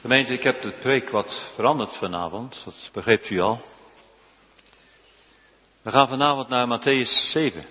Gemeente, 0.00 0.32
ik 0.32 0.42
heb 0.42 0.62
de 0.62 0.72
preek 0.72 1.10
wat 1.10 1.52
veranderd 1.54 1.96
vanavond, 1.96 2.62
dat 2.64 2.90
begreep 2.92 3.30
u 3.30 3.40
al. 3.40 3.60
We 5.82 5.90
gaan 5.90 6.08
vanavond 6.08 6.48
naar 6.48 6.78
Matthäus 6.78 7.30
7. 7.30 7.64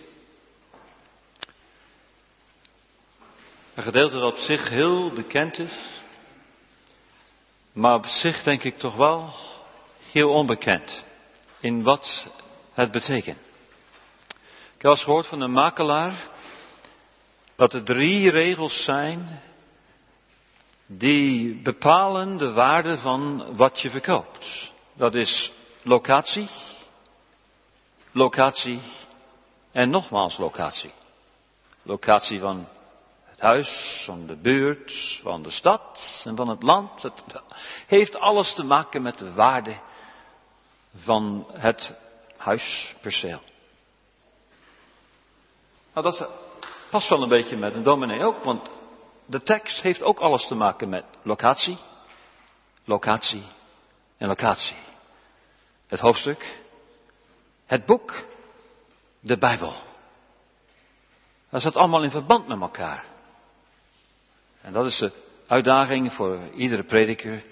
Een 3.74 3.84
gedeelte 3.84 4.20
dat 4.20 4.34
op 4.34 4.40
zich 4.40 4.70
heel 4.70 5.12
bekend 5.12 5.60
is, 5.60 6.02
maar 7.72 7.94
op 7.94 8.06
zich 8.06 8.44
denk 8.44 8.64
ik 8.64 8.78
toch 8.78 8.96
wel 8.96 9.34
heel 10.12 10.30
onbekend 10.30 11.06
in 11.60 11.84
wat 11.84 12.28
het 12.74 12.92
betekent. 12.92 13.38
Ik 14.76 14.82
heb 14.82 14.92
eens 14.92 15.04
gehoord 15.04 15.28
van 15.28 15.42
een 15.42 15.52
makelaar 15.52 16.30
dat 17.56 17.74
er 17.74 17.84
drie 17.84 18.30
regels 18.30 18.84
zijn 18.84 19.42
die 20.88 21.62
bepalen 21.62 22.38
de 22.38 22.52
waarde 22.52 22.98
van 22.98 23.56
wat 23.56 23.80
je 23.80 23.90
verkoopt. 23.90 24.74
Dat 24.94 25.16
is 25.16 25.52
locatie, 25.82 26.50
locatie 28.12 28.82
en 29.72 29.90
nogmaals 29.90 30.38
locatie. 30.38 30.92
Locatie 31.84 32.40
van 32.40 32.68
het 33.24 33.40
huis, 33.40 34.02
van 34.06 34.28
de 34.28 34.36
buurt, 34.36 35.20
van 35.22 35.44
de 35.44 35.52
stad 35.52 36.22
en 36.26 36.36
van 36.36 36.48
het 36.48 36.64
land. 36.64 37.02
Het 37.04 37.24
heeft 37.88 38.20
alles 38.20 38.54
te 38.54 38.64
maken 38.64 39.02
met 39.02 39.18
de 39.18 39.34
waarde 39.34 39.80
van 40.96 41.48
het 41.52 41.94
huisperceel. 42.38 43.42
Nou, 45.94 46.12
dat 46.12 46.30
past 46.92 47.10
wel 47.10 47.22
een 47.24 47.30
beetje 47.30 47.58
met 47.58 47.76
een 47.76 47.84
dominee 47.84 48.24
ook, 48.24 48.44
want 48.44 48.70
de 49.28 49.42
tekst 49.42 49.82
heeft 49.82 50.04
ook 50.04 50.20
alles 50.20 50.48
te 50.48 50.56
maken 50.56 50.90
met 50.90 51.06
locatie, 51.24 51.78
locatie 52.86 53.44
en 54.18 54.28
locatie. 54.28 54.78
Het 55.88 56.00
hoofdstuk, 56.00 56.60
het 57.66 57.86
boek, 57.86 58.26
de 59.20 59.38
Bijbel. 59.38 59.76
Dat 61.50 61.62
zit 61.62 61.76
allemaal 61.76 62.04
in 62.04 62.12
verband 62.12 62.48
met 62.48 62.62
elkaar. 62.62 63.06
En 64.62 64.74
dat 64.74 64.86
is 64.86 64.98
de 64.98 65.12
uitdaging 65.48 66.14
voor 66.14 66.50
iedere 66.50 66.84
prediker 66.84 67.44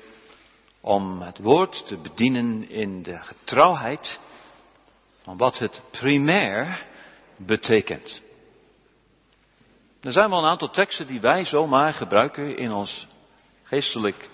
om 0.82 1.22
het 1.22 1.38
woord 1.38 1.86
te 1.86 1.98
bedienen 1.98 2.70
in 2.70 3.04
de 3.04 3.18
getrouwheid 3.18 4.20
van 5.22 5.38
wat 5.38 5.60
het 5.60 5.82
primair 5.92 6.86
betekent. 7.38 8.24
Er 10.06 10.12
zijn 10.12 10.30
wel 10.30 10.40
een 10.40 10.50
aantal 10.50 10.70
teksten 10.70 11.08
die 11.08 11.20
wij 11.20 11.44
zomaar 11.44 11.94
gebruiken 11.94 12.58
in 12.58 12.72
ons 12.72 13.08
geestelijk 13.64 14.30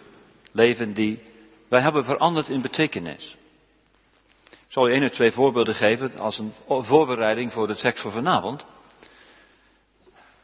leven, 0.52 0.94
die 0.94 1.22
wij 1.70 1.82
hebben 1.82 2.04
veranderd 2.04 2.50
in 2.50 2.62
betekenis. 2.62 3.36
Ik 4.50 4.58
zal 4.68 4.88
je 4.88 4.94
één 4.94 5.04
of 5.04 5.12
twee 5.12 5.32
voorbeelden 5.32 5.76
geven 5.76 6.18
als 6.18 6.40
een 6.40 6.54
voorbereiding 6.68 7.52
voor 7.52 7.68
de 7.68 7.76
tekst 7.76 8.02
van 8.02 8.12
vanavond. 8.12 8.66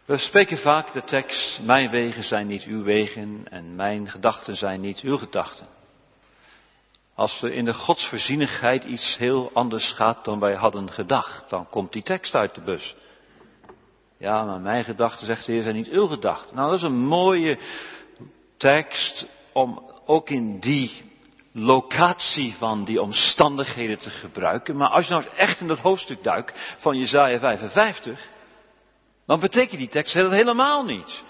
We 0.06 0.17
spreken 0.17 0.58
vaak 0.58 0.94
de 0.94 1.03
tekst, 1.03 1.62
mijn 1.62 1.89
wegen 1.89 2.23
zijn 2.23 2.47
niet 2.47 2.64
uw 2.64 2.84
wegen 2.84 3.45
en 3.50 3.75
mijn 3.75 4.09
gedachten 4.09 4.56
zijn 4.56 4.81
niet 4.81 5.00
uw 5.00 5.17
gedachten. 5.17 5.67
Als 7.16 7.41
er 7.41 7.52
in 7.52 7.66
de 7.66 7.73
godsvoorzienigheid 7.73 8.84
iets 8.84 9.17
heel 9.17 9.50
anders 9.53 9.91
gaat 9.91 10.25
dan 10.25 10.39
wij 10.39 10.56
hadden 10.56 10.91
gedacht, 10.91 11.50
dan 11.50 11.69
komt 11.69 11.94
die 11.94 12.03
tekst 12.03 12.36
uit 12.36 12.56
de 12.56 12.62
bus. 12.62 12.95
Ja, 14.17 14.43
maar 14.43 14.59
mijn 14.59 14.83
gedachten, 14.83 15.25
zegt 15.25 15.45
de 15.45 15.51
Heer, 15.51 15.61
zijn 15.61 15.75
niet 15.75 15.89
uw 15.89 16.07
gedachten. 16.07 16.55
Nou, 16.55 16.69
dat 16.69 16.77
is 16.77 16.83
een 16.83 17.05
mooie 17.05 17.59
tekst 18.57 19.27
om 19.53 19.91
ook 20.05 20.29
in 20.29 20.59
die 20.59 21.05
locatie 21.51 22.53
van 22.53 22.83
die 22.83 23.01
omstandigheden 23.01 23.97
te 23.97 24.09
gebruiken. 24.09 24.77
Maar 24.77 24.89
als 24.89 25.07
je 25.07 25.13
nou 25.13 25.25
echt 25.35 25.59
in 25.59 25.67
dat 25.67 25.79
hoofdstuk 25.79 26.23
duikt 26.23 26.75
van 26.77 26.97
Jezaja 26.97 27.39
55, 27.39 28.27
dan 29.25 29.39
betekent 29.39 29.79
die 29.79 29.88
tekst 29.88 30.13
helemaal 30.13 30.83
niet. 30.83 31.23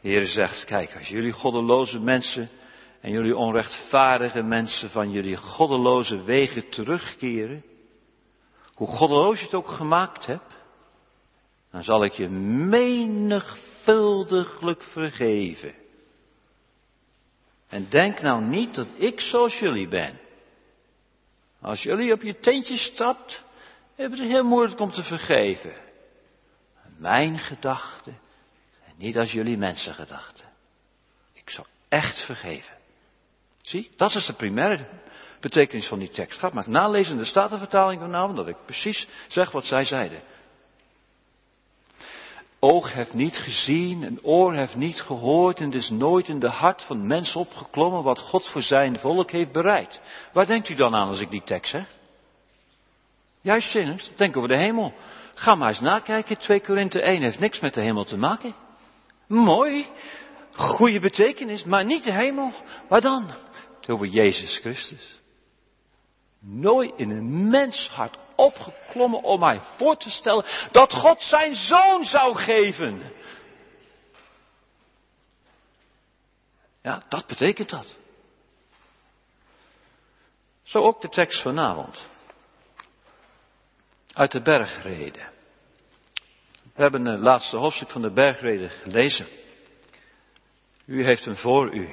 De 0.00 0.08
Heer 0.08 0.26
zegt, 0.26 0.64
kijk, 0.64 0.96
als 0.96 1.08
jullie 1.08 1.32
goddeloze 1.32 2.00
mensen 2.00 2.48
en 3.00 3.10
jullie 3.10 3.36
onrechtvaardige 3.36 4.42
mensen 4.42 4.90
van 4.90 5.10
jullie 5.10 5.36
goddeloze 5.36 6.22
wegen 6.22 6.68
terugkeren, 6.68 7.64
hoe 8.78 8.86
goddeloos 8.86 9.38
je 9.38 9.44
het 9.44 9.54
ook 9.54 9.68
gemaakt 9.68 10.26
hebt, 10.26 10.56
dan 11.70 11.82
zal 11.82 12.04
ik 12.04 12.12
je 12.12 12.28
menigvuldiglijk 12.68 14.82
vergeven. 14.82 15.74
En 17.68 17.88
denk 17.88 18.20
nou 18.20 18.44
niet 18.44 18.74
dat 18.74 18.86
ik 18.96 19.20
zoals 19.20 19.58
jullie 19.58 19.88
ben. 19.88 20.20
Als 21.60 21.82
jullie 21.82 22.12
op 22.12 22.22
je 22.22 22.38
tentje 22.38 22.76
stapt, 22.76 23.42
hebben 23.94 24.18
het 24.18 24.28
heel 24.28 24.44
moeilijk 24.44 24.80
om 24.80 24.90
te 24.90 25.02
vergeven. 25.02 25.86
Mijn 26.96 27.38
gedachten 27.38 28.18
en 28.84 28.94
niet 28.96 29.16
als 29.16 29.32
jullie 29.32 29.56
mensengedachten. 29.56 30.44
Ik 31.32 31.50
zal 31.50 31.66
echt 31.88 32.24
vergeven. 32.24 32.76
Zie, 33.60 33.90
dat 33.96 34.14
is 34.14 34.26
de 34.26 34.34
primaire 34.34 34.88
betekenis 35.40 35.86
van 35.86 35.98
die 35.98 36.10
tekst. 36.10 36.38
Ga 36.38 36.50
maar 36.52 36.70
nalezen 36.70 37.12
in 37.12 37.18
de 37.18 37.24
Statenvertaling 37.24 38.00
vanavond, 38.00 38.36
dat 38.36 38.48
ik 38.48 38.56
precies 38.64 39.06
zeg 39.28 39.50
wat 39.50 39.64
zij 39.64 39.84
zeiden. 39.84 40.22
Oog 42.60 42.92
heeft 42.92 43.14
niet 43.14 43.36
gezien, 43.36 44.02
een 44.02 44.22
oor 44.22 44.54
heeft 44.54 44.76
niet 44.76 45.00
gehoord 45.00 45.60
en 45.60 45.72
is 45.72 45.90
nooit 45.90 46.28
in 46.28 46.38
de 46.38 46.48
hart 46.48 46.82
van 46.82 47.06
mens 47.06 47.36
opgeklommen 47.36 48.02
wat 48.02 48.18
God 48.18 48.46
voor 48.46 48.62
zijn 48.62 48.98
volk 48.98 49.30
heeft 49.30 49.52
bereid. 49.52 50.00
Waar 50.32 50.46
denkt 50.46 50.68
u 50.68 50.74
dan 50.74 50.94
aan 50.94 51.08
als 51.08 51.20
ik 51.20 51.30
die 51.30 51.42
tekst 51.44 51.70
zeg? 51.70 51.96
Juist 53.40 53.70
zinners, 53.70 54.10
denk 54.16 54.36
over 54.36 54.48
de 54.48 54.56
hemel. 54.56 54.94
Ga 55.34 55.54
maar 55.54 55.68
eens 55.68 55.80
nakijken, 55.80 56.38
2 56.38 56.60
Korinthe 56.60 57.02
1 57.02 57.22
heeft 57.22 57.38
niks 57.38 57.60
met 57.60 57.74
de 57.74 57.82
hemel 57.82 58.04
te 58.04 58.16
maken. 58.16 58.54
Mooi, 59.26 59.86
goede 60.52 61.00
betekenis, 61.00 61.64
maar 61.64 61.84
niet 61.84 62.04
de 62.04 62.12
hemel. 62.12 62.52
Waar 62.88 63.00
dan? 63.00 63.30
Het 63.80 63.90
over 63.90 64.06
Jezus 64.06 64.58
Christus 64.58 65.18
nooit 66.40 66.92
in 66.96 67.10
een 67.10 67.48
mens 67.50 67.88
hart 67.88 68.18
opgeklommen 68.36 69.22
om 69.22 69.40
mij 69.40 69.60
voor 69.60 69.96
te 69.96 70.10
stellen 70.10 70.44
dat 70.70 70.92
God 70.92 71.22
zijn 71.22 71.56
zoon 71.56 72.04
zou 72.04 72.36
geven. 72.36 73.12
Ja, 76.82 77.02
dat 77.08 77.26
betekent 77.26 77.70
dat. 77.70 77.86
Zo 80.62 80.78
ook 80.78 81.00
de 81.00 81.08
tekst 81.08 81.42
vanavond. 81.42 82.08
Uit 84.12 84.32
de 84.32 84.42
bergreden. 84.42 85.30
We 86.74 86.82
hebben 86.82 87.06
het 87.06 87.20
laatste 87.20 87.56
hoofdstuk 87.56 87.90
van 87.90 88.02
de 88.02 88.12
bergreden 88.12 88.70
gelezen. 88.70 89.26
U 90.84 91.04
heeft 91.04 91.24
hem 91.24 91.36
voor 91.36 91.74
u. 91.74 91.88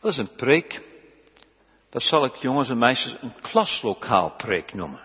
Dat 0.00 0.12
is 0.12 0.16
een 0.16 0.34
preek 0.34 0.91
dat 1.92 2.02
zal 2.02 2.24
ik 2.24 2.34
jongens 2.34 2.68
en 2.68 2.78
meisjes 2.78 3.16
een 3.20 3.34
klaslokaal 3.40 4.34
preek 4.36 4.74
noemen. 4.74 5.00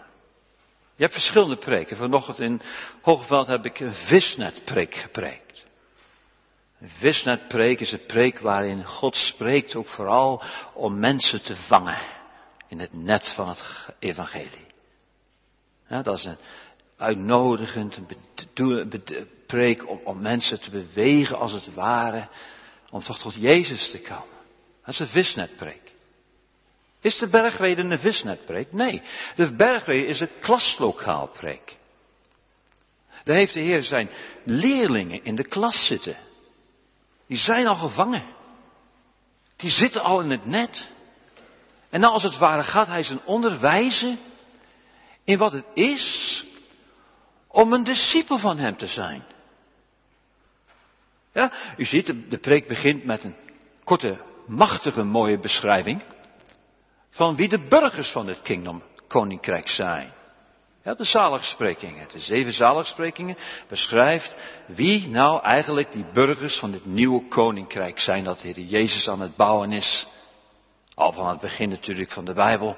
Je 0.96 1.04
hebt 1.04 1.14
verschillende 1.14 1.58
preken. 1.58 1.98
Vanochtend 1.98 2.40
in 2.40 2.62
Hoogveld 3.02 3.48
heb 3.48 3.66
ik 3.66 3.80
een 3.80 3.94
visnetpreek 3.94 4.96
gepreekt. 4.96 5.66
Een 6.80 6.90
visnetpreek 6.90 7.80
is 7.80 7.92
een 7.92 8.06
preek 8.06 8.40
waarin 8.40 8.86
God 8.86 9.16
spreekt 9.16 9.76
ook 9.76 9.88
vooral 9.88 10.44
om 10.74 11.00
mensen 11.00 11.44
te 11.44 11.56
vangen 11.56 11.98
in 12.68 12.80
het 12.80 12.94
net 12.94 13.30
van 13.30 13.50
het 13.50 13.64
evangelie. 14.00 14.68
Dat 15.88 16.18
is 16.18 16.26
een 16.26 16.38
uitnodigend 16.98 18.00
preek 19.48 19.90
om, 19.90 20.00
om 20.04 20.22
mensen 20.22 20.62
te 20.62 20.70
bewegen 20.70 21.40
als 21.40 21.52
het 21.52 21.74
ware 21.74 22.28
om 22.90 23.04
toch 23.04 23.20
tot 23.20 23.34
Jezus 23.34 23.92
te 23.92 24.02
komen. 24.02 24.38
Dat 24.86 24.94
is 24.94 25.00
een 25.00 25.08
visnetpreek. 25.08 25.87
Is 27.08 27.18
de 27.18 27.28
bergrede 27.28 27.82
een 27.82 28.00
visnetpreek? 28.00 28.72
Nee, 28.72 29.02
de 29.36 29.56
bergrede 29.56 30.08
is 30.08 30.20
een 30.20 30.40
klaslokaalpreek. 30.40 31.76
Daar 33.24 33.38
heeft 33.38 33.54
de 33.54 33.60
Heer 33.60 33.84
zijn 33.84 34.10
leerlingen 34.44 35.24
in 35.24 35.36
de 35.36 35.48
klas 35.48 35.86
zitten. 35.86 36.18
Die 37.28 37.38
zijn 37.38 37.68
al 37.68 37.76
gevangen. 37.76 38.26
Die 39.56 39.70
zitten 39.70 40.02
al 40.02 40.22
in 40.22 40.30
het 40.30 40.46
net. 40.46 40.90
En 41.90 42.00
nou 42.00 42.14
als 42.14 42.24
het 42.24 42.38
ware 42.38 42.64
gaat 42.64 42.88
hij 42.88 43.04
zijn 43.04 43.26
onderwijzen 43.26 44.20
in 45.24 45.38
wat 45.38 45.52
het 45.52 45.66
is 45.74 46.46
om 47.48 47.74
een 47.74 47.84
discipel 47.84 48.38
van 48.38 48.58
hem 48.58 48.78
te 48.78 48.88
zijn. 48.88 49.24
Ja, 51.34 51.52
u 51.78 51.84
ziet, 51.84 52.06
de, 52.06 52.28
de 52.28 52.38
preek 52.38 52.68
begint 52.68 53.04
met 53.04 53.24
een 53.24 53.36
korte, 53.84 54.22
machtige, 54.48 55.04
mooie 55.04 55.40
beschrijving 55.40 56.16
van 57.18 57.36
wie 57.36 57.50
de 57.50 57.68
burgers 57.68 58.12
van 58.12 58.28
het 58.28 58.42
kingdom 58.42 58.84
koninkrijk 59.08 59.70
zijn. 59.70 60.14
Ja, 60.84 60.94
de 60.94 61.04
zaligsprekingen, 61.04 62.08
de 62.08 62.20
zeven 62.20 62.54
zaligsprekingen, 62.54 63.38
beschrijft 63.68 64.36
wie 64.68 65.08
nou 65.08 65.42
eigenlijk 65.42 65.92
die 65.92 66.06
burgers 66.14 66.60
van 66.60 66.72
dit 66.72 66.86
nieuwe 66.86 67.28
koninkrijk 67.28 68.00
zijn 68.00 68.24
dat 68.24 68.40
de 68.40 68.48
Heer 68.48 68.66
Jezus 68.66 69.10
aan 69.10 69.22
het 69.22 69.36
bouwen 69.36 69.72
is. 69.72 70.08
Al 70.94 71.12
van 71.12 71.28
het 71.28 71.40
begin 71.40 71.70
natuurlijk 71.70 72.12
van 72.12 72.26
de 72.26 72.34
Bijbel, 72.34 72.76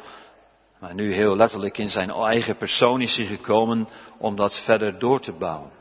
maar 0.80 0.94
nu 0.94 1.14
heel 1.14 1.36
letterlijk 1.36 1.78
in 1.78 1.90
zijn 1.90 2.10
eigen 2.10 2.58
persoon 2.58 3.02
is 3.02 3.18
hij 3.18 3.26
gekomen 3.26 3.88
om 4.18 4.36
dat 4.36 4.64
verder 4.64 5.00
door 5.00 5.20
te 5.20 5.34
bouwen. 5.34 5.72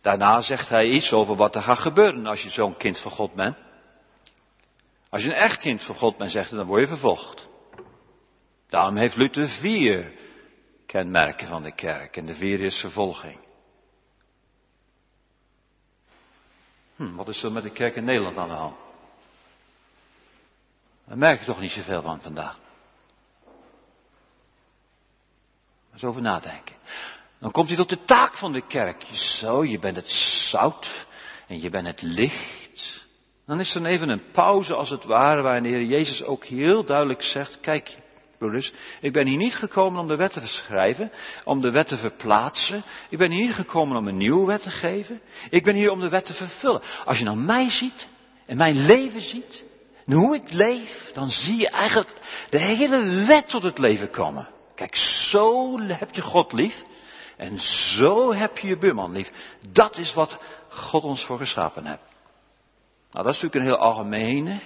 Daarna 0.00 0.40
zegt 0.40 0.68
hij 0.68 0.84
iets 0.84 1.12
over 1.12 1.36
wat 1.36 1.54
er 1.54 1.62
gaat 1.62 1.78
gebeuren 1.78 2.26
als 2.26 2.42
je 2.42 2.50
zo'n 2.50 2.76
kind 2.76 2.98
van 2.98 3.10
God 3.10 3.34
bent. 3.34 3.56
Als 5.10 5.22
je 5.22 5.28
een 5.28 5.42
echt 5.42 5.58
kind 5.58 5.82
van 5.82 5.94
God 5.94 6.16
bent, 6.16 6.32
zegt 6.32 6.50
dan 6.50 6.66
word 6.66 6.80
je 6.80 6.86
vervolgd. 6.86 7.48
Daarom 8.68 8.96
heeft 8.96 9.16
Luther 9.16 9.48
vier 9.48 10.12
kenmerken 10.86 11.48
van 11.48 11.62
de 11.62 11.74
kerk. 11.74 12.16
En 12.16 12.26
de 12.26 12.34
vierde 12.34 12.64
is 12.64 12.80
vervolging. 12.80 13.38
Hm, 16.96 17.14
wat 17.14 17.28
is 17.28 17.42
er 17.42 17.52
met 17.52 17.62
de 17.62 17.70
kerk 17.70 17.96
in 17.96 18.04
Nederland 18.04 18.36
aan 18.36 18.48
de 18.48 18.54
hand? 18.54 18.76
Daar 21.04 21.18
merk 21.18 21.38
je 21.40 21.46
toch 21.46 21.60
niet 21.60 21.70
zoveel 21.70 22.02
van 22.02 22.20
vandaag. 22.20 22.58
Eens 25.92 26.04
over 26.04 26.22
nadenken. 26.22 26.76
Dan 27.38 27.50
komt 27.50 27.68
hij 27.68 27.76
tot 27.76 27.88
de 27.88 28.04
taak 28.04 28.36
van 28.36 28.52
de 28.52 28.66
kerk. 28.66 29.02
Zo, 29.12 29.64
je 29.64 29.78
bent 29.78 29.96
het 29.96 30.10
zout 30.10 31.06
en 31.46 31.60
je 31.60 31.70
bent 31.70 31.86
het 31.86 32.02
licht. 32.02 32.69
Dan 33.50 33.60
is 33.60 33.74
er 33.74 33.84
even 33.84 34.08
een 34.08 34.30
pauze 34.32 34.74
als 34.74 34.90
het 34.90 35.04
ware, 35.04 35.42
waarin 35.42 35.62
de 35.62 35.68
Heer 35.68 35.84
Jezus 35.84 36.24
ook 36.24 36.44
heel 36.44 36.84
duidelijk 36.84 37.22
zegt, 37.22 37.60
kijk, 37.60 37.96
broeders, 38.38 38.72
ik 39.00 39.12
ben 39.12 39.26
hier 39.26 39.36
niet 39.36 39.54
gekomen 39.54 40.00
om 40.00 40.08
de 40.08 40.16
wet 40.16 40.32
te 40.32 40.40
verschrijven, 40.40 41.12
om 41.44 41.60
de 41.60 41.70
wet 41.70 41.88
te 41.88 41.96
verplaatsen. 41.96 42.84
Ik 43.08 43.18
ben 43.18 43.30
hier 43.30 43.46
niet 43.46 43.54
gekomen 43.54 43.96
om 43.96 44.08
een 44.08 44.16
nieuwe 44.16 44.46
wet 44.46 44.62
te 44.62 44.70
geven. 44.70 45.20
Ik 45.48 45.62
ben 45.62 45.74
hier 45.74 45.90
om 45.90 46.00
de 46.00 46.08
wet 46.08 46.24
te 46.24 46.34
vervullen. 46.34 46.82
Als 47.04 47.18
je 47.18 47.24
nou 47.24 47.38
mij 47.38 47.70
ziet 47.70 48.08
en 48.46 48.56
mijn 48.56 48.86
leven 48.86 49.20
ziet, 49.20 49.64
en 50.06 50.12
hoe 50.12 50.36
ik 50.36 50.52
leef, 50.52 51.10
dan 51.12 51.30
zie 51.30 51.56
je 51.56 51.70
eigenlijk 51.70 52.12
de 52.50 52.58
hele 52.58 53.24
wet 53.26 53.48
tot 53.48 53.62
het 53.62 53.78
leven 53.78 54.10
komen. 54.10 54.48
Kijk, 54.74 54.96
zo 54.96 55.78
heb 55.80 56.14
je 56.14 56.22
God 56.22 56.52
lief. 56.52 56.82
En 57.36 57.58
zo 57.58 58.34
heb 58.34 58.58
je 58.58 58.68
je 58.68 58.78
buurman 58.78 59.12
lief. 59.12 59.30
Dat 59.72 59.98
is 59.98 60.14
wat 60.14 60.38
God 60.68 61.04
ons 61.04 61.24
voor 61.24 61.38
geschapen 61.38 61.86
heeft. 61.86 62.08
Nou, 63.10 63.24
dat 63.24 63.34
is 63.34 63.42
natuurlijk 63.42 63.54
een 63.54 63.76
heel 63.76 63.86
algemene. 63.86 64.60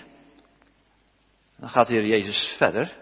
Dan 1.56 1.68
gaat 1.68 1.86
de 1.86 1.94
Heer 1.94 2.06
Jezus 2.06 2.54
verder. 2.56 2.96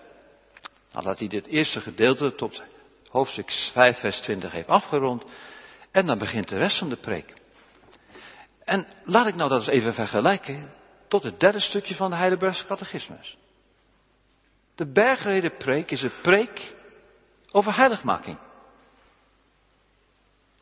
Nadat 0.93 1.19
hij 1.19 1.29
dit 1.29 1.47
eerste 1.47 1.81
gedeelte 1.81 2.35
tot 2.35 2.63
hoofdstuk 3.09 3.51
5, 3.51 3.99
vers 3.99 4.21
20 4.21 4.53
heeft 4.53 4.69
afgerond. 4.69 5.25
En 5.91 6.07
dan 6.07 6.19
begint 6.19 6.49
de 6.49 6.59
rest 6.59 6.79
van 6.79 6.89
de 6.89 6.97
preek. 6.97 7.35
En 8.65 8.87
laat 9.05 9.27
ik 9.27 9.35
nou 9.35 9.51
dat 9.51 9.59
eens 9.59 9.69
even 9.69 9.95
vergelijken 9.95 10.73
tot 11.09 11.23
het 11.23 11.41
derde 11.41 11.61
stukje 11.61 11.95
van 11.95 12.11
de 12.11 12.17
Heidelbergse 12.17 12.67
catechismus. 12.67 13.37
De 14.75 14.93
bergrede 14.93 15.51
preek 15.51 15.91
is 15.91 16.03
een 16.03 16.21
preek 16.23 16.75
over 17.51 17.77
heiligmaking. 17.77 18.39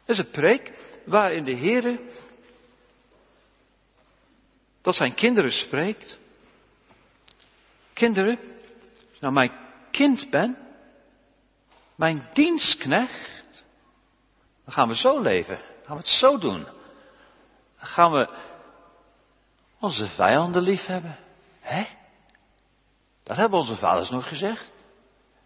Het 0.01 0.09
is 0.09 0.19
een 0.19 0.31
preek 0.31 0.73
waarin 1.05 1.45
de 1.45 1.53
Heer 1.53 2.01
tot 4.81 4.95
zijn 4.95 5.15
kinderen 5.15 5.53
spreekt. 5.53 6.19
Kinderen, 7.93 8.39
als 8.39 9.13
je 9.13 9.19
nou 9.21 9.33
mijn 9.33 9.53
kind 9.91 10.31
bent, 10.31 10.57
mijn 11.95 12.29
dienstknecht, 12.33 13.65
dan 14.65 14.75
gaan 14.75 14.89
we 14.89 14.97
zo 14.97 15.21
leven. 15.21 15.57
Dan 15.57 15.85
gaan 15.85 15.97
we 15.97 16.03
het 16.03 16.11
zo 16.11 16.39
doen. 16.39 16.65
Dan 17.79 17.89
gaan 17.89 18.13
we 18.13 18.29
onze 19.79 20.09
vijanden 20.09 20.63
lief 20.63 20.87
hebben. 20.87 21.19
Hè? 21.61 21.85
Dat 23.23 23.37
hebben 23.37 23.59
onze 23.59 23.77
vaders 23.77 24.11
nog 24.11 24.29
gezegd. 24.29 24.71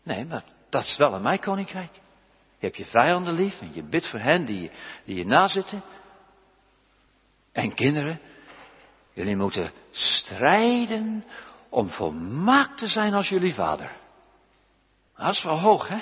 Nee, 0.02 0.24
maar 0.24 0.44
dat 0.68 0.84
is 0.84 0.96
wel 0.96 1.14
in 1.14 1.22
mijn 1.22 1.40
koninkrijk. 1.40 1.92
Je 2.58 2.70
hebt 2.70 2.76
je 2.76 2.84
vijanden 2.84 3.34
lief 3.34 3.60
en 3.60 3.74
je 3.74 3.82
bidt 3.82 4.08
voor 4.08 4.20
hen 4.20 4.44
die, 4.44 4.70
die 5.04 5.16
je 5.16 5.26
nazitten. 5.26 5.82
En 7.52 7.74
kinderen, 7.74 8.20
jullie 9.14 9.36
moeten 9.36 9.72
strijden 9.90 11.24
om 11.68 11.88
volmaakt 11.88 12.78
te 12.78 12.86
zijn 12.86 13.14
als 13.14 13.28
jullie 13.28 13.54
vader. 13.54 13.90
Dat 15.16 15.30
is 15.30 15.42
wel 15.42 15.58
hoog, 15.58 15.88
hè? 15.88 15.98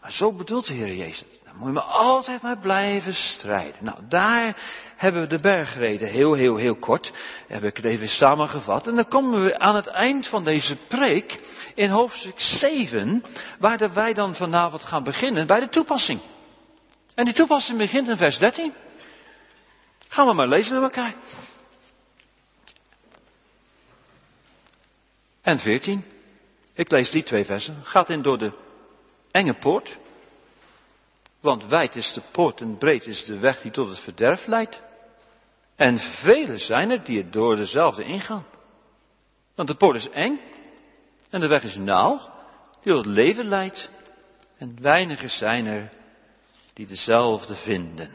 Maar 0.00 0.12
zo 0.12 0.32
bedoelt 0.32 0.66
de 0.66 0.72
Heer 0.72 0.94
Jezus. 0.94 1.40
Dan 1.44 1.56
moet 1.56 1.66
je 1.66 1.72
maar 1.72 1.82
altijd 1.82 2.42
maar 2.42 2.58
blijven 2.58 3.14
strijden. 3.14 3.84
Nou, 3.84 3.98
daar 4.08 4.56
hebben 4.96 5.22
we 5.22 5.28
de 5.28 5.40
bergreden 5.40 6.08
heel, 6.08 6.34
heel, 6.34 6.56
heel 6.56 6.76
kort. 6.76 7.12
Heb 7.48 7.62
ik 7.62 7.76
het 7.76 7.84
even 7.84 8.08
samengevat. 8.08 8.86
En 8.86 8.94
dan 8.94 9.08
komen 9.08 9.44
we 9.44 9.58
aan 9.58 9.74
het 9.74 9.86
eind 9.86 10.26
van 10.26 10.44
deze 10.44 10.76
preek 10.88 11.40
in 11.74 11.90
hoofdstuk 11.90 12.40
7, 12.40 13.22
waar 13.58 13.92
wij 13.92 14.14
dan 14.14 14.34
vanavond 14.34 14.82
gaan 14.82 15.02
beginnen 15.02 15.46
bij 15.46 15.60
de 15.60 15.68
toepassing. 15.68 16.20
En 17.14 17.24
die 17.24 17.34
toepassing 17.34 17.78
begint 17.78 18.08
in 18.08 18.16
vers 18.16 18.38
13. 18.38 18.72
Gaan 20.08 20.26
we 20.26 20.34
maar 20.34 20.48
lezen 20.48 20.74
met 20.74 20.82
elkaar. 20.82 21.14
En 25.52 25.58
14. 25.58 26.04
Ik 26.74 26.90
lees 26.90 27.10
die 27.10 27.22
twee 27.22 27.44
versen. 27.44 27.84
Gaat 27.84 28.08
in 28.08 28.22
door 28.22 28.38
de 28.38 28.52
enge 29.30 29.54
poort. 29.54 29.98
Want 31.40 31.66
wijd 31.66 31.96
is 31.96 32.12
de 32.12 32.22
poort 32.30 32.60
en 32.60 32.78
breed 32.78 33.06
is 33.06 33.24
de 33.24 33.38
weg 33.38 33.60
die 33.60 33.70
tot 33.70 33.88
het 33.88 33.98
verderf 33.98 34.46
leidt. 34.46 34.82
En 35.76 35.98
velen 35.98 36.58
zijn 36.58 36.90
er 36.90 37.04
die 37.04 37.18
het 37.18 37.32
door 37.32 37.56
dezelfde 37.56 38.04
ingaan. 38.04 38.46
Want 39.54 39.68
de 39.68 39.74
poort 39.74 39.96
is 39.96 40.08
eng 40.08 40.40
en 41.30 41.40
de 41.40 41.48
weg 41.48 41.62
is 41.62 41.76
nauw, 41.76 42.18
die 42.82 42.94
tot 42.94 43.04
het 43.04 43.14
leven 43.14 43.48
leidt. 43.48 43.90
En 44.58 44.76
weinigen 44.80 45.30
zijn 45.30 45.66
er 45.66 45.92
die 46.72 46.86
dezelfde 46.86 47.54
vinden. 47.54 48.10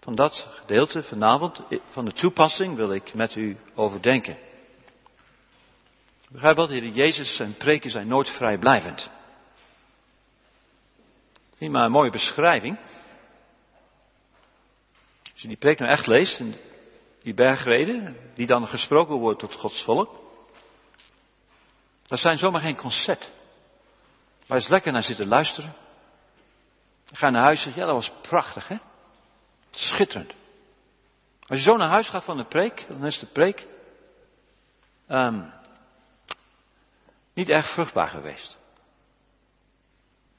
Van 0.00 0.14
dat 0.14 0.48
gedeelte 0.50 1.02
vanavond 1.02 1.62
van 1.88 2.04
de 2.04 2.12
toepassing 2.12 2.76
wil 2.76 2.92
ik 2.92 3.14
met 3.14 3.36
u 3.36 3.56
overdenken. 3.74 4.48
Begrijp 6.32 6.56
wat, 6.56 6.68
Heer 6.68 6.88
Jezus 6.88 7.36
zijn 7.36 7.56
preken 7.56 7.90
zijn 7.90 8.06
nooit 8.06 8.30
vrijblijvend. 8.30 9.10
Zie 11.58 11.70
maar 11.70 11.84
een 11.84 11.90
mooie 11.90 12.10
beschrijving. 12.10 12.78
Als 15.32 15.42
je 15.42 15.48
die 15.48 15.56
preek 15.56 15.78
nou 15.78 15.90
echt 15.90 16.06
leest, 16.06 16.42
die 17.22 17.34
bergreden, 17.34 18.16
die 18.34 18.46
dan 18.46 18.66
gesproken 18.66 19.14
wordt 19.14 19.38
tot 19.38 19.54
Gods 19.54 19.82
volk. 19.82 20.20
Dat 22.06 22.18
zijn 22.18 22.38
zomaar 22.38 22.60
geen 22.60 22.76
concert. 22.76 23.30
Waar 24.46 24.58
je 24.58 24.64
eens 24.64 24.68
lekker 24.68 24.92
naar 24.92 25.02
zitten 25.02 25.28
luisteren. 25.28 25.74
Ga 27.12 27.30
naar 27.30 27.44
huis 27.44 27.58
en 27.58 27.72
zeg 27.72 27.74
ja 27.74 27.86
dat 27.86 27.94
was 27.94 28.12
prachtig 28.22 28.68
hè. 28.68 28.76
Schitterend. 29.70 30.34
Als 31.46 31.58
je 31.58 31.64
zo 31.64 31.76
naar 31.76 31.90
huis 31.90 32.08
gaat 32.08 32.24
van 32.24 32.36
de 32.36 32.44
preek, 32.44 32.86
dan 32.88 33.06
is 33.06 33.18
de 33.18 33.26
preek 33.26 33.66
um, 35.08 35.58
niet 37.40 37.48
erg 37.48 37.72
vruchtbaar 37.72 38.08
geweest. 38.08 38.56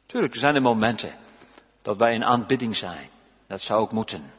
Tuurlijk, 0.05 0.34
er 0.34 0.39
zijn 0.39 0.55
er 0.55 0.62
momenten 0.62 1.17
dat 1.81 1.98
wij 1.98 2.13
in 2.13 2.24
aanbidding 2.24 2.75
zijn. 2.75 3.10
Dat 3.48 3.62
zou 3.62 3.79
ook 3.79 3.91
moeten. 3.91 4.34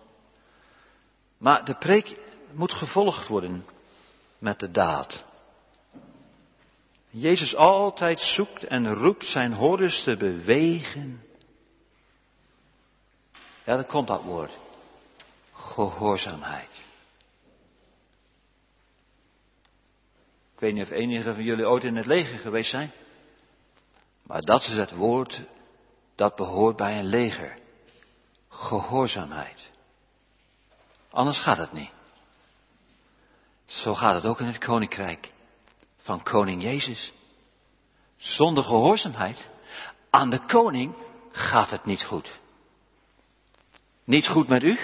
Maar 1.38 1.64
de 1.64 1.74
preek 1.74 2.16
moet 2.52 2.72
gevolgd 2.72 3.28
worden 3.28 3.66
met 4.38 4.58
de 4.58 4.70
daad. 4.70 5.24
Jezus 7.10 7.56
altijd 7.56 8.20
zoekt 8.20 8.64
en 8.64 8.94
roept 8.94 9.24
zijn 9.24 9.52
horens 9.52 10.02
te 10.02 10.16
bewegen. 10.16 11.24
Ja, 13.64 13.74
dan 13.74 13.86
komt 13.86 14.06
dat 14.06 14.22
woord. 14.22 14.58
Gehoorzaamheid. 15.52 16.70
Ik 20.51 20.51
weet 20.62 20.74
niet 20.74 20.82
of 20.82 20.90
enige 20.90 21.34
van 21.34 21.42
jullie 21.42 21.68
ooit 21.68 21.84
in 21.84 21.96
het 21.96 22.06
leger 22.06 22.38
geweest 22.38 22.70
zijn. 22.70 22.92
Maar 24.22 24.40
dat 24.40 24.60
is 24.62 24.76
het 24.76 24.90
woord 24.90 25.42
dat 26.14 26.36
behoort 26.36 26.76
bij 26.76 26.98
een 26.98 27.06
leger. 27.06 27.58
Gehoorzaamheid. 28.48 29.70
Anders 31.10 31.38
gaat 31.38 31.56
het 31.56 31.72
niet. 31.72 31.90
Zo 33.66 33.94
gaat 33.94 34.14
het 34.14 34.24
ook 34.24 34.40
in 34.40 34.46
het 34.46 34.58
koninkrijk 34.58 35.30
van 35.96 36.22
koning 36.22 36.62
Jezus. 36.62 37.12
Zonder 38.16 38.64
gehoorzaamheid 38.64 39.48
aan 40.10 40.30
de 40.30 40.44
koning 40.44 40.94
gaat 41.30 41.70
het 41.70 41.84
niet 41.84 42.02
goed. 42.02 42.38
Niet 44.04 44.28
goed 44.28 44.48
met 44.48 44.62
u, 44.62 44.78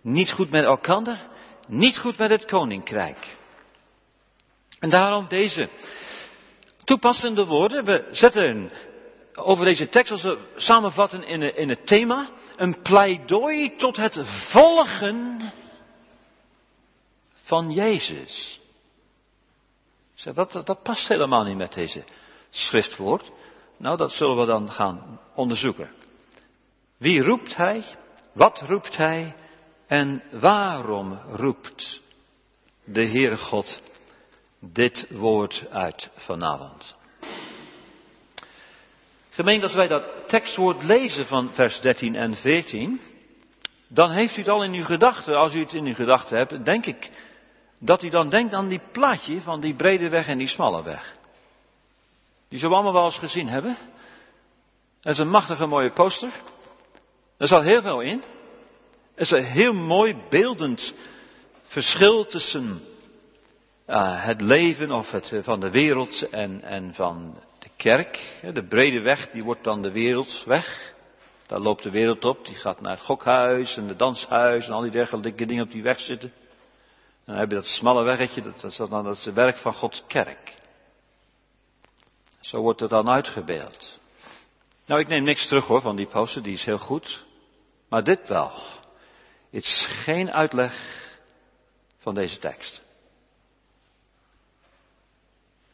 niet 0.00 0.32
goed 0.32 0.50
met 0.50 0.64
elkander, 0.64 1.28
niet 1.68 1.98
goed 1.98 2.18
met 2.18 2.30
het 2.30 2.44
koninkrijk. 2.44 3.38
En 4.80 4.90
daarom 4.90 5.28
deze 5.28 5.68
toepassende 6.84 7.46
woorden. 7.46 7.84
We 7.84 8.08
zetten 8.10 8.72
over 9.34 9.64
deze 9.64 9.88
tekst, 9.88 10.12
als 10.12 10.22
we 10.22 10.38
samenvatten 10.56 11.22
in, 11.22 11.56
in 11.56 11.68
het 11.68 11.86
thema, 11.86 12.30
een 12.56 12.82
pleidooi 12.82 13.76
tot 13.76 13.96
het 13.96 14.18
volgen 14.26 15.52
van 17.32 17.70
Jezus. 17.70 18.60
Dat, 20.34 20.52
dat 20.52 20.82
past 20.82 21.08
helemaal 21.08 21.44
niet 21.44 21.56
met 21.56 21.72
deze 21.72 22.04
schriftwoord. 22.50 23.30
Nou, 23.76 23.96
dat 23.96 24.12
zullen 24.12 24.36
we 24.36 24.46
dan 24.46 24.70
gaan 24.70 25.20
onderzoeken. 25.34 25.90
Wie 26.96 27.22
roept 27.22 27.56
hij? 27.56 27.84
Wat 28.32 28.60
roept 28.60 28.96
hij? 28.96 29.36
En 29.86 30.22
waarom 30.30 31.12
roept 31.12 32.00
de 32.84 33.06
Heere 33.06 33.36
God 33.36 33.80
dit 34.60 35.06
woord 35.10 35.66
uit 35.70 36.10
vanavond? 36.14 36.96
Gemeen, 39.30 39.62
als 39.62 39.74
wij 39.74 39.88
dat 39.88 40.28
tekstwoord 40.28 40.82
lezen 40.82 41.26
van 41.26 41.54
vers 41.54 41.80
13 41.80 42.14
en 42.14 42.36
14, 42.36 43.00
dan 43.88 44.10
heeft 44.10 44.36
u 44.36 44.38
het 44.38 44.48
al 44.48 44.64
in 44.64 44.72
uw 44.72 44.84
gedachten. 44.84 45.36
Als 45.36 45.54
u 45.54 45.60
het 45.60 45.72
in 45.72 45.84
uw 45.84 45.94
gedachten 45.94 46.36
hebt, 46.36 46.64
denk 46.64 46.86
ik 46.86 47.10
dat 47.78 48.02
u 48.02 48.08
dan 48.08 48.28
denkt 48.28 48.54
aan 48.54 48.68
die 48.68 48.82
plaatje 48.92 49.40
van 49.40 49.60
die 49.60 49.74
brede 49.74 50.08
weg 50.08 50.26
en 50.26 50.38
die 50.38 50.46
smalle 50.46 50.82
weg. 50.82 51.16
Die 52.48 52.58
zullen 52.58 52.76
we 52.76 52.82
allemaal 52.82 53.00
wel 53.00 53.10
eens 53.10 53.18
gezien 53.18 53.48
hebben. 53.48 53.76
Dat 55.00 55.12
is 55.12 55.18
een 55.18 55.30
machtige 55.30 55.66
mooie 55.66 55.92
poster. 55.92 56.32
Er 57.36 57.46
zat 57.46 57.62
heel 57.62 57.82
veel 57.82 58.00
in. 58.00 58.22
Er 59.14 59.20
is 59.20 59.30
een 59.30 59.44
heel 59.44 59.72
mooi 59.72 60.16
beeldend 60.28 60.94
verschil 61.62 62.26
tussen 62.26 62.80
uh, 63.90 64.24
het 64.24 64.40
leven 64.40 64.90
of 64.90 65.10
het, 65.10 65.30
uh, 65.30 65.42
van 65.42 65.60
de 65.60 65.70
wereld 65.70 66.28
en, 66.28 66.62
en 66.62 66.94
van 66.94 67.38
de 67.58 67.68
kerk. 67.76 68.38
De 68.52 68.66
brede 68.66 69.00
weg, 69.00 69.30
die 69.30 69.44
wordt 69.44 69.64
dan 69.64 69.82
de 69.82 69.92
wereldweg. 69.92 70.94
Daar 71.46 71.60
loopt 71.60 71.82
de 71.82 71.90
wereld 71.90 72.24
op, 72.24 72.46
die 72.46 72.54
gaat 72.54 72.80
naar 72.80 72.92
het 72.92 73.04
gokhuis 73.04 73.76
en 73.76 73.88
het 73.88 73.98
danshuis 73.98 74.66
en 74.66 74.72
al 74.72 74.80
die 74.80 74.90
dergelijke 74.90 75.46
dingen 75.46 75.64
op 75.64 75.70
die 75.70 75.82
weg 75.82 76.00
zitten. 76.00 76.32
En 77.24 77.32
dan 77.32 77.36
heb 77.36 77.48
je 77.48 77.56
dat 77.56 77.66
smalle 77.66 78.04
weggetje, 78.04 78.42
dat, 78.42 78.60
dat, 78.60 78.90
dan, 78.90 79.04
dat 79.04 79.16
is 79.16 79.24
het 79.24 79.34
werk 79.34 79.56
van 79.56 79.72
Gods 79.72 80.04
kerk. 80.06 80.54
Zo 82.40 82.60
wordt 82.60 82.80
het 82.80 82.90
dan 82.90 83.10
uitgebeeld. 83.10 84.00
Nou, 84.86 85.00
ik 85.00 85.08
neem 85.08 85.24
niks 85.24 85.48
terug 85.48 85.66
hoor 85.66 85.80
van 85.80 85.96
die 85.96 86.06
poster, 86.06 86.42
die 86.42 86.52
is 86.52 86.64
heel 86.64 86.78
goed. 86.78 87.24
Maar 87.88 88.04
dit 88.04 88.28
wel. 88.28 88.52
Het 89.50 89.64
is 89.64 89.88
geen 90.04 90.32
uitleg 90.32 90.74
van 91.98 92.14
deze 92.14 92.38
tekst. 92.38 92.82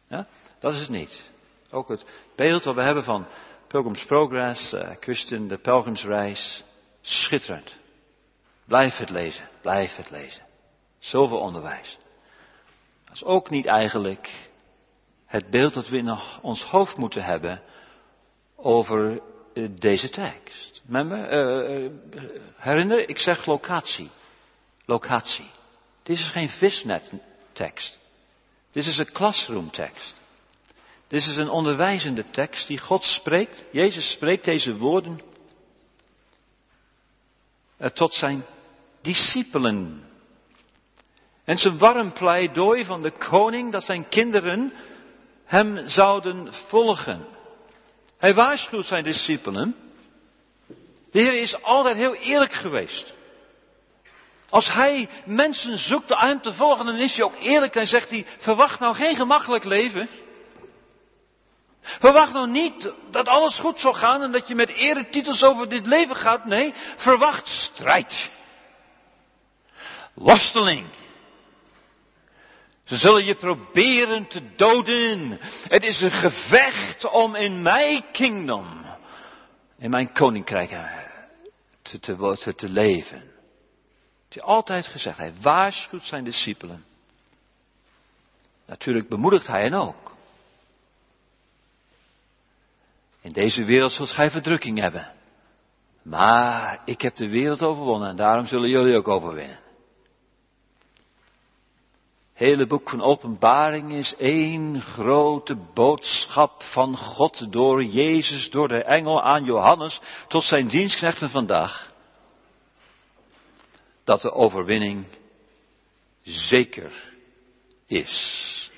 Ja, 0.09 0.27
dat 0.59 0.73
is 0.73 0.79
het 0.79 0.89
niet. 0.89 1.31
Ook 1.71 1.89
het 1.89 2.05
beeld 2.37 2.65
wat 2.65 2.75
we 2.75 2.83
hebben 2.83 3.05
van 3.05 3.27
Pilgrim's 3.67 4.05
Progress, 4.05 4.73
uh, 4.73 4.91
Christen, 5.01 5.47
de 5.49 5.59
pelgrimsreis, 5.59 6.65
schitterend. 7.01 7.77
Blijf 8.65 8.97
het 8.97 9.11
lezen, 9.11 9.49
blijf 9.63 9.97
het 9.97 10.11
lezen. 10.11 10.45
Zoveel 10.99 11.39
onderwijs. 11.39 11.99
Dat 13.05 13.15
is 13.15 13.25
ook 13.25 13.51
niet 13.51 13.67
eigenlijk 13.67 14.51
het 15.27 15.51
beeld 15.51 15.75
dat 15.75 15.89
we 15.89 15.97
in 15.97 16.19
ons 16.43 16.65
hoofd 16.65 16.97
moeten 16.97 17.25
hebben 17.25 17.63
over 18.57 19.21
uh, 19.55 19.69
deze 19.75 20.11
tekst. 20.11 20.83
Uh, 20.89 21.91
herinner, 22.57 23.09
ik 23.09 23.19
zeg 23.19 23.47
locatie. 23.47 24.11
Locatie. 24.85 25.51
Dit 26.03 26.17
is 26.17 26.31
geen 26.31 26.49
visnet 26.49 27.13
tekst. 27.53 27.99
Dit 28.77 28.87
is 28.87 28.99
een 28.99 29.13
classroom 29.13 29.71
tekst. 29.71 30.17
Dit 31.09 31.21
is 31.21 31.37
een 31.37 31.49
onderwijzende 31.49 32.31
tekst 32.31 32.67
die 32.67 32.79
God 32.79 33.03
spreekt. 33.03 33.65
Jezus 33.73 34.11
spreekt 34.11 34.45
deze 34.45 34.77
woorden 34.77 35.21
tot 37.95 38.15
zijn 38.15 38.45
discipelen. 39.03 40.05
En 41.45 41.59
zijn 41.59 41.79
warm 41.79 42.13
pleidooi 42.13 42.85
van 42.85 43.03
de 43.03 43.11
koning 43.11 43.73
dat 43.73 43.85
zijn 43.85 44.09
kinderen 44.09 44.73
hem 45.45 45.89
zouden 45.89 46.53
volgen. 46.53 47.27
Hij 48.19 48.35
waarschuwt 48.35 48.87
zijn 48.87 49.05
discipelen. 49.05 49.77
De 51.11 51.21
Heer 51.21 51.41
is 51.41 51.63
altijd 51.63 51.97
heel 51.97 52.15
eerlijk 52.15 52.53
geweest. 52.53 53.16
Als 54.57 54.73
hij 54.73 55.09
mensen 55.25 55.79
zoekt 55.79 56.11
om 56.11 56.19
hem 56.19 56.41
te 56.41 56.55
volgen, 56.55 56.87
dan 56.87 56.97
is 56.97 57.17
hij 57.17 57.25
ook 57.25 57.41
eerlijk 57.41 57.77
en 57.77 57.87
zegt 57.87 58.11
hij, 58.11 58.27
verwacht 58.39 58.81
nou 58.81 58.95
geen 58.95 59.17
gemakkelijk 59.17 59.65
leven. 59.65 60.09
Verwacht 61.81 62.33
nou 62.33 62.51
niet 62.51 62.93
dat 63.11 63.29
alles 63.29 63.59
goed 63.59 63.81
zal 63.81 63.93
gaan 63.93 64.23
en 64.23 64.33
dat 64.33 64.49
je 64.49 64.55
met 64.55 64.69
eretitels 64.69 65.43
over 65.45 65.69
dit 65.69 65.87
leven 65.87 66.17
gaat. 66.17 66.45
Nee, 66.45 66.75
verwacht 66.97 67.49
strijd. 67.49 68.31
Worsteling. 70.15 70.87
Ze 72.85 72.97
zullen 72.97 73.25
je 73.25 73.35
proberen 73.35 74.27
te 74.29 74.55
doden. 74.55 75.39
Het 75.69 75.85
is 75.85 76.01
een 76.01 76.11
gevecht 76.11 77.09
om 77.09 77.35
in 77.35 77.63
mijn 77.63 78.05
kingdom, 78.13 78.85
in 79.79 79.91
mijn 79.91 80.13
koninkrijk 80.13 80.71
eh, 80.71 80.85
te, 81.83 81.99
te, 81.99 82.55
te 82.55 82.69
leven. 82.69 83.35
Het 84.29 84.37
is 84.37 84.43
altijd 84.43 84.87
gezegd, 84.87 85.19
hij 85.19 85.33
waarschuwt 85.41 86.05
zijn 86.05 86.25
discipelen. 86.25 86.85
Natuurlijk 88.67 89.09
bemoedigt 89.09 89.47
hij 89.47 89.63
hen 89.63 89.75
ook. 89.75 90.15
In 93.21 93.33
deze 93.33 93.65
wereld 93.65 93.93
zult 93.93 94.11
gij 94.11 94.31
verdrukking 94.31 94.79
hebben. 94.81 95.15
Maar 96.03 96.83
ik 96.85 97.01
heb 97.01 97.17
de 97.17 97.29
wereld 97.29 97.63
overwonnen 97.63 98.09
en 98.09 98.17
daarom 98.17 98.47
zullen 98.47 98.69
jullie 98.69 98.97
ook 98.97 99.09
overwinnen 99.09 99.65
hele 102.37 102.67
boek 102.67 102.89
van 102.89 103.03
Openbaring 103.03 103.93
is 103.93 104.15
één 104.17 104.81
grote 104.81 105.57
boodschap 105.75 106.63
van 106.63 106.97
God 106.97 107.53
door 107.53 107.85
Jezus, 107.85 108.51
door 108.51 108.69
de 108.69 108.83
engel 108.83 109.23
aan 109.23 109.45
Johannes 109.45 110.01
tot 110.29 110.43
zijn 110.43 110.69
dienstknechten 110.69 111.31
vandaag. 111.31 111.95
Dat 114.07 114.23
de 114.23 114.33
overwinning 114.33 115.07
zeker 116.23 116.93
is. 117.87 118.71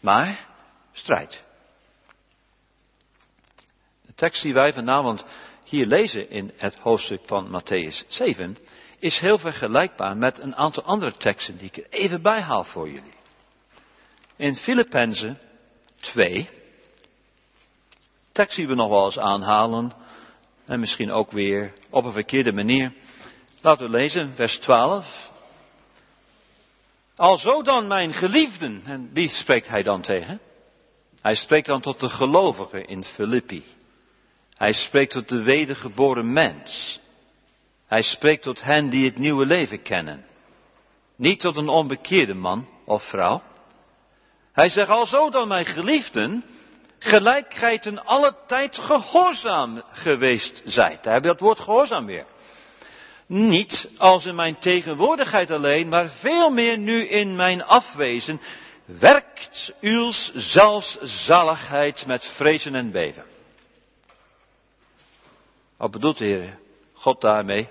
Maar 0.00 0.48
strijd. 0.92 1.44
De 4.06 4.14
tekst 4.14 4.42
die 4.42 4.54
wij 4.54 4.72
vanavond 4.72 5.24
hier 5.64 5.86
lezen 5.86 6.30
in 6.30 6.52
het 6.56 6.74
hoofdstuk 6.74 7.20
van 7.24 7.60
Matthäus 7.60 8.08
7 8.08 8.56
is 8.98 9.18
heel 9.18 9.38
vergelijkbaar 9.38 10.16
met 10.16 10.38
een 10.38 10.56
aantal 10.56 10.82
andere 10.82 11.12
teksten 11.12 11.56
die 11.56 11.66
ik 11.72 11.76
er 11.76 11.86
even 11.90 12.22
bijhaal 12.22 12.64
voor 12.64 12.88
jullie. 12.88 13.14
In 14.36 14.54
Filippenzen 14.54 15.38
2, 16.00 16.48
tekst 18.32 18.56
die 18.56 18.68
we 18.68 18.74
nog 18.74 18.88
wel 18.88 19.04
eens 19.04 19.18
aanhalen, 19.18 19.92
en 20.64 20.80
misschien 20.80 21.10
ook 21.10 21.30
weer 21.30 21.72
op 21.90 22.04
een 22.04 22.12
verkeerde 22.12 22.52
manier. 22.52 22.92
Laten 23.62 23.90
we 23.90 23.96
lezen, 23.96 24.34
vers 24.34 24.58
12. 24.58 25.30
Alzo 27.16 27.62
dan 27.62 27.86
mijn 27.86 28.12
geliefden, 28.12 28.82
en 28.84 29.10
wie 29.12 29.28
spreekt 29.28 29.68
hij 29.68 29.82
dan 29.82 30.00
tegen? 30.02 30.40
Hij 31.20 31.34
spreekt 31.34 31.66
dan 31.66 31.80
tot 31.80 32.00
de 32.00 32.08
gelovigen 32.08 32.86
in 32.86 33.04
Filippi. 33.04 33.64
Hij 34.54 34.72
spreekt 34.72 35.12
tot 35.12 35.28
de 35.28 35.42
wedergeboren 35.42 36.32
mens. 36.32 37.00
Hij 37.86 38.02
spreekt 38.02 38.42
tot 38.42 38.62
hen 38.62 38.90
die 38.90 39.04
het 39.04 39.18
nieuwe 39.18 39.46
leven 39.46 39.82
kennen. 39.82 40.24
Niet 41.16 41.40
tot 41.40 41.56
een 41.56 41.68
onbekeerde 41.68 42.34
man 42.34 42.68
of 42.84 43.02
vrouw. 43.02 43.42
Hij 44.52 44.68
zegt 44.68 44.88
al 44.88 45.06
zo 45.06 45.30
dan 45.30 45.48
mijn 45.48 45.66
geliefden, 45.66 46.44
gelijk 46.98 47.54
gij 47.54 47.78
ten 47.78 48.04
alle 48.04 48.36
tijd 48.46 48.78
gehoorzaam 48.78 49.82
geweest 49.90 50.62
zijt. 50.64 51.02
Daar 51.02 51.14
heb 51.14 51.22
je 51.22 51.28
dat 51.28 51.40
woord 51.40 51.60
gehoorzaam 51.60 52.06
weer. 52.06 52.26
Niet 53.32 53.88
als 53.98 54.26
in 54.26 54.34
mijn 54.34 54.58
tegenwoordigheid 54.58 55.50
alleen, 55.50 55.88
maar 55.88 56.08
veel 56.08 56.50
meer 56.50 56.78
nu 56.78 57.08
in 57.08 57.36
mijn 57.36 57.62
afwezen, 57.62 58.40
werkt 58.84 59.72
uws 59.80 60.32
zelfs 60.34 60.98
zaligheid 61.00 62.06
met 62.06 62.24
vrezen 62.24 62.74
en 62.74 62.90
beven. 62.90 63.24
Wat 65.76 65.90
bedoelt 65.90 66.18
de 66.18 66.26
Heer 66.26 66.58
God 66.92 67.20
daarmee? 67.20 67.68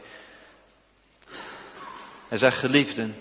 Hij 2.27 2.37
zegt, 2.37 2.57
geliefden, 2.57 3.15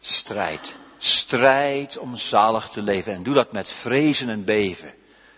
strijd. 0.00 0.74
Strijd 0.98 1.98
om 1.98 2.16
zalig 2.16 2.68
te 2.68 2.82
leven. 2.82 3.14
En 3.14 3.22
doe 3.22 3.34
dat 3.34 3.52
met 3.52 3.72
vrezen 3.72 4.28
en 4.28 4.44
beven. 4.44 4.94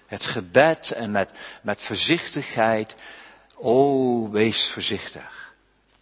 Het 0.07 0.26
gebed 0.26 0.93
en 0.93 1.11
met, 1.11 1.31
met 1.62 1.83
voorzichtigheid. 1.83 2.97
O, 3.57 4.31
wees 4.31 4.71
voorzichtig. 4.73 5.43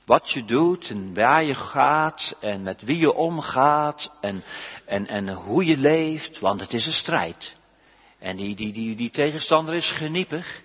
Wat 0.06 0.30
je 0.30 0.44
doet 0.44 0.90
en 0.90 1.14
waar 1.14 1.44
je 1.44 1.54
gaat 1.54 2.36
en 2.40 2.62
met 2.62 2.82
wie 2.82 2.98
je 2.98 3.12
omgaat 3.12 4.12
en, 4.20 4.44
en, 4.86 5.06
en 5.06 5.28
hoe 5.28 5.64
je 5.64 5.76
leeft, 5.76 6.38
want 6.38 6.60
het 6.60 6.72
is 6.72 6.86
een 6.86 6.92
strijd. 6.92 7.56
En 8.18 8.36
die, 8.36 8.56
die, 8.56 8.72
die, 8.72 8.96
die 8.96 9.10
tegenstander 9.10 9.74
is 9.74 9.92
geniepig. 9.92 10.62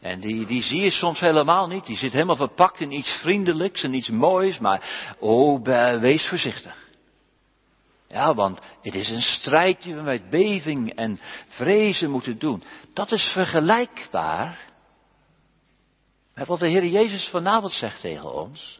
En 0.00 0.20
die, 0.20 0.46
die 0.46 0.62
zie 0.62 0.80
je 0.80 0.90
soms 0.90 1.20
helemaal 1.20 1.66
niet. 1.66 1.86
Die 1.86 1.96
zit 1.96 2.12
helemaal 2.12 2.36
verpakt 2.36 2.80
in 2.80 2.92
iets 2.92 3.12
vriendelijks 3.12 3.82
en 3.82 3.94
iets 3.94 4.08
moois. 4.08 4.58
Maar, 4.58 5.14
oh, 5.18 5.64
wees 6.00 6.28
voorzichtig. 6.28 6.88
Ja, 8.08 8.34
want 8.34 8.60
het 8.82 8.94
is 8.94 9.10
een 9.10 9.22
strijd 9.22 9.82
die 9.82 9.94
we 9.94 10.02
met 10.02 10.30
beving 10.30 10.94
en 10.94 11.20
vrezen 11.46 12.10
moeten 12.10 12.38
doen. 12.38 12.62
Dat 12.92 13.12
is 13.12 13.32
vergelijkbaar 13.32 14.68
met 16.34 16.46
wat 16.46 16.58
de 16.58 16.68
Heer 16.68 16.86
Jezus 16.86 17.28
vanavond 17.28 17.72
zegt 17.72 18.00
tegen 18.00 18.34
ons. 18.34 18.79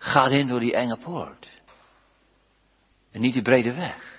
Ga 0.00 0.28
in 0.28 0.46
door 0.46 0.60
die 0.60 0.74
enge 0.74 0.96
poort. 0.96 1.48
En 3.12 3.20
niet 3.20 3.32
die 3.32 3.42
brede 3.42 3.74
weg. 3.74 4.18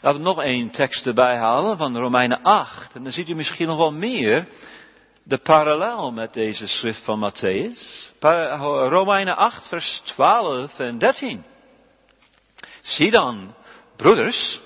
Laten 0.00 0.20
we 0.20 0.26
nog 0.26 0.42
één 0.42 0.70
tekst 0.70 1.06
erbij 1.06 1.36
halen 1.36 1.76
van 1.76 1.96
Romeinen 1.96 2.42
8. 2.42 2.94
En 2.94 3.02
dan 3.02 3.12
ziet 3.12 3.28
u 3.28 3.34
misschien 3.34 3.66
nog 3.66 3.78
wel 3.78 3.92
meer 3.92 4.48
de 5.22 5.38
parallel 5.38 6.12
met 6.12 6.32
deze 6.32 6.66
schrift 6.66 7.04
van 7.04 7.32
Matthäus. 7.32 8.12
Romeinen 8.88 9.36
8, 9.36 9.68
vers 9.68 10.00
12 10.04 10.78
en 10.78 10.98
13. 10.98 11.44
Zie 12.82 13.10
dan, 13.10 13.54
broeders, 13.96 14.60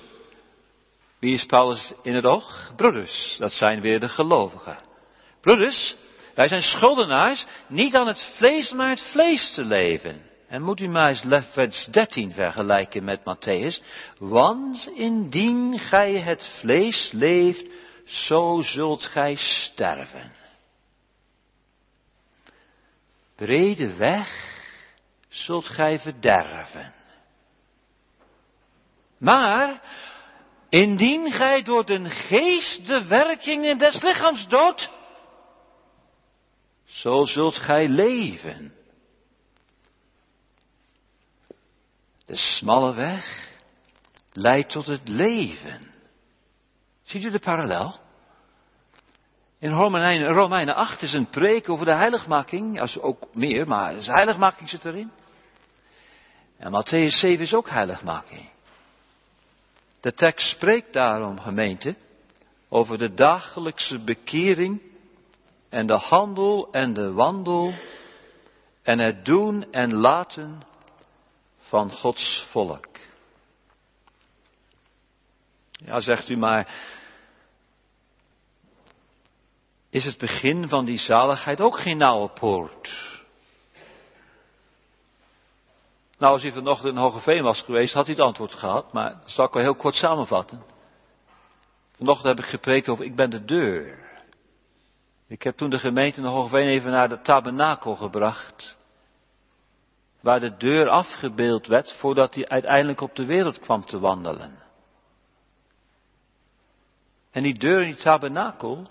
wie 1.19 1.33
is 1.33 1.45
Paulus 1.45 1.93
in 2.01 2.13
het 2.13 2.25
oog? 2.25 2.71
Broeders, 2.75 3.35
dat 3.39 3.51
zijn 3.51 3.81
weer 3.81 3.99
de 3.99 4.09
gelovigen. 4.09 4.77
Broeders, 5.41 5.95
wij 6.35 6.47
zijn 6.47 6.61
schuldenaars, 6.61 7.45
niet 7.67 7.95
aan 7.95 8.07
het 8.07 8.33
vlees, 8.37 8.71
maar 8.71 8.89
het 8.89 9.01
vlees 9.11 9.53
te 9.53 9.63
leven. 9.63 10.21
En 10.47 10.61
moet 10.61 10.79
u 10.79 10.87
maar 10.87 11.07
eens 11.07 11.45
vers 11.51 11.85
13 11.85 12.31
vergelijken 12.31 13.03
met 13.03 13.19
Matthäus. 13.19 13.83
Want 14.17 14.89
indien 14.95 15.79
gij 15.79 16.13
het 16.13 16.57
vlees 16.59 17.11
leeft, 17.11 17.65
zo 18.05 18.61
zult 18.61 19.03
gij 19.03 19.35
sterven. 19.35 20.31
Brede 23.35 23.95
weg 23.95 24.51
zult 25.29 25.65
gij 25.65 25.99
verderven. 25.99 26.93
Maar, 29.17 29.81
indien 30.69 31.31
gij 31.31 31.61
door 31.61 31.85
de 31.85 32.09
geest 32.09 32.87
de 32.87 33.07
werkingen 33.07 33.77
des 33.77 34.01
lichaams 34.01 34.47
doodt, 34.47 34.89
zo 36.93 37.25
zult 37.25 37.55
gij 37.55 37.87
leven. 37.87 38.73
De 42.25 42.35
smalle 42.35 42.93
weg 42.93 43.51
leidt 44.31 44.71
tot 44.71 44.85
het 44.85 45.07
leven. 45.07 45.93
Ziet 47.03 47.23
u 47.23 47.29
de 47.29 47.39
parallel? 47.39 47.99
In 49.59 49.71
Romeinen, 49.71 50.27
Romeinen 50.27 50.75
8 50.75 51.01
is 51.01 51.13
een 51.13 51.29
preek 51.29 51.69
over 51.69 51.85
de 51.85 51.95
heiligmaking. 51.95 52.79
Als 52.79 52.99
ook 52.99 53.35
meer, 53.35 53.67
maar 53.67 53.93
de 53.93 54.03
heiligmaking 54.03 54.69
zit 54.69 54.85
erin. 54.85 55.11
En 56.57 56.71
Matthäus 56.71 57.17
7 57.19 57.39
is 57.39 57.53
ook 57.53 57.69
heiligmaking. 57.69 58.49
De 59.99 60.11
tekst 60.11 60.49
spreekt 60.49 60.93
daarom, 60.93 61.39
gemeente, 61.39 61.95
over 62.69 62.97
de 62.97 63.13
dagelijkse 63.13 63.99
bekering 63.99 64.91
en 65.73 65.85
de 65.85 65.97
handel 65.97 66.71
en 66.71 66.93
de 66.93 67.13
wandel 67.13 67.73
en 68.81 68.99
het 68.99 69.25
doen 69.25 69.71
en 69.71 69.93
laten 69.93 70.61
van 71.57 71.91
Gods 71.91 72.47
volk. 72.49 72.87
Ja, 75.69 75.99
zegt 75.99 76.29
u 76.29 76.37
maar, 76.37 76.75
is 79.89 80.05
het 80.05 80.17
begin 80.17 80.67
van 80.67 80.85
die 80.85 80.97
zaligheid 80.97 81.61
ook 81.61 81.79
geen 81.79 81.97
nauwe 81.97 82.29
poort? 82.29 83.21
Nou, 86.17 86.33
als 86.33 86.41
hij 86.41 86.51
vanochtend 86.51 86.93
in 86.93 87.01
Hogeveen 87.01 87.43
was 87.43 87.61
geweest, 87.61 87.93
had 87.93 88.05
hij 88.05 88.15
het 88.15 88.25
antwoord 88.25 88.53
gehad, 88.53 88.93
maar 88.93 89.09
dat 89.19 89.31
zal 89.31 89.45
ik 89.45 89.53
wel 89.53 89.63
heel 89.63 89.75
kort 89.75 89.95
samenvatten. 89.95 90.63
Vanochtend 91.95 92.27
heb 92.27 92.45
ik 92.45 92.51
gepreekt 92.51 92.89
over, 92.89 93.05
ik 93.05 93.15
ben 93.15 93.29
de 93.29 93.45
deur. 93.45 94.11
Ik 95.33 95.43
heb 95.43 95.57
toen 95.57 95.69
de 95.69 95.79
gemeente 95.79 96.19
in 96.19 96.27
Hogeveen 96.27 96.67
even 96.67 96.91
naar 96.91 97.09
de 97.09 97.21
tabernakel 97.21 97.95
gebracht 97.95 98.77
waar 100.19 100.39
de 100.39 100.57
deur 100.57 100.89
afgebeeld 100.89 101.67
werd 101.67 101.93
voordat 101.93 102.35
hij 102.35 102.47
uiteindelijk 102.47 103.01
op 103.01 103.15
de 103.15 103.25
wereld 103.25 103.59
kwam 103.59 103.85
te 103.85 103.99
wandelen. 103.99 104.59
En 107.31 107.43
die 107.43 107.57
deur 107.57 107.81
in 107.81 107.93
die 107.93 108.03
tabernakel, 108.03 108.87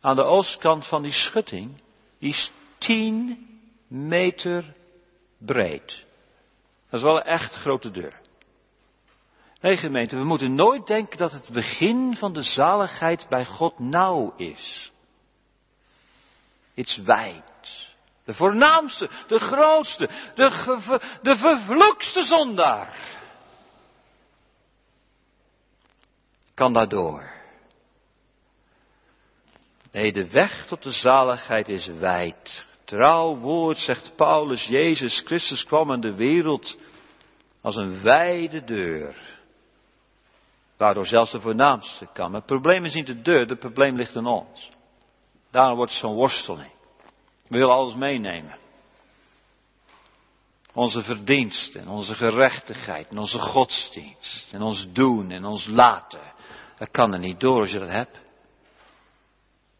aan 0.00 0.16
de 0.16 0.22
oostkant 0.22 0.86
van 0.86 1.02
die 1.02 1.12
schutting, 1.12 1.82
is 2.18 2.52
tien 2.78 3.46
meter 3.86 4.74
breed. 5.38 6.06
Dat 6.88 7.00
is 7.00 7.02
wel 7.02 7.16
een 7.16 7.26
echt 7.26 7.54
grote 7.54 7.90
deur. 7.90 8.20
Nee 9.60 9.76
gemeente, 9.76 10.16
we 10.16 10.24
moeten 10.24 10.54
nooit 10.54 10.86
denken 10.86 11.18
dat 11.18 11.32
het 11.32 11.50
begin 11.52 12.16
van 12.16 12.32
de 12.32 12.42
zaligheid 12.42 13.26
bij 13.28 13.44
God 13.44 13.78
nauw 13.78 14.34
is. 14.36 14.92
Is 16.80 16.96
wijd. 16.96 17.88
De 18.24 18.34
voornaamste, 18.34 19.10
de 19.26 19.38
grootste, 19.38 20.08
de, 20.34 20.98
de 21.22 21.36
vervloekste 21.36 22.22
zondaar. 22.22 23.18
Kan 26.54 26.72
daardoor. 26.72 27.32
Nee, 29.92 30.12
de 30.12 30.30
weg 30.30 30.66
tot 30.66 30.82
de 30.82 30.90
zaligheid 30.90 31.68
is 31.68 31.86
wijd. 31.86 32.64
Trouw 32.84 33.36
woord, 33.36 33.78
zegt 33.78 34.16
Paulus, 34.16 34.66
Jezus 34.66 35.20
Christus 35.20 35.64
kwam 35.64 35.92
in 35.92 36.00
de 36.00 36.14
wereld 36.14 36.78
als 37.60 37.76
een 37.76 38.02
wijde 38.02 38.64
deur. 38.64 39.38
Waardoor 40.76 41.06
zelfs 41.06 41.32
de 41.32 41.40
voornaamste 41.40 42.08
kan. 42.12 42.34
het 42.34 42.46
probleem 42.46 42.84
is 42.84 42.94
niet 42.94 43.06
de 43.06 43.20
deur, 43.20 43.46
het 43.46 43.58
probleem 43.58 43.96
ligt 43.96 44.14
in 44.14 44.26
ons. 44.26 44.78
Daarom 45.50 45.76
wordt 45.76 45.92
zo'n 45.92 46.14
worsteling. 46.14 46.72
We 47.46 47.58
willen 47.58 47.74
alles 47.74 47.94
meenemen. 47.94 48.58
Onze 50.72 51.02
verdiensten, 51.02 51.88
onze 51.88 52.14
gerechtigheid, 52.14 53.08
en 53.08 53.18
onze 53.18 53.38
godsdienst, 53.38 54.52
en 54.52 54.62
ons 54.62 54.92
doen 54.92 55.30
en 55.30 55.44
ons 55.44 55.66
laten. 55.66 56.32
Dat 56.76 56.90
kan 56.90 57.12
er 57.12 57.18
niet 57.18 57.40
door 57.40 57.60
als 57.60 57.70
je 57.70 57.78
dat 57.78 57.88
hebt. 57.88 58.18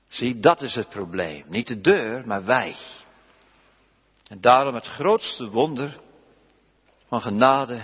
Zie, 0.08 0.40
dat 0.40 0.62
is 0.62 0.74
het 0.74 0.88
probleem. 0.88 1.44
Niet 1.48 1.66
de 1.66 1.80
deur, 1.80 2.26
maar 2.26 2.44
wij. 2.44 2.76
En 4.28 4.40
daarom 4.40 4.74
het 4.74 4.86
grootste 4.86 5.48
wonder 5.48 6.00
van 7.06 7.20
genade 7.20 7.82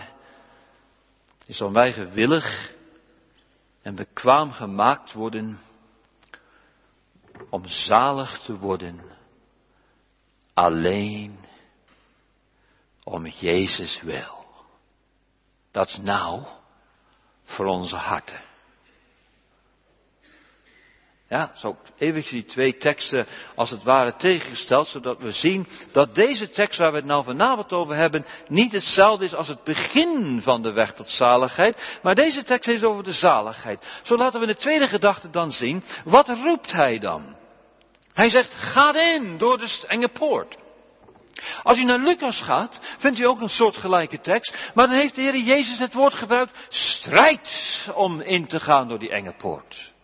is 1.46 1.60
om 1.60 1.72
wij 1.72 1.92
gewillig 1.92 2.74
en 3.82 3.94
bekwaam 3.94 4.50
gemaakt 4.50 5.12
worden 5.12 5.58
om 7.50 7.66
zalig 7.68 8.38
te 8.38 8.58
worden 8.58 9.00
alleen 10.54 11.44
om 13.04 13.26
Jezus 13.26 14.00
wil. 14.02 14.46
Dat 15.70 15.98
nou 16.02 16.46
voor 17.42 17.66
onze 17.66 17.96
harten. 17.96 18.40
Ja, 21.28 21.50
zo 21.54 21.76
eventjes 21.98 22.32
die 22.32 22.44
twee 22.44 22.76
teksten 22.76 23.26
als 23.54 23.70
het 23.70 23.82
ware 23.82 24.16
tegengesteld, 24.16 24.86
zodat 24.86 25.18
we 25.18 25.30
zien 25.30 25.66
dat 25.92 26.14
deze 26.14 26.48
tekst 26.48 26.78
waar 26.78 26.90
we 26.90 26.96
het 26.96 27.06
nou 27.06 27.24
vanavond 27.24 27.72
over 27.72 27.94
hebben, 27.96 28.26
niet 28.48 28.72
hetzelfde 28.72 29.24
is 29.24 29.34
als 29.34 29.48
het 29.48 29.64
begin 29.64 30.40
van 30.42 30.62
de 30.62 30.72
weg 30.72 30.92
tot 30.92 31.08
zaligheid, 31.08 31.98
maar 32.02 32.14
deze 32.14 32.42
tekst 32.42 32.66
heeft 32.66 32.84
over 32.84 33.04
de 33.04 33.12
zaligheid. 33.12 34.00
Zo 34.02 34.16
laten 34.16 34.40
we 34.40 34.46
de 34.46 34.56
tweede 34.56 34.88
gedachte 34.88 35.30
dan 35.30 35.52
zien, 35.52 35.84
wat 36.04 36.28
roept 36.28 36.72
hij 36.72 36.98
dan? 36.98 37.36
Hij 38.12 38.30
zegt, 38.30 38.54
ga 38.54 38.94
in 38.94 39.38
door 39.38 39.58
de 39.58 39.84
enge 39.86 40.08
poort. 40.08 40.56
Als 41.62 41.78
u 41.78 41.84
naar 41.84 41.98
Lucas 41.98 42.42
gaat, 42.42 42.78
vindt 42.98 43.18
u 43.18 43.26
ook 43.26 43.40
een 43.40 43.48
soortgelijke 43.48 44.20
tekst, 44.20 44.70
maar 44.74 44.86
dan 44.86 44.96
heeft 44.96 45.14
de 45.14 45.22
Heer 45.22 45.36
Jezus 45.36 45.78
het 45.78 45.94
woord 45.94 46.14
gebruikt, 46.14 46.66
strijd 46.68 47.88
om 47.94 48.20
in 48.20 48.46
te 48.46 48.60
gaan 48.60 48.88
door 48.88 48.98
die 48.98 49.10
enge 49.10 49.34
poort. 49.36 49.94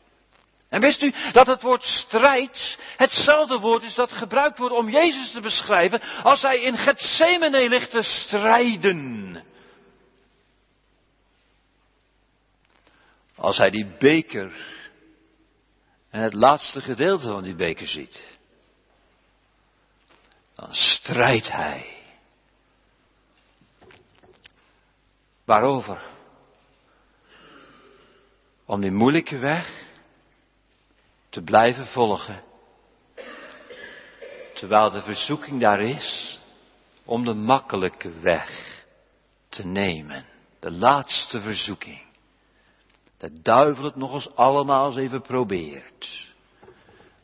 En 0.73 0.81
wist 0.81 1.03
u 1.03 1.13
dat 1.33 1.47
het 1.47 1.63
woord 1.63 1.83
strijd 1.83 2.79
hetzelfde 2.97 3.59
woord 3.59 3.83
is 3.83 3.95
dat 3.95 4.13
gebruikt 4.13 4.59
wordt 4.59 4.75
om 4.75 4.89
Jezus 4.89 5.31
te 5.33 5.41
beschrijven 5.41 6.01
als 6.23 6.43
hij 6.43 6.61
in 6.61 6.77
Gethsemane 6.77 7.69
ligt 7.69 7.91
te 7.91 8.03
strijden. 8.03 9.45
Als 13.35 13.59
hij 13.59 13.71
die 13.71 13.97
beker 13.99 14.67
en 16.11 16.21
het 16.21 16.35
laatste 16.35 16.81
gedeelte 16.81 17.27
van 17.27 17.43
die 17.43 17.55
beker 17.55 17.89
ziet. 17.89 18.21
Dan 20.55 20.75
strijdt 20.75 21.51
hij. 21.51 21.87
Waarover? 25.45 26.11
om 28.73 28.81
die 28.81 28.91
moeilijke 28.91 29.39
weg 29.39 29.92
te 31.33 31.43
blijven 31.43 31.87
volgen. 31.87 32.43
Terwijl 34.55 34.91
de 34.91 35.03
verzoeking 35.03 35.61
daar 35.61 35.81
is 35.81 36.41
om 37.05 37.25
de 37.25 37.35
makkelijke 37.35 38.21
weg 38.21 38.85
te 39.49 39.67
nemen. 39.67 40.25
De 40.61 40.71
laatste 40.71 41.41
verzoeking. 41.41 42.03
De 43.19 43.41
duivel 43.43 43.85
het 43.85 43.97
nog 43.97 44.15
eens 44.15 44.35
allemaal 44.35 44.87
eens 44.87 44.97
even 44.97 45.23
probeert. 45.23 46.35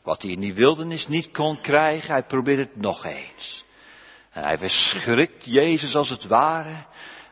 Wat 0.03 0.21
hij 0.21 0.31
in 0.31 0.39
die 0.39 0.53
wildernis 0.53 1.07
niet 1.07 1.31
kon 1.31 1.61
krijgen, 1.61 2.11
hij 2.11 2.23
probeert 2.23 2.69
het 2.69 2.75
nog 2.75 3.05
eens. 3.05 3.65
En 4.29 4.43
hij 4.43 4.57
verschrikt 4.57 5.45
Jezus 5.45 5.95
als 5.95 6.09
het 6.09 6.25
ware 6.25 6.85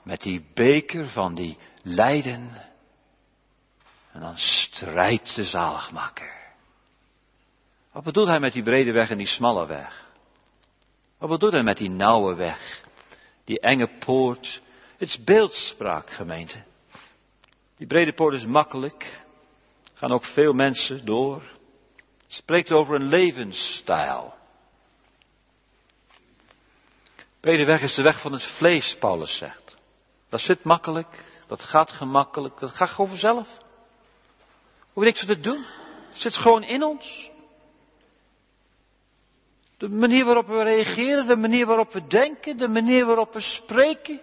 met 0.03 0.21
die 0.21 0.45
beker 0.53 1.07
van 1.07 1.35
die 1.35 1.57
lijden. 1.83 2.65
En 4.11 4.19
dan 4.19 4.37
strijdt 4.37 5.35
de 5.35 5.43
zaligmaker. 5.43 6.36
Wat 7.97 8.05
bedoelt 8.05 8.27
hij 8.27 8.39
met 8.39 8.53
die 8.53 8.63
brede 8.63 8.91
weg 8.91 9.09
en 9.09 9.17
die 9.17 9.27
smalle 9.27 9.65
weg? 9.65 10.05
Wat 11.17 11.29
bedoelt 11.29 11.51
hij 11.51 11.63
met 11.63 11.77
die 11.77 11.89
nauwe 11.89 12.35
weg? 12.35 12.81
Die 13.43 13.59
enge 13.59 13.97
poort. 13.99 14.61
Het 14.97 15.07
is 15.07 15.23
beeldspraak, 15.23 16.09
gemeente. 16.09 16.63
Die 17.77 17.87
brede 17.87 18.13
poort 18.13 18.33
is 18.33 18.45
makkelijk. 18.45 19.21
Gaan 19.93 20.11
ook 20.11 20.25
veel 20.25 20.53
mensen 20.53 21.05
door. 21.05 21.43
Spreekt 22.27 22.71
over 22.71 22.95
een 22.95 23.07
levensstijl. 23.07 24.33
Brede 27.39 27.65
weg 27.65 27.81
is 27.81 27.95
de 27.95 28.03
weg 28.03 28.21
van 28.21 28.31
het 28.31 28.43
vlees, 28.43 28.97
Paulus 28.99 29.37
zegt. 29.37 29.77
Dat 30.29 30.39
zit 30.39 30.63
makkelijk, 30.63 31.41
dat 31.47 31.61
gaat 31.61 31.91
gemakkelijk, 31.91 32.59
dat 32.59 32.71
gaat 32.71 32.89
gewoon 32.89 33.09
vanzelf. 33.09 33.47
Hoef 34.93 35.03
je 35.03 35.09
niks 35.09 35.25
te 35.25 35.39
doen. 35.39 35.65
Het 36.09 36.21
zit 36.21 36.35
gewoon 36.35 36.63
in 36.63 36.83
ons. 36.83 37.35
De 39.77 39.89
manier 39.89 40.25
waarop 40.25 40.47
we 40.47 40.63
reageren, 40.63 41.27
de 41.27 41.35
manier 41.35 41.65
waarop 41.65 41.91
we 41.91 42.07
denken, 42.07 42.57
de 42.57 42.67
manier 42.67 43.05
waarop 43.05 43.33
we 43.33 43.41
spreken. 43.41 44.21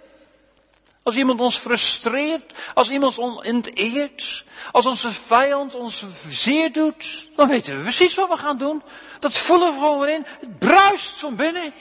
Als 1.02 1.16
iemand 1.16 1.40
ons 1.40 1.58
frustreert, 1.58 2.70
als 2.74 2.90
iemand 2.90 3.18
ons 3.18 3.46
onteert, 3.46 4.44
als 4.72 4.86
onze 4.86 5.12
vijand 5.12 5.74
ons 5.74 6.04
zeer 6.28 6.72
doet, 6.72 7.28
dan 7.36 7.48
weten 7.48 7.76
we 7.76 7.82
precies 7.82 8.14
wat 8.14 8.28
we 8.28 8.36
gaan 8.36 8.58
doen. 8.58 8.82
Dat 9.18 9.38
voelen 9.38 9.72
we 9.72 9.78
gewoon 9.78 10.08
in. 10.08 10.24
Het 10.26 10.58
bruist 10.58 11.18
van 11.18 11.36
binnen. 11.36 11.72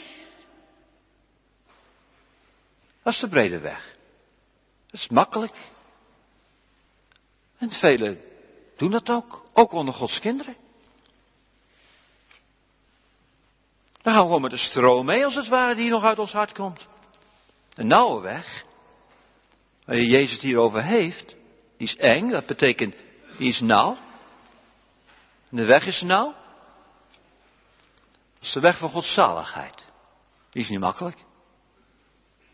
Dat 3.03 3.13
is 3.13 3.19
de 3.19 3.27
brede 3.27 3.59
weg. 3.59 3.95
Dat 4.91 4.99
is 4.99 5.09
makkelijk. 5.09 5.55
En 7.57 7.71
velen 7.71 8.21
doen 8.77 8.91
dat 8.91 9.09
ook, 9.09 9.43
ook 9.53 9.71
onder 9.71 9.93
Gods 9.93 10.19
kinderen. 10.19 10.62
Dan 14.03 14.13
gaan 14.13 14.21
we 14.21 14.27
gewoon 14.27 14.41
met 14.41 14.51
de 14.51 14.57
stroom 14.57 15.05
mee, 15.05 15.23
als 15.23 15.35
het 15.35 15.47
ware, 15.47 15.75
die 15.75 15.89
nog 15.89 16.03
uit 16.03 16.19
ons 16.19 16.31
hart 16.31 16.53
komt. 16.53 16.87
Een 17.73 17.87
nauwe 17.87 18.21
weg, 18.21 18.63
waar 19.85 19.97
Jezus 19.97 20.41
het 20.41 20.83
heeft, 20.83 21.35
die 21.77 21.87
is 21.87 21.95
eng, 21.95 22.29
dat 22.29 22.45
betekent, 22.45 22.95
die 23.37 23.49
is 23.49 23.59
nauw. 23.59 23.97
En 25.49 25.57
de 25.57 25.65
weg 25.65 25.85
is 25.85 26.01
nauw. 26.01 26.35
Dat 28.33 28.43
is 28.43 28.51
de 28.51 28.59
weg 28.59 28.77
van 28.77 28.89
Gods 28.89 29.13
zaligheid. 29.13 29.83
Die 30.49 30.61
is 30.61 30.69
niet 30.69 30.79
makkelijk. 30.79 31.17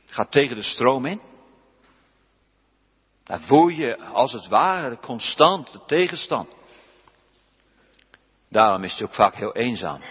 Het 0.02 0.12
gaat 0.12 0.32
tegen 0.32 0.56
de 0.56 0.62
stroom 0.62 1.06
in. 1.06 1.22
Daar 3.24 3.42
voel 3.42 3.68
je 3.68 3.98
als 3.98 4.32
het 4.32 4.48
ware 4.48 5.00
constant 5.00 5.72
de 5.72 5.82
tegenstand. 5.86 6.54
Daarom 8.50 8.84
is 8.84 8.92
het 8.92 9.02
ook 9.02 9.14
vaak 9.14 9.36
heel 9.36 9.56
eenzaam. 9.56 10.02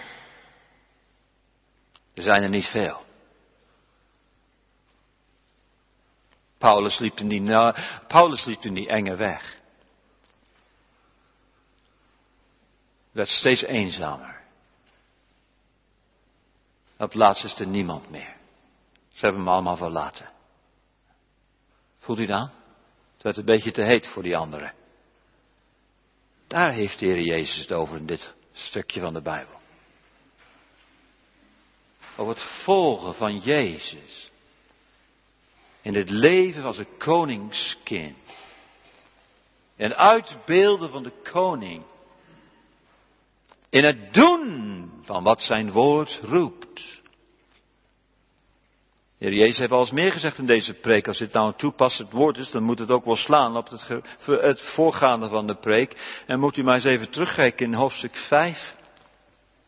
Er 2.18 2.24
zijn 2.24 2.42
er 2.42 2.48
niet 2.48 2.66
veel. 2.66 3.04
Paulus 6.58 6.98
liep 6.98 7.18
in 7.18 7.28
die, 7.28 7.74
Paulus 8.06 8.46
in 8.46 8.74
die 8.74 8.88
enge 8.88 9.16
weg. 9.16 9.58
Werd 13.10 13.28
steeds 13.28 13.62
eenzamer. 13.62 14.40
Op 16.96 17.14
laatst 17.14 17.44
is 17.44 17.60
er 17.60 17.66
niemand 17.66 18.10
meer. 18.10 18.36
Ze 19.12 19.20
hebben 19.20 19.40
hem 19.40 19.48
allemaal 19.48 19.76
verlaten. 19.76 20.30
Voelt 21.98 22.18
u 22.18 22.26
dat? 22.26 22.50
Het 23.12 23.22
werd 23.22 23.36
een 23.36 23.44
beetje 23.44 23.70
te 23.70 23.82
heet 23.82 24.06
voor 24.06 24.22
die 24.22 24.36
anderen. 24.36 24.74
Daar 26.46 26.72
heeft 26.72 26.98
de 26.98 27.06
Heer 27.06 27.20
Jezus 27.20 27.56
het 27.56 27.72
over 27.72 27.96
in 27.96 28.06
dit 28.06 28.32
stukje 28.52 29.00
van 29.00 29.12
de 29.12 29.22
Bijbel 29.22 29.58
over 32.18 32.32
het 32.32 32.42
volgen 32.42 33.14
van 33.14 33.38
Jezus. 33.38 34.30
In 35.82 35.94
het 35.94 36.10
leven 36.10 36.64
als 36.64 36.78
een 36.78 36.96
koningskind. 36.98 38.16
En 39.76 39.96
uitbeelden 39.96 40.90
van 40.90 41.02
de 41.02 41.12
koning. 41.32 41.82
In 43.70 43.84
het 43.84 44.14
doen 44.14 44.90
van 45.02 45.22
wat 45.22 45.42
zijn 45.42 45.70
woord 45.70 46.20
roept. 46.22 47.02
De 49.18 49.24
Heer 49.24 49.34
Jezus 49.34 49.58
heeft 49.58 49.72
al 49.72 49.80
eens 49.80 49.90
meer 49.90 50.12
gezegd 50.12 50.38
in 50.38 50.46
deze 50.46 50.74
preek. 50.74 51.08
Als 51.08 51.18
dit 51.18 51.32
nou 51.32 51.46
een 51.46 51.56
toepassend 51.56 52.10
woord 52.10 52.36
is, 52.36 52.50
dan 52.50 52.62
moet 52.62 52.78
het 52.78 52.90
ook 52.90 53.04
wel 53.04 53.16
slaan 53.16 53.56
op 53.56 53.68
het, 53.68 53.88
het 54.24 54.62
voorgaande 54.62 55.28
van 55.28 55.46
de 55.46 55.54
preek. 55.54 56.22
En 56.26 56.40
moet 56.40 56.56
u 56.56 56.62
maar 56.62 56.74
eens 56.74 56.84
even 56.84 57.10
terugkijken 57.10 57.66
in 57.66 57.74
hoofdstuk 57.74 58.16
5, 58.16 58.74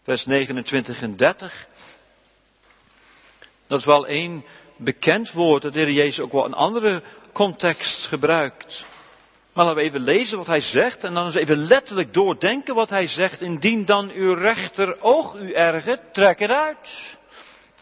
vers 0.03 0.27
29 0.27 1.03
en 1.03 1.17
30. 1.17 1.69
Dat 3.71 3.79
is 3.79 3.85
wel 3.85 4.07
één 4.07 4.45
bekend 4.77 5.33
woord 5.33 5.63
dat 5.63 5.73
de 5.73 5.79
Heer 5.79 5.91
Jezus 5.91 6.21
ook 6.21 6.33
wel 6.33 6.45
een 6.45 6.55
andere 6.55 7.03
context 7.33 8.07
gebruikt. 8.07 8.85
Maar 9.53 9.65
laten 9.65 9.83
we 9.83 9.89
even 9.89 10.01
lezen 10.01 10.39
wat 10.39 10.47
hij 10.47 10.61
zegt 10.61 11.05
en 11.05 11.15
dan 11.15 11.25
eens 11.25 11.35
even 11.35 11.57
letterlijk 11.57 12.15
doordenken 12.15 12.75
wat 12.75 12.91
hij 12.91 13.09
zegt. 13.09 13.41
Indien 13.41 13.85
dan 13.85 14.11
uw 14.11 14.35
rechteroog 14.35 15.35
u 15.35 15.53
ergert, 15.53 16.15
trek 16.15 16.39
het 16.39 16.51
uit. 16.51 17.19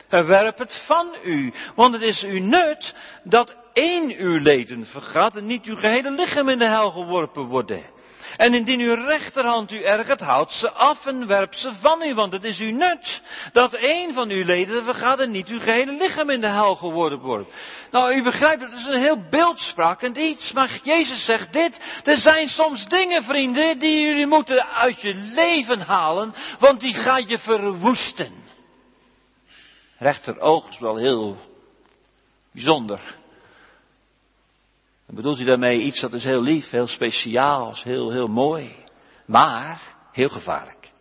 En 0.09 0.27
werp 0.27 0.59
het 0.59 0.83
van 0.87 1.17
u. 1.25 1.53
Want 1.75 1.93
het 1.93 2.03
is 2.03 2.25
uw 2.25 2.41
nut 2.41 2.95
dat 3.23 3.57
één 3.73 4.17
uw 4.17 4.39
leden 4.39 4.85
vergaat 4.85 5.37
en 5.37 5.47
niet 5.47 5.65
uw 5.65 5.77
gehele 5.77 6.11
lichaam 6.11 6.49
in 6.49 6.59
de 6.59 6.69
hel 6.69 6.91
geworpen 6.91 7.47
worden. 7.47 7.83
En 8.39 8.55
indien 8.55 8.81
uw 8.81 8.95
rechterhand 8.95 9.73
u 9.73 9.83
ergert, 9.83 10.21
houd 10.21 10.53
ze 10.53 10.71
af 10.71 11.07
en 11.07 11.27
werp 11.27 11.55
ze 11.55 11.73
van 11.73 12.03
u, 12.03 12.15
want 12.15 12.33
het 12.33 12.45
is 12.45 12.61
uw 12.61 12.73
nut 12.73 13.23
dat 13.53 13.75
één 13.75 14.15
van 14.15 14.31
uw 14.31 14.45
leden 14.45 14.85
vergaat 14.85 15.19
en 15.19 15.31
niet 15.31 15.49
uw 15.49 15.61
gehele 15.61 15.93
lichaam 15.93 16.31
in 16.31 16.41
de 16.41 16.47
hel 16.47 16.75
geworden 16.75 17.19
wordt. 17.19 17.53
Nou, 17.91 18.15
u 18.15 18.23
begrijpt, 18.23 18.63
het 18.63 18.73
is 18.73 18.87
een 18.87 19.01
heel 19.01 19.29
beeldsprakend 19.31 20.17
iets, 20.17 20.53
maar 20.53 20.81
Jezus 20.83 21.25
zegt 21.25 21.53
dit, 21.53 21.81
er 22.05 22.17
zijn 22.17 22.49
soms 22.49 22.89
dingen, 22.89 23.23
vrienden, 23.23 23.79
die 23.79 24.07
jullie 24.07 24.27
moeten 24.27 24.67
uit 24.67 25.01
je 25.01 25.15
leven 25.15 25.81
halen, 25.81 26.35
want 26.59 26.81
die 26.81 26.95
gaan 26.95 27.29
je 27.29 27.39
verwoesten. 27.39 28.33
Rechteroog 29.99 30.69
is 30.69 30.79
wel 30.79 30.97
heel 30.97 31.37
bijzonder. 32.53 33.18
Dan 35.09 35.17
bedoelt 35.17 35.37
hij 35.37 35.47
daarmee 35.47 35.81
iets 35.81 36.01
dat 36.01 36.13
is 36.13 36.25
heel 36.25 36.43
lief, 36.43 36.71
heel 36.71 36.87
speciaals, 36.87 37.83
heel, 37.83 38.11
heel 38.11 38.27
mooi. 38.27 38.85
Maar 39.27 39.97
heel 40.13 40.29
gevaarlijk. 40.29 40.93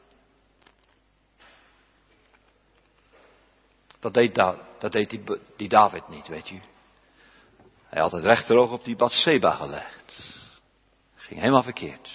Dat 3.99 4.13
deed, 4.13 4.35
dat 4.79 4.91
deed 4.91 5.09
die, 5.09 5.23
die 5.57 5.69
David 5.69 6.07
niet, 6.07 6.27
weet 6.27 6.49
u. 6.49 6.61
Hij 7.83 8.01
had 8.01 8.11
het 8.11 8.23
rechteroog 8.23 8.71
op 8.71 8.83
die 8.83 8.95
Bathseba 8.95 9.51
gelegd. 9.51 10.29
Ging 11.15 11.39
helemaal 11.39 11.63
verkeerd. 11.63 12.11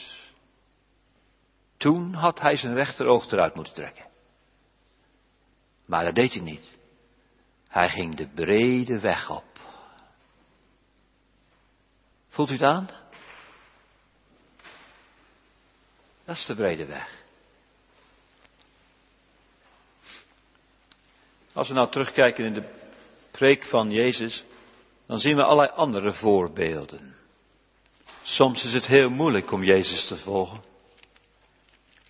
Toen 1.76 2.14
had 2.14 2.40
hij 2.40 2.56
zijn 2.56 2.74
rechteroog 2.74 3.30
eruit 3.30 3.54
moeten 3.54 3.74
trekken. 3.74 4.06
Maar 5.86 6.04
dat 6.04 6.14
deed 6.14 6.32
hij 6.32 6.42
niet. 6.42 6.78
Hij 7.68 7.88
ging 7.88 8.16
de 8.16 8.28
brede 8.28 9.00
weg 9.00 9.30
op. 9.30 9.51
Voelt 12.32 12.50
u 12.50 12.52
het 12.52 12.62
aan? 12.62 12.88
Dat 16.24 16.36
is 16.36 16.46
de 16.46 16.54
brede 16.54 16.86
weg. 16.86 17.22
Als 21.52 21.68
we 21.68 21.74
nou 21.74 21.90
terugkijken 21.90 22.44
in 22.44 22.52
de 22.54 22.68
preek 23.30 23.64
van 23.64 23.90
Jezus, 23.90 24.44
dan 25.06 25.18
zien 25.18 25.36
we 25.36 25.42
allerlei 25.42 25.76
andere 25.76 26.12
voorbeelden. 26.12 27.16
Soms 28.22 28.64
is 28.64 28.72
het 28.72 28.86
heel 28.86 29.10
moeilijk 29.10 29.50
om 29.50 29.62
Jezus 29.64 30.06
te 30.06 30.18
volgen. 30.18 30.62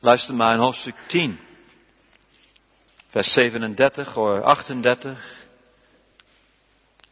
Luister 0.00 0.34
maar 0.34 0.54
in 0.54 0.60
hoofdstuk 0.60 0.96
10, 1.06 1.40
vers 3.08 3.32
37 3.32 4.16
of 4.16 4.40
38. 4.40 5.46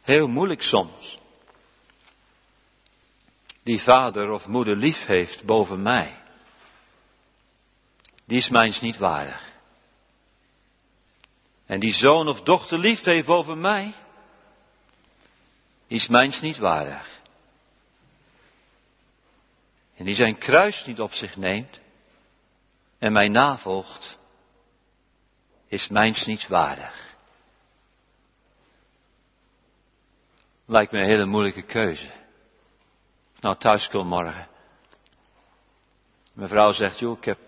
Heel 0.01 0.27
moeilijk 0.27 0.61
soms. 0.61 1.20
Die 3.63 3.81
vader 3.81 4.29
of 4.29 4.47
moeder 4.47 4.75
lief 4.75 5.05
heeft 5.05 5.45
boven 5.45 5.81
mij, 5.81 6.21
die 8.25 8.37
is 8.37 8.49
mijns 8.49 8.81
niet 8.81 8.97
waardig. 8.97 9.49
En 11.65 11.79
die 11.79 11.93
zoon 11.93 12.27
of 12.27 12.41
dochter 12.41 12.79
lief 12.79 13.03
heeft 13.03 13.27
boven 13.27 13.59
mij, 13.59 13.93
die 15.87 15.97
is 15.97 16.07
mijns 16.07 16.41
niet 16.41 16.57
waardig. 16.57 17.19
En 19.95 20.05
die 20.05 20.15
zijn 20.15 20.37
kruis 20.37 20.85
niet 20.85 20.99
op 20.99 21.11
zich 21.11 21.35
neemt 21.35 21.79
en 22.97 23.11
mij 23.11 23.27
navolgt, 23.27 24.17
is 25.67 25.87
mijns 25.87 26.25
niet 26.25 26.47
waardig. 26.47 27.15
Lijkt 30.65 30.91
me 30.91 30.99
een 30.99 31.09
hele 31.09 31.25
moeilijke 31.25 31.61
keuze. 31.61 32.20
Nou, 33.41 33.55
thuis 33.57 33.87
kom 33.87 34.07
morgen. 34.07 34.47
Mijn 36.33 36.49
vrouw 36.49 36.71
zegt, 36.71 36.99
joh, 36.99 37.17
ik 37.17 37.25
heb, 37.25 37.39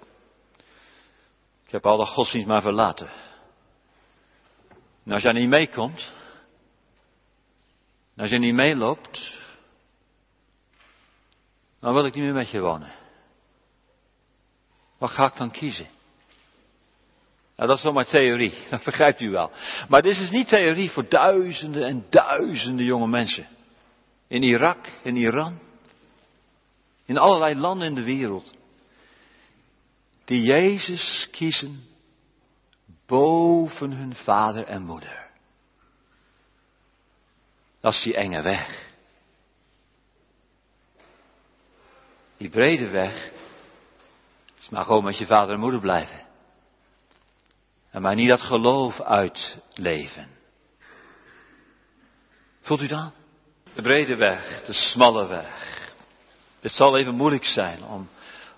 ik 1.65 1.71
heb 1.71 1.85
alle 1.85 2.05
godsdienst 2.05 2.47
maar 2.47 2.61
verlaten. 2.61 3.09
Nou, 5.03 5.13
als 5.13 5.21
jij 5.23 5.31
niet 5.31 5.49
meekomt, 5.49 6.13
als 8.17 8.29
je 8.29 8.39
niet 8.39 8.53
meeloopt, 8.53 9.37
dan 11.79 11.93
wil 11.93 12.05
ik 12.05 12.13
niet 12.13 12.23
meer 12.23 12.33
met 12.33 12.49
je 12.49 12.61
wonen. 12.61 12.93
Wat 14.97 15.11
ga 15.11 15.25
ik 15.25 15.37
dan 15.37 15.51
kiezen? 15.51 15.87
Nou, 17.55 17.69
dat 17.69 17.77
is 17.77 17.83
nog 17.83 17.93
maar 17.93 18.05
theorie, 18.05 18.53
dat 18.69 18.83
begrijpt 18.83 19.21
u 19.21 19.29
wel. 19.29 19.51
Maar 19.89 20.01
dit 20.01 20.17
is 20.17 20.31
niet 20.31 20.47
theorie 20.47 20.91
voor 20.91 21.09
duizenden 21.09 21.83
en 21.83 22.05
duizenden 22.09 22.85
jonge 22.85 23.07
mensen. 23.07 23.47
In 24.27 24.43
Irak, 24.43 24.87
in 25.03 25.15
Iran, 25.15 25.59
in 27.05 27.17
allerlei 27.17 27.55
landen 27.55 27.87
in 27.87 27.95
de 27.95 28.03
wereld. 28.03 28.53
Die 30.25 30.41
Jezus 30.41 31.27
kiezen 31.31 31.87
boven 33.05 33.91
hun 33.91 34.15
vader 34.15 34.65
en 34.65 34.83
moeder. 34.83 35.29
Dat 37.79 37.93
is 37.93 38.01
die 38.01 38.15
enge 38.15 38.41
weg. 38.41 38.91
Die 42.37 42.49
brede 42.49 42.89
weg. 42.89 43.31
is 44.59 44.69
maar 44.69 44.83
gewoon 44.83 45.03
met 45.03 45.17
je 45.17 45.25
vader 45.25 45.53
en 45.53 45.59
moeder 45.59 45.79
blijven. 45.79 46.25
En 47.89 48.01
maar 48.01 48.15
niet 48.15 48.29
dat 48.29 48.41
geloof 48.41 49.01
uitleven. 49.01 50.29
Voelt 52.61 52.81
u 52.81 52.87
dan? 52.87 53.13
De 53.73 53.81
brede 53.81 54.15
weg, 54.15 54.63
de 54.65 54.73
smalle 54.73 55.27
weg. 55.27 55.72
Het 56.63 56.71
zal 56.71 56.97
even 56.97 57.15
moeilijk 57.15 57.45
zijn 57.45 57.83
om 57.83 58.09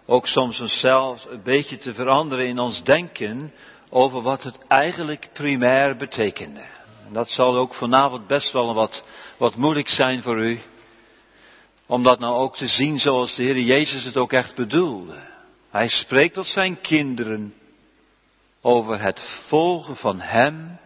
ook 0.06 0.28
soms 0.28 0.60
onszelf 0.60 1.26
een 1.26 1.44
beetje 1.44 1.78
te 1.78 1.94
veranderen 1.94 2.48
in 2.48 2.60
ons 2.60 2.84
denken 2.84 3.54
over 3.89 4.22
wat 4.22 4.44
het 4.44 4.58
eigenlijk 4.68 5.30
primair 5.34 5.96
betekende. 5.96 6.62
En 7.08 7.13
dat 7.13 7.30
zal 7.30 7.56
ook 7.56 7.74
vanavond 7.74 8.28
best 8.28 8.52
wel 8.52 8.74
wat, 8.74 9.04
wat 9.38 9.56
moeilijk 9.56 9.89
zijn 9.89 10.22
voor 10.22 10.46
u. 10.46 10.60
Om 11.86 12.04
dat 12.04 12.20
nou 12.20 12.36
ook 12.36 12.56
te 12.56 12.68
zien 12.68 13.00
zoals 13.00 13.36
de 13.36 13.44
Heer 13.44 13.60
Jezus 13.60 14.04
het 14.04 14.18
ook 14.18 14.34
echt 14.34 14.56
bedoelde. 14.56 15.28
Hij 15.70 15.88
spreekt 15.88 16.34
tot 16.34 16.46
zijn 16.46 16.82
kinderen 16.82 17.54
over 18.62 19.02
het 19.02 19.22
volgen 19.48 19.96
van 19.96 20.20
Hem, 20.20 20.80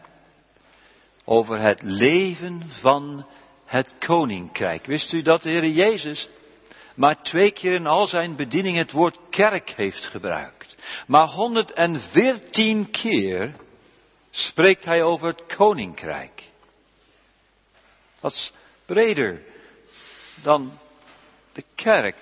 over 1.25 1.59
het 1.59 1.81
leven 1.81 2.63
van 2.67 3.25
het 3.65 3.93
koninkrijk. 3.99 4.85
Wist 4.85 5.13
u 5.13 5.21
dat 5.21 5.41
de 5.41 5.49
Heer 5.49 5.67
Jezus 5.67 6.29
maar 6.99 7.21
twee 7.21 7.51
keer 7.51 7.73
in 7.73 7.87
al 7.87 8.07
zijn 8.07 8.35
bediening 8.35 8.77
het 8.77 8.91
woord 8.91 9.17
kerk 9.29 9.69
heeft 9.69 10.05
gebruikt? 10.05 10.75
Maar 11.07 11.27
114 11.27 12.91
keer 12.91 13.55
spreekt 14.29 14.85
hij 14.85 15.03
over 15.03 15.27
het 15.27 15.55
koninkrijk. 15.55 16.43
Dat 18.21 18.33
is 18.33 18.53
breder 18.85 19.41
dan 20.43 20.79
de 21.53 21.63
kerk. 21.75 22.15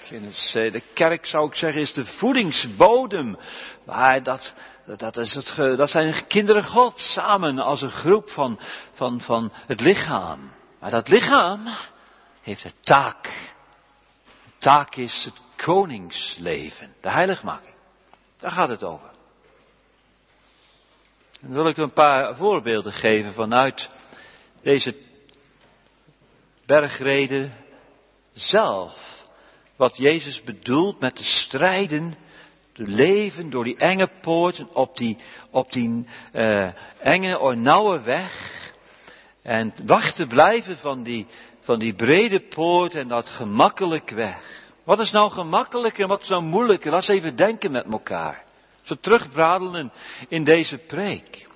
De 0.51 0.83
kerk 0.93 1.25
zou 1.25 1.47
ik 1.47 1.55
zeggen 1.55 1.81
is 1.81 1.93
de 1.93 2.05
voedingsbodem. 2.05 3.37
Maar 3.85 4.23
dat, 4.23 4.53
dat, 4.97 5.17
is 5.17 5.33
het, 5.33 5.55
dat 5.55 5.89
zijn 5.89 6.27
kinderen 6.27 6.65
God 6.65 6.99
samen 6.99 7.59
als 7.59 7.81
een 7.81 7.91
groep 7.91 8.29
van, 8.29 8.59
van, 8.91 9.21
van 9.21 9.51
het 9.53 9.79
lichaam. 9.79 10.51
Maar 10.79 10.91
dat 10.91 11.07
lichaam 11.07 11.67
heeft 12.41 12.63
een 12.63 12.71
taak. 12.83 13.55
Taak 14.57 14.95
is 14.95 15.25
het 15.25 15.41
koningsleven, 15.55 16.93
de 17.01 17.09
heiligmaking. 17.09 17.75
Daar 18.39 18.51
gaat 18.51 18.69
het 18.69 18.83
over. 18.83 19.09
Dan 21.39 21.51
wil 21.51 21.67
ik 21.67 21.77
een 21.77 21.93
paar 21.93 22.35
voorbeelden 22.35 22.93
geven 22.93 23.33
vanuit 23.33 23.89
deze 24.61 24.95
bergreden 26.65 27.53
zelf. 28.33 29.25
Wat 29.75 29.97
Jezus 29.97 30.43
bedoelt 30.43 30.99
met 30.99 31.17
de 31.17 31.23
strijden, 31.23 32.17
de 32.73 32.87
leven 32.87 33.49
door 33.49 33.63
die 33.63 33.77
enge 33.77 34.09
poort, 34.21 34.65
op 34.73 34.97
die, 34.97 35.17
op 35.51 35.71
die 35.71 36.05
uh, 36.33 36.69
enge 36.99 37.55
nauwe 37.55 38.01
weg. 38.01 38.55
En 39.41 39.73
wachten 39.85 40.27
blijven 40.27 40.77
van 40.77 41.03
die, 41.03 41.27
van 41.67 41.79
die 41.79 41.93
brede 41.93 42.39
poort 42.39 42.93
en 42.93 43.07
dat 43.07 43.29
gemakkelijk 43.29 44.09
weg. 44.09 44.65
Wat 44.83 44.99
is 44.99 45.11
nou 45.11 45.31
gemakkelijk 45.31 45.99
en 45.99 46.07
wat 46.07 46.21
is 46.21 46.27
nou 46.27 46.43
moeilijk? 46.43 46.85
Laat 46.85 46.93
eens 46.93 47.07
even 47.07 47.35
denken 47.35 47.71
met 47.71 47.85
elkaar. 47.85 48.43
Zo 48.81 48.95
terugbradelen 48.95 49.91
in 50.27 50.43
deze 50.43 50.77
preek. 50.77 51.47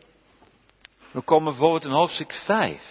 We 1.12 1.21
komen 1.21 1.52
bijvoorbeeld 1.52 1.86
in 1.86 1.91
hoofdstuk 1.91 2.34
5. 2.34 2.84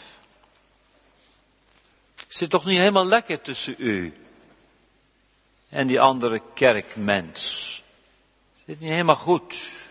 Zit 2.28 2.50
toch 2.50 2.64
niet 2.64 2.78
helemaal 2.78 3.06
lekker 3.06 3.40
tussen 3.40 3.74
u 3.78 4.12
en 5.68 5.86
die 5.86 6.00
andere 6.00 6.42
kerkmens? 6.54 7.82
Zit 8.66 8.80
niet 8.80 8.90
helemaal 8.90 9.16
goed. 9.16 9.82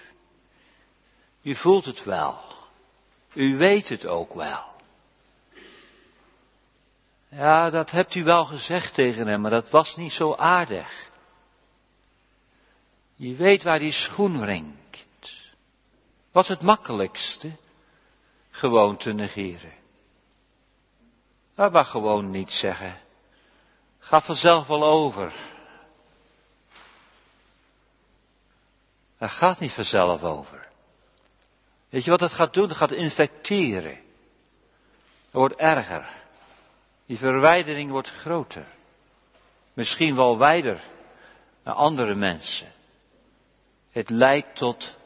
U 1.42 1.56
voelt 1.56 1.86
het 1.86 2.04
wel. 2.04 2.42
U 3.34 3.58
weet 3.58 3.90
het 3.90 4.06
ook 4.06 4.34
wel. 4.34 4.69
Ja, 7.30 7.70
dat 7.70 7.92
hebt 7.92 8.16
u 8.16 8.24
wel 8.24 8.44
gezegd 8.44 8.94
tegen 8.94 9.28
hem, 9.28 9.42
maar 9.42 9.52
dat 9.52 9.70
was 9.70 9.96
niet 9.96 10.12
zo 10.12 10.36
aardig. 10.36 11.10
Je 13.16 13.36
weet 13.36 13.64
waar 13.64 13.80
die 13.80 13.92
schoen 13.92 14.44
ringt. 14.46 15.54
Wat 16.32 16.44
is 16.44 16.50
het 16.50 16.62
makkelijkste? 16.62 17.58
Gewoon 18.50 18.98
te 18.98 19.12
negeren. 19.12 19.74
maar 21.56 21.86
gewoon 21.86 22.30
niet 22.30 22.52
zeggen. 22.52 23.00
Ga 24.00 24.22
vanzelf 24.22 24.68
wel 24.68 24.84
over. 24.84 25.34
Dat 29.18 29.30
gaat 29.30 29.60
niet 29.60 29.74
vanzelf 29.74 30.24
over. 30.24 30.68
Weet 31.90 32.04
je 32.04 32.10
wat 32.10 32.20
dat 32.20 32.34
gaat 32.34 32.54
doen? 32.54 32.68
Dat 32.68 32.78
gaat 32.78 32.92
infecteren. 32.92 33.96
Het 35.26 35.34
wordt 35.34 35.56
erger. 35.56 36.19
Die 37.10 37.18
verwijdering 37.18 37.92
wordt 37.92 38.10
groter. 38.10 38.68
Misschien 39.74 40.16
wel 40.16 40.38
wijder 40.38 40.84
naar 41.64 41.74
andere 41.74 42.16
mensen. 42.16 42.72
Het 43.92 44.10
leidt 44.10 44.56
tot 44.56 44.98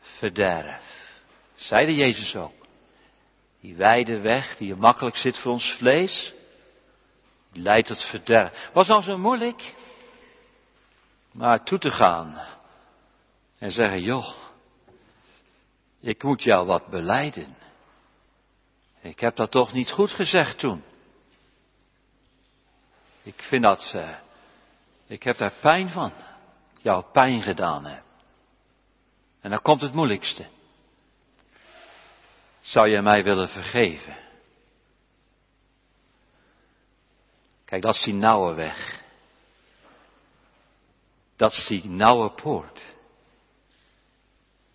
verderf. 0.00 1.20
Zeide 1.54 1.94
Jezus 1.94 2.36
ook. 2.36 2.66
Die 3.60 3.76
wijde 3.76 4.20
weg, 4.20 4.56
die 4.56 4.74
makkelijk 4.74 5.16
zit 5.16 5.38
voor 5.38 5.52
ons 5.52 5.76
vlees, 5.78 6.34
leidt 7.52 7.86
tot 7.86 8.04
verderf. 8.04 8.70
Was 8.72 8.88
nou 8.88 9.02
zo 9.02 9.16
moeilijk? 9.16 9.74
Maar 11.32 11.64
toe 11.64 11.78
te 11.78 11.90
gaan 11.90 12.40
en 13.58 13.70
zeggen, 13.70 14.02
joh, 14.02 14.34
ik 16.00 16.22
moet 16.22 16.42
jou 16.42 16.66
wat 16.66 16.86
beleiden. 16.86 17.56
Ik 19.00 19.20
heb 19.20 19.36
dat 19.36 19.50
toch 19.50 19.72
niet 19.72 19.90
goed 19.90 20.10
gezegd 20.10 20.58
toen. 20.58 20.94
Ik 23.26 23.42
vind 23.42 23.62
dat, 23.62 23.92
uh, 23.96 24.16
ik 25.06 25.22
heb 25.22 25.36
daar 25.36 25.52
pijn 25.60 25.88
van. 25.88 26.12
Jou 26.80 27.04
pijn 27.12 27.42
gedaan 27.42 27.84
heb. 27.84 28.04
En 29.40 29.50
dan 29.50 29.62
komt 29.62 29.80
het 29.80 29.92
moeilijkste. 29.92 30.48
Zou 32.60 32.88
je 32.88 33.02
mij 33.02 33.24
willen 33.24 33.48
vergeven? 33.48 34.16
Kijk, 37.64 37.82
dat 37.82 37.94
is 37.94 38.02
die 38.02 38.14
nauwe 38.14 38.54
weg. 38.54 39.02
Dat 41.36 41.52
is 41.52 41.66
die 41.66 41.84
nauwe 41.84 42.30
poort. 42.30 42.94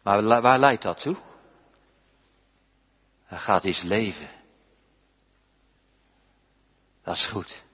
Maar 0.01 0.41
waar 0.41 0.59
leidt 0.59 0.81
dat 0.81 1.01
toe? 1.01 1.17
Er 3.27 3.39
gaat 3.39 3.63
iets 3.63 3.81
leven. 3.81 4.29
Dat 7.03 7.15
is 7.15 7.27
goed. 7.27 7.69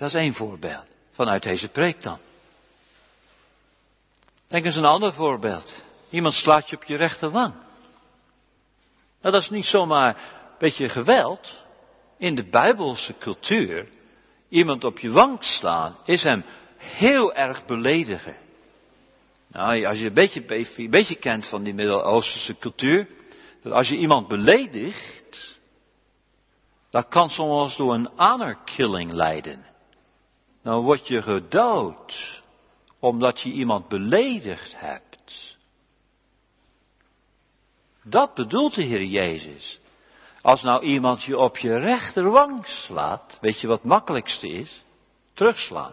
Dat 0.00 0.08
is 0.08 0.14
één 0.14 0.34
voorbeeld 0.34 0.86
vanuit 1.10 1.42
deze 1.42 1.68
preek 1.68 2.02
dan. 2.02 2.18
Denk 4.46 4.64
eens 4.64 4.76
een 4.76 4.84
ander 4.84 5.12
voorbeeld. 5.12 5.82
Iemand 6.10 6.34
slaat 6.34 6.70
je 6.70 6.76
op 6.76 6.84
je 6.84 6.96
rechterwang. 6.96 7.54
Nou, 9.20 9.34
dat 9.34 9.36
is 9.42 9.50
niet 9.50 9.66
zomaar 9.66 10.16
een 10.16 10.54
beetje 10.58 10.88
geweld. 10.88 11.64
In 12.18 12.34
de 12.34 12.48
Bijbelse 12.48 13.14
cultuur, 13.18 13.88
iemand 14.48 14.84
op 14.84 14.98
je 14.98 15.10
wang 15.10 15.44
slaan, 15.44 15.96
is 16.04 16.22
hem 16.22 16.44
heel 16.76 17.34
erg 17.34 17.64
beledigen. 17.64 18.36
Nou, 19.46 19.84
als 19.84 19.98
je 19.98 20.06
een 20.06 20.14
beetje, 20.14 20.44
een 20.76 20.90
beetje 20.90 21.16
kent 21.16 21.46
van 21.46 21.62
die 21.62 21.74
Midden-Oosterse 21.74 22.58
cultuur, 22.58 23.08
dat 23.62 23.72
als 23.72 23.88
je 23.88 23.96
iemand 23.96 24.28
beledigt, 24.28 25.58
dat 26.90 27.08
kan 27.08 27.30
soms 27.30 27.76
door 27.76 27.94
een 27.94 28.10
honor-killing 28.16 29.12
leiden. 29.12 29.69
Dan 30.62 30.82
word 30.82 31.06
je 31.06 31.22
gedood, 31.22 32.42
omdat 32.98 33.40
je 33.40 33.50
iemand 33.50 33.88
beledigd 33.88 34.80
hebt. 34.80 35.56
Dat 38.02 38.34
bedoelt 38.34 38.74
de 38.74 38.82
Heer 38.82 39.04
Jezus. 39.04 39.78
Als 40.42 40.62
nou 40.62 40.84
iemand 40.84 41.22
je 41.22 41.38
op 41.38 41.58
je 41.58 41.78
rechterwang 41.78 42.66
slaat, 42.66 43.38
weet 43.40 43.60
je 43.60 43.66
wat 43.66 43.78
het 43.78 43.86
makkelijkste 43.86 44.48
is? 44.48 44.82
Terugslaan. 45.34 45.92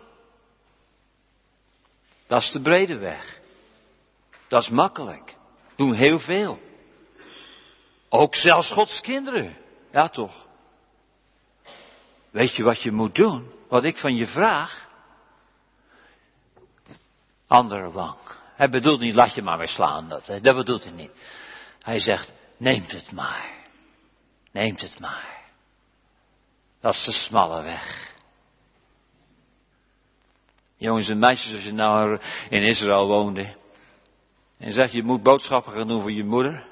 Dat 2.27 2.41
is 2.41 2.51
de 2.51 2.61
brede 2.61 2.97
weg. 2.97 3.39
Dat 4.47 4.61
is 4.61 4.69
makkelijk. 4.69 5.35
Doen 5.75 5.93
heel 5.93 6.19
veel. 6.19 6.59
Ook 8.09 8.35
zelfs 8.35 8.71
Gods 8.71 9.01
kinderen. 9.01 9.57
Ja 9.91 10.09
toch. 10.09 10.45
Weet 12.29 12.55
je 12.55 12.63
wat 12.63 12.81
je 12.81 12.91
moet 12.91 13.15
doen? 13.15 13.51
Wat 13.67 13.83
ik 13.83 13.97
van 13.97 14.15
je 14.15 14.27
vraag? 14.27 14.87
Andere 17.47 17.91
wang. 17.91 18.17
Hij 18.55 18.69
bedoelt 18.69 18.99
niet, 18.99 19.15
laat 19.15 19.35
je 19.35 19.41
maar 19.41 19.57
weer 19.57 19.67
slaan. 19.67 20.09
Dat, 20.09 20.25
dat 20.25 20.55
bedoelt 20.55 20.83
hij 20.83 20.93
niet. 20.93 21.11
Hij 21.81 21.99
zegt, 21.99 22.31
neemt 22.57 22.91
het 22.91 23.11
maar. 23.11 23.51
Neemt 24.51 24.81
het 24.81 24.99
maar. 24.99 25.41
Dat 26.79 26.93
is 26.93 27.05
de 27.05 27.11
smalle 27.11 27.61
weg. 27.61 28.15
Jongens 30.77 31.09
en 31.09 31.19
meisjes, 31.19 31.53
als 31.53 31.63
je 31.63 31.73
nou 31.73 32.19
in 32.49 32.61
Israël 32.61 33.07
woonde. 33.07 33.55
En 34.57 34.73
zegt, 34.73 34.91
je 34.91 35.03
moet 35.03 35.23
boodschappen 35.23 35.73
gaan 35.73 35.87
doen 35.87 36.01
voor 36.01 36.11
je 36.11 36.23
moeder. 36.23 36.65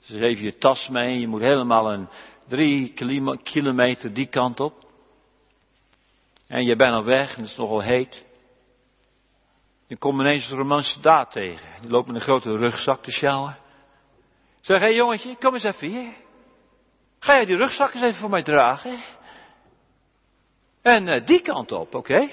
Ze 0.00 0.18
geeft 0.18 0.40
je 0.40 0.58
tas 0.58 0.88
mee. 0.88 1.20
Je 1.20 1.28
moet 1.28 1.40
helemaal 1.40 1.92
een 1.92 2.08
drie 2.48 2.92
kilometer 3.42 4.12
die 4.12 4.26
kant 4.26 4.60
op. 4.60 4.85
En 6.46 6.64
je 6.64 6.76
bent 6.76 6.94
al 6.94 7.04
weg 7.04 7.36
en 7.36 7.42
het 7.42 7.50
is 7.50 7.56
nogal 7.56 7.82
heet. 7.82 8.24
Je 9.86 9.98
komt 9.98 10.20
ineens 10.20 10.50
een 10.50 10.58
Romaanse 10.58 11.00
daad 11.00 11.32
tegen. 11.32 11.80
Die 11.80 11.90
loopt 11.90 12.06
met 12.06 12.16
een 12.16 12.22
grote 12.22 12.56
rugzak 12.56 13.02
te 13.02 13.10
sjouwen. 13.10 13.58
Zeg, 14.60 14.78
hé 14.78 14.86
hey, 14.86 14.94
jongetje, 14.94 15.36
kom 15.36 15.54
eens 15.54 15.64
even 15.64 15.88
hier. 15.88 16.12
Ga 17.18 17.34
jij 17.34 17.44
die 17.44 17.56
rugzak 17.56 17.94
eens 17.94 18.02
even 18.02 18.20
voor 18.20 18.30
mij 18.30 18.42
dragen? 18.42 18.98
En 20.82 21.06
uh, 21.06 21.26
die 21.26 21.40
kant 21.40 21.72
op, 21.72 21.94
oké? 21.94 22.30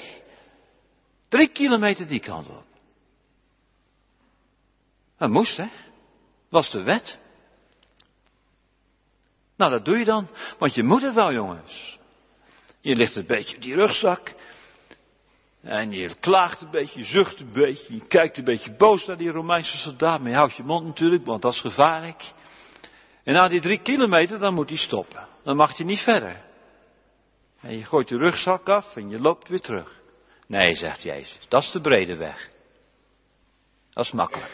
Drie 1.28 1.48
kilometer 1.48 2.08
die 2.08 2.20
kant 2.20 2.50
op. 2.50 2.66
Dat 5.18 5.30
moest, 5.30 5.58
hè? 5.58 5.68
Was 6.50 6.72
de 6.72 6.84
wet. 6.84 7.20
Nou, 9.56 9.72
dat 9.72 9.86
doe 9.86 9.98
je 9.98 10.06
dan, 10.06 10.30
want 10.60 10.74
je 10.74 10.84
moet 10.84 11.02
het 11.02 11.14
wel, 11.14 11.34
jongens. 11.34 12.00
Je 12.84 12.96
ligt 12.96 13.16
een 13.16 13.26
beetje 13.26 13.56
op 13.56 13.62
die 13.62 13.76
rugzak. 13.76 14.34
En 15.62 15.92
je 15.92 16.16
klaagt 16.20 16.62
een 16.62 16.72
beetje, 16.72 17.00
je 17.00 17.06
zucht 17.06 17.40
een 17.40 17.54
beetje, 17.54 17.94
je 17.94 18.08
kijkt 18.08 18.38
een 18.38 18.44
beetje 18.44 18.76
boos 18.76 19.06
naar 19.06 19.18
die 19.18 19.32
Romeinse 19.32 19.78
soldaat, 19.78 20.20
maar 20.20 20.30
je 20.30 20.36
houdt 20.36 20.56
je 20.56 20.64
mond 20.64 20.86
natuurlijk, 20.86 21.26
want 21.26 21.42
dat 21.42 21.54
is 21.54 21.60
gevaarlijk. 21.60 22.32
En 23.24 23.34
na 23.34 23.48
die 23.48 23.62
drie 23.62 23.82
kilometer, 23.82 24.40
dan 24.40 24.54
moet 24.54 24.70
hij 24.70 24.78
stoppen. 24.78 25.28
Dan 25.44 25.56
mag 25.56 25.78
hij 25.78 25.86
niet 25.86 26.00
verder. 26.00 26.42
En 27.62 27.78
je 27.78 27.86
gooit 27.86 28.08
de 28.08 28.18
rugzak 28.18 28.70
af 28.70 28.96
en 28.96 29.10
je 29.10 29.20
loopt 29.20 29.50
weer 29.50 29.62
terug. 29.62 30.02
Nee, 30.48 30.76
zegt 30.76 31.02
Jezus, 31.02 31.40
dat 31.48 31.64
is 31.64 31.72
de 31.72 31.82
brede 31.82 32.18
weg. 32.18 32.50
Dat 33.90 34.06
is 34.06 34.12
makkelijk. 34.12 34.52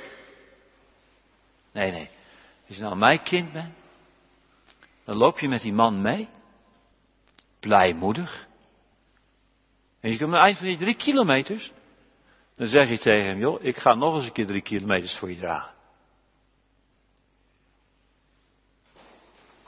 Nee, 1.72 1.92
nee. 1.92 2.10
Als 2.68 2.78
je 2.78 2.84
nou 2.84 2.96
mijn 2.96 3.24
kind 3.24 3.52
bent, 3.52 3.74
dan 5.06 5.18
loop 5.18 5.40
je 5.40 5.48
met 5.48 5.62
die 5.62 5.74
man 5.74 6.02
mee. 6.02 6.30
Blijmoedig. 7.60 8.48
En 10.00 10.12
je 10.12 10.18
komt 10.18 10.30
aan 10.30 10.38
het 10.38 10.46
eind 10.46 10.58
van 10.58 10.68
die 10.68 10.78
drie 10.78 10.96
kilometers. 10.96 11.72
Dan 12.56 12.68
zeg 12.68 12.90
je 12.90 12.98
tegen 12.98 13.26
hem, 13.26 13.40
joh, 13.40 13.64
ik 13.64 13.78
ga 13.78 13.94
nog 13.94 14.16
eens 14.16 14.26
een 14.26 14.32
keer 14.32 14.46
drie 14.46 14.62
kilometers 14.62 15.18
voor 15.18 15.30
je 15.30 15.38
dragen. 15.38 15.74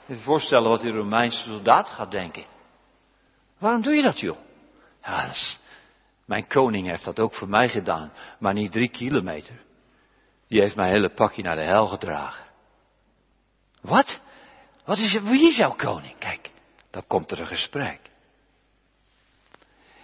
Even 0.08 0.22
voorstellen 0.22 0.68
wat 0.68 0.80
die 0.80 0.92
Romeinse 0.92 1.42
soldaat 1.48 1.88
gaat 1.88 2.10
denken. 2.10 2.44
Waarom 3.58 3.82
doe 3.82 3.94
je 3.94 4.02
dat, 4.02 4.20
joh? 4.20 4.38
Ja, 5.02 5.32
mijn 6.24 6.46
koning 6.46 6.86
heeft 6.86 7.04
dat 7.04 7.20
ook 7.20 7.34
voor 7.34 7.48
mij 7.48 7.68
gedaan, 7.68 8.12
maar 8.38 8.52
niet 8.52 8.72
drie 8.72 8.88
kilometer. 8.88 9.62
Die 10.46 10.60
heeft 10.60 10.76
mijn 10.76 10.92
hele 10.92 11.08
pakje 11.14 11.42
naar 11.42 11.56
de 11.56 11.64
hel 11.64 11.86
gedragen. 11.86 12.44
Wat? 13.80 14.20
Wat 14.84 14.98
is, 14.98 15.20
wie 15.20 15.48
is 15.48 15.56
jouw 15.56 15.74
koning? 15.74 16.18
Dan 16.92 17.06
komt 17.06 17.30
er 17.30 17.40
een 17.40 17.46
gesprek. 17.46 18.00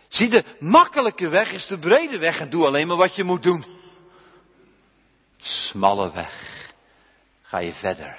Zie, 0.09 0.29
de 0.29 0.45
makkelijke 0.59 1.29
weg 1.29 1.51
is 1.51 1.67
de 1.67 1.79
brede 1.79 2.19
weg 2.19 2.41
en 2.41 2.51
doe 2.51 2.67
alleen 2.67 2.87
maar 2.87 2.97
wat 2.97 3.17
je 3.17 3.25
moet 3.25 3.43
doen. 3.43 3.65
Smalle 5.37 6.13
weg. 6.13 6.73
Ga 7.43 7.59
je 7.59 7.73
verder. 7.73 8.19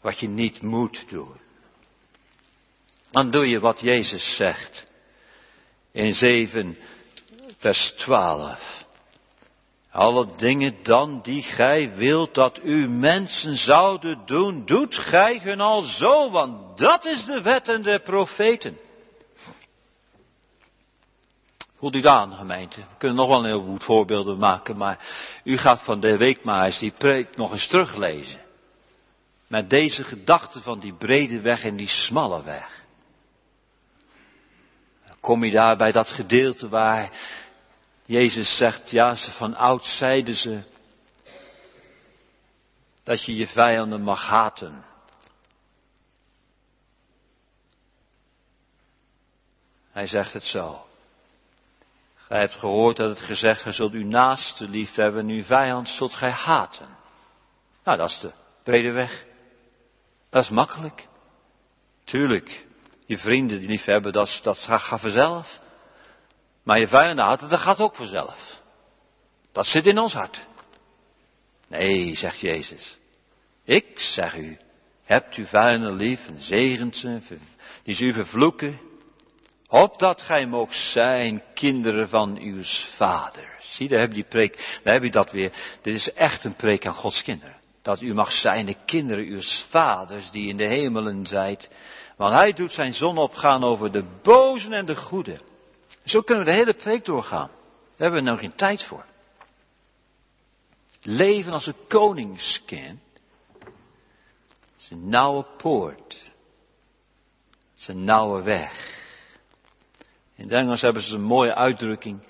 Wat 0.00 0.18
je 0.18 0.28
niet 0.28 0.62
moet 0.62 1.08
doen. 1.08 1.40
Dan 3.10 3.30
doe 3.30 3.48
je 3.48 3.60
wat 3.60 3.80
Jezus 3.80 4.36
zegt. 4.36 4.86
In 5.90 6.14
7 6.14 6.76
vers 7.58 7.92
12. 7.92 8.85
Alle 9.96 10.26
dingen 10.36 10.76
dan 10.82 11.20
die 11.22 11.42
gij 11.42 11.94
wilt 11.94 12.34
dat 12.34 12.60
u 12.62 12.88
mensen 12.88 13.56
zouden 13.56 14.22
doen, 14.26 14.64
doet 14.64 14.94
gij 14.94 15.40
hun 15.42 15.60
al 15.60 15.82
zo, 15.82 16.30
want 16.30 16.78
dat 16.78 17.04
is 17.04 17.24
de 17.24 17.42
wet 17.42 17.68
en 17.68 17.82
de 17.82 18.00
profeten. 18.04 18.78
Voelt 21.76 21.94
u 21.94 22.06
aan, 22.06 22.32
gemeente? 22.32 22.80
We 22.80 22.96
kunnen 22.98 23.16
nog 23.16 23.28
wel 23.28 23.38
een 23.38 23.50
heleboel 23.50 23.78
voorbeelden 23.78 24.38
maken, 24.38 24.76
maar 24.76 24.98
u 25.44 25.56
gaat 25.56 25.82
van 25.82 26.00
de 26.00 26.16
week 26.16 26.44
maar 26.44 26.64
eens 26.64 26.78
die 26.78 26.92
preek 26.98 27.36
nog 27.36 27.52
eens 27.52 27.68
teruglezen. 27.68 28.40
Met 29.46 29.70
deze 29.70 30.04
gedachte 30.04 30.60
van 30.60 30.78
die 30.78 30.94
brede 30.94 31.40
weg 31.40 31.64
en 31.64 31.76
die 31.76 31.88
smalle 31.88 32.42
weg. 32.42 32.84
Kom 35.20 35.44
je 35.44 35.52
daar 35.52 35.76
bij 35.76 35.92
dat 35.92 36.08
gedeelte 36.08 36.68
waar 36.68 37.10
Jezus 38.06 38.56
zegt, 38.56 38.90
ja, 38.90 39.14
ze 39.14 39.30
van 39.30 39.54
oud 39.54 39.84
zeiden 39.84 40.34
ze 40.34 40.62
dat 43.02 43.24
je 43.24 43.36
je 43.36 43.46
vijanden 43.46 44.02
mag 44.02 44.26
haten. 44.26 44.84
Hij 49.90 50.06
zegt 50.06 50.32
het 50.32 50.44
zo. 50.44 50.86
Gij 52.14 52.38
hebt 52.38 52.54
gehoord 52.54 52.96
dat 52.96 53.08
het 53.08 53.26
gezegd, 53.26 53.62
gij 53.62 53.72
zult 53.72 53.92
uw 53.92 54.06
naaste 54.06 54.68
lief 54.68 54.94
hebben 54.94 55.20
en 55.20 55.28
uw 55.28 55.44
vijand 55.44 55.88
zult 55.88 56.14
gij 56.14 56.30
haten. 56.30 56.96
Nou, 57.84 57.98
dat 57.98 58.10
is 58.10 58.20
de 58.20 58.32
brede 58.62 58.92
weg. 58.92 59.24
Dat 60.30 60.42
is 60.42 60.50
makkelijk. 60.50 61.08
Tuurlijk, 62.04 62.66
je 63.06 63.18
vrienden 63.18 63.58
die 63.58 63.68
lief 63.68 63.84
hebben, 63.84 64.12
dat, 64.12 64.40
dat 64.42 64.58
gaat 64.58 65.00
vanzelf. 65.00 65.60
Maar 66.66 66.80
je 66.80 66.88
vijanden 66.88 67.24
haten, 67.24 67.48
dat 67.48 67.60
gaat 67.60 67.80
ook 67.80 67.94
vanzelf. 67.94 68.60
Dat 69.52 69.66
zit 69.66 69.86
in 69.86 69.98
ons 69.98 70.12
hart. 70.12 70.46
Nee, 71.68 72.16
zegt 72.16 72.38
Jezus. 72.38 72.98
Ik 73.64 73.98
zeg 73.98 74.36
u, 74.36 74.58
hebt 75.04 75.34
uw 75.34 75.44
vijanden 75.44 75.92
lief 75.92 76.28
en 76.28 76.40
zegent 76.40 76.96
ze, 76.96 77.20
die 77.82 77.94
ze 77.94 78.04
u 78.04 78.12
vervloeken. 78.12 78.80
Opdat 79.68 80.22
gij 80.22 80.46
moogt 80.46 80.76
zijn 80.76 81.42
kinderen 81.54 82.08
van 82.08 82.38
uw 82.38 82.62
vader. 82.96 83.56
Zie, 83.58 83.88
daar 83.88 83.98
heb 83.98 84.08
je 84.08 84.14
die 84.14 84.28
preek, 84.28 84.80
daar 84.82 84.94
heb 84.94 85.02
je 85.02 85.10
dat 85.10 85.30
weer. 85.30 85.52
Dit 85.82 85.94
is 85.94 86.12
echt 86.12 86.44
een 86.44 86.56
preek 86.56 86.86
aan 86.86 86.94
Gods 86.94 87.22
kinderen. 87.22 87.56
Dat 87.82 88.00
u 88.00 88.14
mag 88.14 88.32
zijn 88.32 88.66
de 88.66 88.76
kinderen 88.86 89.24
uw 89.24 89.40
vaders 89.70 90.30
die 90.30 90.48
in 90.48 90.56
de 90.56 90.66
hemelen 90.66 91.26
zijt. 91.26 91.70
Want 92.16 92.34
hij 92.34 92.52
doet 92.52 92.72
zijn 92.72 92.94
zon 92.94 93.18
opgaan 93.18 93.64
over 93.64 93.92
de 93.92 94.04
bozen 94.22 94.72
en 94.72 94.86
de 94.86 94.96
goeden. 94.96 95.54
Zo 96.06 96.20
kunnen 96.20 96.44
we 96.44 96.50
de 96.50 96.56
hele 96.56 96.74
preek 96.74 97.04
doorgaan. 97.04 97.48
Daar 97.48 98.10
hebben 98.10 98.18
we 98.18 98.26
nou 98.26 98.38
geen 98.38 98.54
tijd 98.54 98.84
voor. 98.84 99.04
Leven 101.02 101.52
als 101.52 101.66
een 101.66 101.86
koningskind. 101.88 103.00
is 104.78 104.90
een 104.90 105.08
nauwe 105.08 105.42
poort. 105.56 106.32
Het 107.70 107.78
is 107.78 107.88
een 107.88 108.04
nauwe 108.04 108.42
weg. 108.42 108.94
In 110.34 110.42
het 110.44 110.52
Engels 110.52 110.80
hebben 110.80 111.02
ze 111.02 111.14
een 111.14 111.22
mooie 111.22 111.54
uitdrukking. 111.54 112.22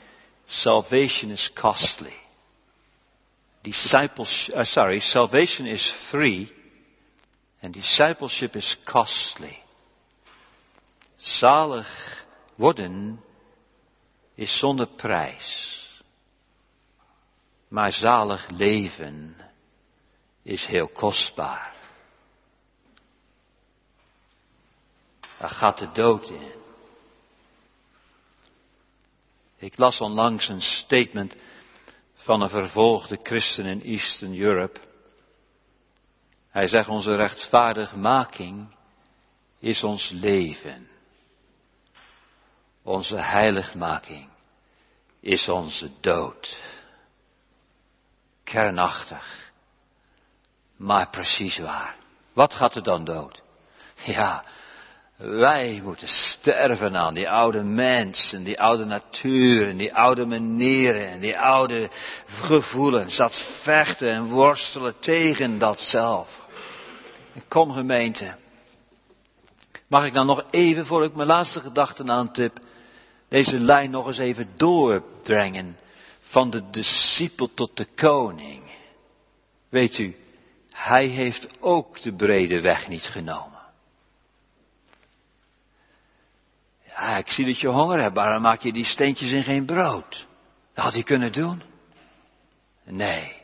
Salvation 0.47 1.31
is 1.31 1.53
costly. 1.53 2.17
Discipleship, 3.61 4.55
uh, 4.55 4.63
sorry, 4.63 4.99
salvation 4.99 5.67
is 5.67 5.91
free. 6.09 6.53
And 7.63 7.73
discipleship 7.73 8.57
is 8.57 8.79
costly. 8.85 9.63
Zalig 11.17 12.25
worden 12.55 13.25
is 14.37 14.59
zonder 14.59 14.87
prijs. 14.87 15.75
Maar 17.69 17.93
zalig 17.93 18.51
leven 18.51 19.37
is 20.43 20.67
heel 20.67 20.89
kostbaar. 20.89 21.75
Daar 25.39 25.49
gaat 25.49 25.79
de 25.79 25.93
dood 25.93 26.29
in. 26.29 26.53
Ik 29.57 29.79
las 29.79 30.01
onlangs 30.01 30.49
een 30.49 30.63
statement 30.63 31.37
van 32.15 32.41
een 32.41 32.49
vervolgde 32.49 33.19
christen 33.23 33.65
in 33.65 33.83
Eastern 33.83 34.41
Europe. 34.41 34.81
Hij 36.49 36.67
zegt 36.67 36.89
onze 36.89 37.15
rechtvaardigmaking 37.15 38.75
is 39.59 39.85
ons 39.85 40.11
leven. 40.11 40.89
Onze 42.87 43.17
heiligmaking 43.17 44.29
is 45.21 45.49
onze 45.49 45.91
dood. 46.01 46.59
Kernachtig, 48.45 49.51
maar 50.77 51.09
precies 51.09 51.59
waar. 51.59 51.97
Wat 52.33 52.55
gaat 52.55 52.75
er 52.75 52.83
dan 52.83 53.05
dood? 53.05 53.43
Ja, 54.05 54.45
wij 55.17 55.81
moeten 55.85 56.09
sterven 56.09 56.97
aan 56.97 57.15
die 57.15 57.29
oude 57.29 57.63
mensen, 57.63 58.45
die 58.45 58.61
oude 58.61 58.85
natuur, 58.85 59.69
en 59.69 59.77
die 59.77 59.95
oude 59.95 60.27
manieren, 60.27 61.09
en 61.09 61.21
die 61.21 61.39
oude 61.39 61.91
gevoelens. 62.27 63.17
Dat 63.17 63.61
vechten 63.63 64.11
en 64.11 64.25
worstelen 64.25 64.99
tegen 64.99 65.59
dat 65.59 65.81
zelf. 65.81 66.47
Kom 67.49 67.73
gemeente. 67.73 68.37
Mag 69.87 70.05
ik 70.05 70.13
dan 70.15 70.27
nog 70.27 70.45
even, 70.51 70.87
voor 70.87 71.05
ik 71.05 71.15
mijn 71.15 71.29
laatste 71.29 71.61
gedachten 71.61 72.11
aantip, 72.11 72.65
deze 73.37 73.59
lijn 73.59 73.91
nog 73.91 74.07
eens 74.07 74.19
even 74.19 74.49
doorbrengen. 74.57 75.79
Van 76.21 76.51
de 76.51 76.71
discipel 76.71 77.55
tot 77.55 77.77
de 77.77 77.87
koning. 77.95 78.63
Weet 79.69 79.99
u, 79.99 80.17
hij 80.71 81.07
heeft 81.07 81.49
ook 81.61 82.03
de 82.03 82.15
brede 82.15 82.61
weg 82.61 82.89
niet 82.89 83.03
genomen. 83.05 83.61
Ja, 86.87 87.17
ik 87.17 87.29
zie 87.29 87.47
dat 87.47 87.61
je 87.61 87.69
honger 87.69 88.01
hebt, 88.01 88.15
maar 88.15 88.31
dan 88.31 88.43
maak 88.43 88.61
je 88.61 88.73
die 88.73 88.85
steentjes 88.85 89.31
in 89.31 89.45
geen 89.45 89.65
brood. 89.65 90.27
Dat 90.75 90.85
had 90.85 90.93
hij 90.93 91.03
kunnen 91.03 91.33
doen. 91.33 91.63
Nee. 92.85 93.43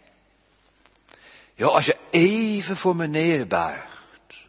Joh, 1.54 1.74
als 1.74 1.86
je 1.86 1.98
even 2.10 2.76
voor 2.76 2.96
me 2.96 3.06
neerbuigt, 3.06 4.44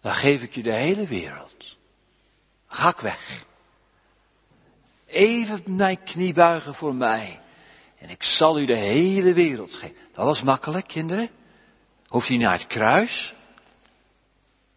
dan 0.00 0.14
geef 0.14 0.42
ik 0.42 0.54
je 0.54 0.62
de 0.62 0.74
hele 0.74 1.06
wereld. 1.06 1.76
ga 2.66 2.88
ik 2.88 3.00
weg. 3.00 3.50
Even 5.12 5.62
mijn 5.66 6.02
knie 6.04 6.34
buigen 6.34 6.74
voor 6.74 6.94
mij. 6.94 7.40
En 7.98 8.08
ik 8.08 8.22
zal 8.22 8.58
u 8.58 8.66
de 8.66 8.78
hele 8.78 9.32
wereld 9.32 9.72
geven. 9.72 9.96
Dat 10.12 10.24
was 10.24 10.42
makkelijk, 10.42 10.86
kinderen. 10.86 11.30
Hoef 12.06 12.28
je 12.28 12.36
naar 12.36 12.58
het 12.58 12.66
kruis? 12.66 13.34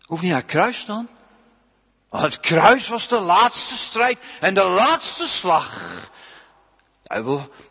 Hoef 0.01 0.21
je 0.21 0.27
naar 0.27 0.41
het 0.41 0.51
kruis 0.51 0.86
dan? 0.86 1.09
het 2.09 2.39
kruis 2.39 2.88
was 2.88 3.07
de 3.07 3.19
laatste 3.19 3.75
strijd 3.75 4.19
en 4.39 4.53
de 4.53 4.69
laatste 4.69 5.25
slag. 5.25 5.93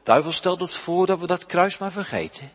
Duivel, 0.03 0.33
stelt 0.33 0.61
het 0.61 0.77
voor 0.77 1.07
dat 1.07 1.19
we 1.19 1.27
dat 1.27 1.47
kruis 1.47 1.79
maar 1.79 1.93
vergeten. 1.93 2.53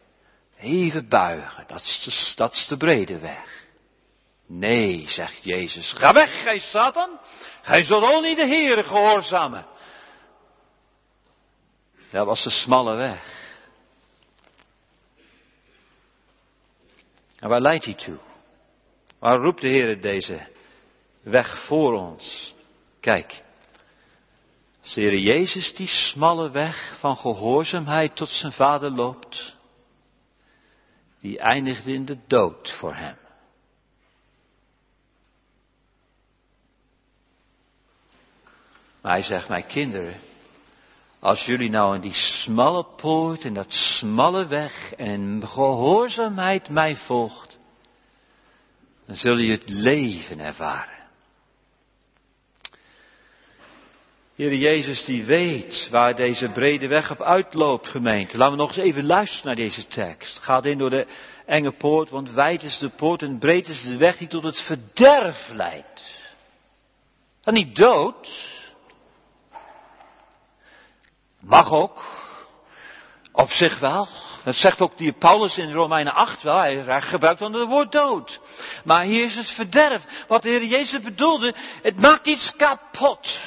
Even 0.60 1.08
buigen, 1.08 1.64
dat 1.68 1.82
is 1.82 2.04
de, 2.04 2.34
dat 2.36 2.54
is 2.54 2.68
de 2.68 2.78
brede 2.78 3.20
weg. 3.20 3.68
Nee, 4.48 5.06
zegt 5.10 5.44
Jezus, 5.44 5.94
ga 5.94 6.14
weg, 6.14 6.42
gij 6.44 6.60
Satan. 6.60 7.20
Gij 7.62 7.84
zult 7.84 8.04
al 8.04 8.22
niet 8.22 8.38
de 8.38 8.48
Heere 8.48 8.84
gehoorzamen. 8.84 9.66
Dat 12.12 12.26
was 12.26 12.44
de 12.44 12.50
smalle 12.50 12.96
weg. 12.96 13.38
En 17.40 17.50
waar 17.50 17.62
leidt 17.62 17.86
hij 17.86 17.94
toe? 17.94 18.18
Waar 19.20 19.38
roept 19.38 19.62
de 19.62 19.68
Heer 19.68 20.02
deze 20.02 20.48
weg 21.22 21.66
voor 21.66 21.94
ons. 21.94 22.54
Kijk, 23.00 23.44
als 24.82 24.94
de 24.94 25.02
Heer 25.02 25.18
Jezus 25.18 25.74
die 25.76 25.88
smalle 25.88 26.52
weg 26.52 26.98
van 27.00 27.18
gehoorzaamheid 27.18 28.16
tot 28.16 28.30
zijn 28.30 28.52
vader 28.52 28.92
loopt, 28.92 29.56
die 31.20 31.40
eindigde 31.40 31.94
in 31.94 32.06
de 32.06 32.18
dood 32.28 32.72
voor 32.72 32.96
hem. 32.96 33.18
Maar 39.02 39.12
hij 39.12 39.22
zegt, 39.22 39.50
mijn 39.50 39.68
kinderen, 39.68 40.20
als 41.20 41.46
jullie 41.46 41.70
nou 41.70 41.96
in 41.96 42.02
die 42.02 42.14
smalle 42.14 42.86
poort, 42.96 43.44
in 43.44 43.54
dat 43.54 43.74
smalle 43.74 44.48
weg 44.48 44.94
en 44.94 45.08
in 45.08 45.48
gehoorzaamheid 45.48 46.70
mij 46.70 46.96
volgt, 46.96 47.60
dan 49.06 49.16
zul 49.16 49.38
je 49.38 49.52
het 49.52 49.70
leven 49.70 50.40
ervaren. 50.40 50.98
Heer 54.36 54.54
Jezus 54.54 55.06
die 55.06 55.24
weet 55.24 55.88
waar 55.92 56.16
deze 56.16 56.52
brede 56.52 56.88
weg 56.88 57.12
op 57.12 57.22
uitloopt, 57.22 57.88
gemeente. 57.88 58.38
Laten 58.38 58.54
we 58.54 58.60
nog 58.60 58.70
eens 58.70 58.86
even 58.86 59.06
luisteren 59.06 59.46
naar 59.46 59.66
deze 59.66 59.88
tekst. 59.88 60.38
Gaat 60.38 60.66
in 60.66 60.78
door 60.78 60.90
de 60.90 61.08
enge 61.46 61.72
poort, 61.72 62.10
want 62.10 62.32
wijd 62.32 62.64
is 62.64 62.78
de 62.78 62.90
poort 62.90 63.22
en 63.22 63.40
breed 63.40 63.68
is 63.68 63.82
de 63.82 63.98
weg 63.98 64.18
die 64.18 64.28
tot 64.28 64.44
het 64.44 64.62
verderf 64.62 65.50
leidt. 65.54 66.32
En 67.44 67.54
niet 67.54 67.76
dood. 67.76 68.28
Mag 71.40 71.72
ook. 71.72 72.04
Op 73.32 73.50
zich 73.50 73.80
wel. 73.80 74.08
Dat 74.44 74.56
zegt 74.56 74.82
ook 74.82 74.98
die 74.98 75.14
Paulus 75.14 75.58
in 75.58 75.72
Romeinen 75.72 76.14
8 76.14 76.42
wel. 76.42 76.58
Hij 76.58 77.02
gebruikt 77.02 77.40
dan 77.40 77.54
het 77.54 77.68
woord 77.68 77.92
dood. 77.92 78.40
Maar 78.84 79.04
hier 79.04 79.26
is 79.26 79.36
het 79.36 79.52
verderf. 79.52 80.04
Wat 80.28 80.42
de 80.42 80.50
Heer 80.50 80.66
Jezus 80.66 81.04
bedoelde, 81.04 81.54
het 81.82 82.00
maakt 82.00 82.28
iets 82.28 82.56
kapot. 82.56 83.40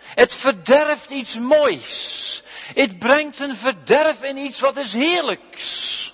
Het 0.00 0.34
verderft 0.34 1.10
iets 1.10 1.38
moois. 1.38 2.42
Het 2.74 2.98
brengt 2.98 3.40
een 3.40 3.56
verderf 3.56 4.22
in 4.22 4.36
iets 4.36 4.60
wat 4.60 4.76
is 4.76 4.92
heerlijks. 4.92 6.12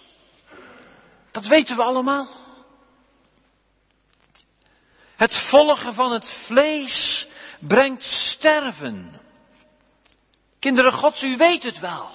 Dat 1.31 1.47
weten 1.47 1.77
we 1.77 1.83
allemaal. 1.83 2.29
Het 5.17 5.37
volgen 5.37 5.95
van 5.95 6.13
het 6.13 6.29
vlees 6.29 7.27
brengt 7.59 8.03
sterven. 8.03 9.21
Kinderen 10.65 10.93
Gods, 10.93 11.23
u 11.23 11.37
weet 11.37 11.63
het 11.63 11.79
wel. 11.79 12.11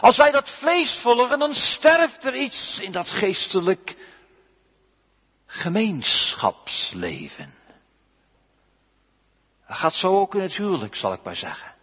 Als 0.00 0.16
wij 0.16 0.30
dat 0.30 0.50
vlees 0.50 0.98
volgen, 1.02 1.38
dan 1.38 1.54
sterft 1.54 2.24
er 2.24 2.36
iets 2.36 2.80
in 2.80 2.92
dat 2.92 3.08
geestelijk 3.08 3.96
gemeenschapsleven. 5.46 7.54
Dat 9.68 9.76
gaat 9.76 9.94
zo 9.94 10.18
ook 10.18 10.34
in 10.34 10.40
het 10.40 10.56
huwelijk, 10.56 10.94
zal 10.94 11.12
ik 11.12 11.22
maar 11.22 11.36
zeggen. 11.36 11.74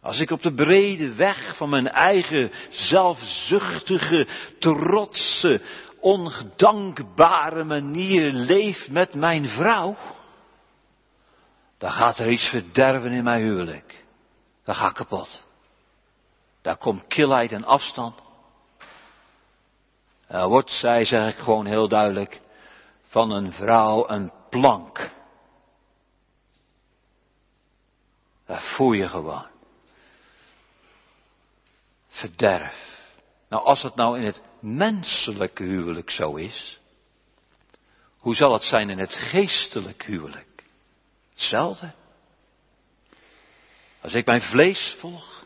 Als 0.00 0.20
ik 0.20 0.30
op 0.30 0.42
de 0.42 0.54
brede 0.54 1.14
weg 1.14 1.56
van 1.56 1.68
mijn 1.68 1.88
eigen 1.88 2.52
zelfzuchtige, 2.70 4.26
trotse, 4.58 5.60
ongedankbare 6.00 7.64
manier 7.64 8.32
leef 8.32 8.88
met 8.88 9.14
mijn 9.14 9.48
vrouw, 9.48 9.96
dan 11.80 11.90
gaat 11.90 12.18
er 12.18 12.28
iets 12.28 12.48
verderven 12.48 13.12
in 13.12 13.24
mijn 13.24 13.42
huwelijk. 13.42 14.04
Dan 14.64 14.74
ga 14.74 14.88
ik 14.88 14.94
kapot. 14.94 15.44
Daar 16.60 16.76
komt 16.76 17.06
kilheid 17.06 17.52
en 17.52 17.64
afstand. 17.64 18.22
Er 20.26 20.48
wordt, 20.48 20.70
zij 20.70 21.04
zeg 21.04 21.32
ik 21.32 21.38
gewoon 21.38 21.66
heel 21.66 21.88
duidelijk, 21.88 22.40
van 23.06 23.30
een 23.30 23.52
vrouw 23.52 24.08
een 24.08 24.32
plank. 24.50 25.10
Dat 28.46 28.62
voel 28.62 28.92
je 28.92 29.08
gewoon. 29.08 29.48
Verderf. 32.08 33.08
Nou, 33.48 33.64
als 33.64 33.82
het 33.82 33.94
nou 33.94 34.18
in 34.18 34.24
het 34.24 34.42
menselijke 34.60 35.62
huwelijk 35.62 36.10
zo 36.10 36.34
is, 36.34 36.80
hoe 38.18 38.34
zal 38.34 38.52
het 38.52 38.62
zijn 38.62 38.90
in 38.90 38.98
het 38.98 39.14
geestelijk 39.14 40.02
huwelijk? 40.02 40.49
Hetzelfde. 41.40 41.92
Als 44.00 44.14
ik 44.14 44.26
mijn 44.26 44.42
vlees 44.42 44.96
volg, 44.98 45.44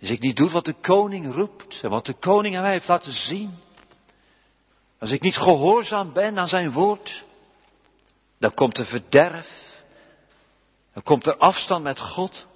als 0.00 0.10
ik 0.10 0.20
niet 0.20 0.36
doe 0.36 0.50
wat 0.50 0.64
de 0.64 0.74
koning 0.80 1.34
roept 1.34 1.80
en 1.82 1.90
wat 1.90 2.06
de 2.06 2.14
koning 2.14 2.56
aan 2.56 2.62
mij 2.62 2.72
heeft 2.72 2.88
laten 2.88 3.12
zien, 3.12 3.58
als 4.98 5.10
ik 5.10 5.20
niet 5.20 5.36
gehoorzaam 5.36 6.12
ben 6.12 6.38
aan 6.38 6.48
zijn 6.48 6.72
woord, 6.72 7.24
dan 8.38 8.54
komt 8.54 8.78
er 8.78 8.86
verderf 8.86 9.82
Dan 10.92 11.02
komt 11.02 11.26
er 11.26 11.36
afstand 11.36 11.84
met 11.84 12.00
God. 12.00 12.46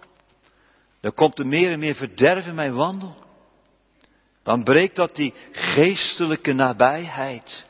Dan 1.00 1.14
komt 1.14 1.38
er 1.38 1.46
meer 1.46 1.72
en 1.72 1.78
meer 1.78 1.94
verderf 1.94 2.46
in 2.46 2.54
mijn 2.54 2.74
wandel. 2.74 3.16
Dan 4.42 4.64
breekt 4.64 4.96
dat 4.96 5.16
die 5.16 5.34
geestelijke 5.52 6.52
nabijheid. 6.52 7.66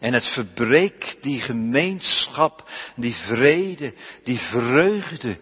En 0.00 0.12
het 0.12 0.26
verbreekt 0.26 1.22
die 1.22 1.40
gemeenschap, 1.40 2.70
die 2.96 3.14
vrede, 3.14 3.94
die 4.24 4.38
vreugde 4.38 5.38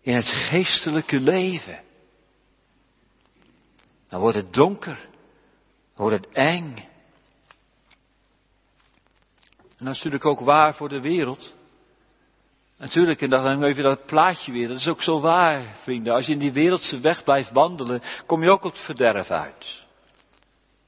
in 0.00 0.16
het 0.16 0.28
geestelijke 0.28 1.20
leven. 1.20 1.82
Dan 4.08 4.20
wordt 4.20 4.36
het 4.36 4.52
donker, 4.52 5.08
dan 5.94 6.08
wordt 6.08 6.24
het 6.24 6.34
eng. 6.34 6.76
En 9.78 9.88
dat 9.88 9.94
is 9.94 10.02
natuurlijk 10.02 10.26
ook 10.26 10.40
waar 10.40 10.74
voor 10.74 10.88
de 10.88 11.00
wereld. 11.00 11.54
Natuurlijk, 12.78 13.20
en 13.22 13.30
dan 13.30 13.62
even 13.62 13.82
dat 13.82 14.06
plaatje 14.06 14.52
weer. 14.52 14.68
Dat 14.68 14.76
is 14.76 14.88
ook 14.88 15.02
zo 15.02 15.20
waar, 15.20 15.76
vrienden. 15.82 16.14
Als 16.14 16.26
je 16.26 16.32
in 16.32 16.38
die 16.38 16.52
wereldse 16.52 17.00
weg 17.00 17.24
blijft 17.24 17.50
wandelen, 17.50 18.02
kom 18.26 18.42
je 18.42 18.50
ook 18.50 18.64
op 18.64 18.72
het 18.72 18.84
verderf 18.84 19.30
uit. 19.30 19.81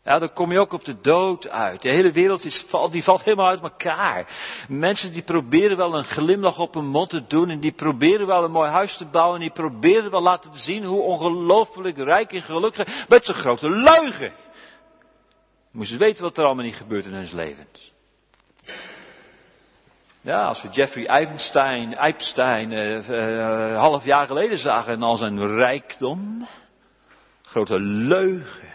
Ja, 0.05 0.19
dan 0.19 0.33
kom 0.33 0.53
je 0.53 0.61
ook 0.61 0.73
op 0.73 0.85
de 0.85 1.01
dood 1.01 1.49
uit. 1.49 1.83
De 1.83 1.89
hele 1.89 2.13
wereld 2.13 2.45
is, 2.45 2.67
die 2.91 3.03
valt 3.03 3.23
helemaal 3.23 3.47
uit 3.47 3.63
elkaar. 3.63 4.27
Mensen 4.69 5.13
die 5.13 5.23
proberen 5.23 5.77
wel 5.77 5.95
een 5.95 6.05
glimlach 6.05 6.59
op 6.59 6.75
hun 6.75 6.87
mond 6.87 7.11
te 7.11 7.27
doen 7.27 7.51
en 7.51 7.61
die 7.61 7.73
proberen 7.73 8.27
wel 8.27 8.45
een 8.45 8.51
mooi 8.51 8.71
huis 8.71 8.97
te 8.97 9.07
bouwen 9.07 9.35
en 9.35 9.41
die 9.41 9.53
proberen 9.53 10.11
wel 10.11 10.23
laten 10.23 10.51
zien 10.55 10.85
hoe 10.85 11.01
ongelooflijk 11.01 11.97
rijk 11.97 12.33
en 12.33 12.43
gelukkig 12.43 13.09
met 13.09 13.25
zijn 13.25 13.39
grote 13.39 13.69
luigen. 13.69 14.33
Moesten 15.73 15.99
weten 15.99 16.23
wat 16.23 16.39
er 16.39 16.45
allemaal 16.45 16.65
niet 16.65 16.77
gebeurt 16.77 17.05
in 17.05 17.13
hun 17.13 17.35
levens. 17.35 17.93
Ja, 20.21 20.47
als 20.47 20.63
we 20.63 20.69
Jeffrey 20.69 21.09
Epstein, 21.97 22.73
uh, 22.73 23.09
uh, 23.09 23.77
half 23.77 24.05
jaar 24.05 24.27
geleden 24.27 24.59
zagen 24.59 24.93
en 24.93 25.03
al 25.03 25.17
zijn 25.17 25.47
rijkdom, 25.59 26.49
grote 27.43 27.81
leugen. 27.81 28.74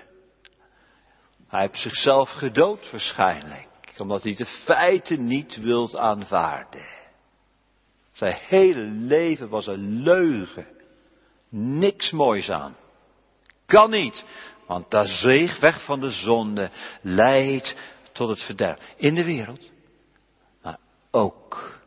Hij 1.50 1.62
heeft 1.62 1.78
zichzelf 1.78 2.30
gedood 2.30 2.92
waarschijnlijk, 2.92 3.68
omdat 3.98 4.24
hij 4.24 4.36
de 4.36 4.46
feiten 4.46 5.26
niet 5.26 5.62
wilt 5.62 5.96
aanvaarden. 5.96 6.86
Zijn 8.12 8.38
hele 8.48 8.84
leven 8.84 9.50
was 9.50 9.68
een 9.68 10.02
leugen. 10.02 10.68
Niks 11.50 12.12
moois 12.12 12.50
aan. 12.50 12.76
Kan 13.66 13.90
niet, 13.90 14.26
want 14.68 14.92
dat 14.92 15.08
zeeg 15.08 15.60
weg 15.60 15.84
van 15.84 16.00
de 16.00 16.10
zonde 16.10 16.72
leidt 17.02 17.76
tot 18.12 18.30
het 18.30 18.44
verderf. 18.44 18.80
In 18.96 19.16
de 19.16 19.24
wereld, 19.24 19.70
maar 20.62 20.78
ook 21.12 21.80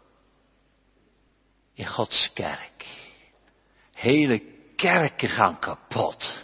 in 1.75 1.87
Gods 1.87 2.33
kerk. 2.33 2.87
Hele 3.93 4.43
kerken 4.77 5.29
gaan 5.29 5.59
kapot. 5.59 6.42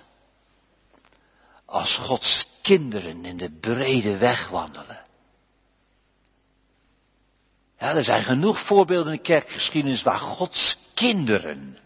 Als 1.68 1.96
Gods 1.96 2.48
kinderen 2.62 3.24
in 3.24 3.36
de 3.36 3.50
brede 3.60 4.16
weg 4.16 4.48
wandelen. 4.48 5.04
Ja, 7.78 7.94
er 7.94 8.04
zijn 8.04 8.24
genoeg 8.24 8.66
voorbeelden 8.66 9.12
in 9.12 9.18
de 9.18 9.24
kerkgeschiedenis 9.24 10.02
waar 10.02 10.18
Gods 10.18 10.78
kinderen 10.94 11.78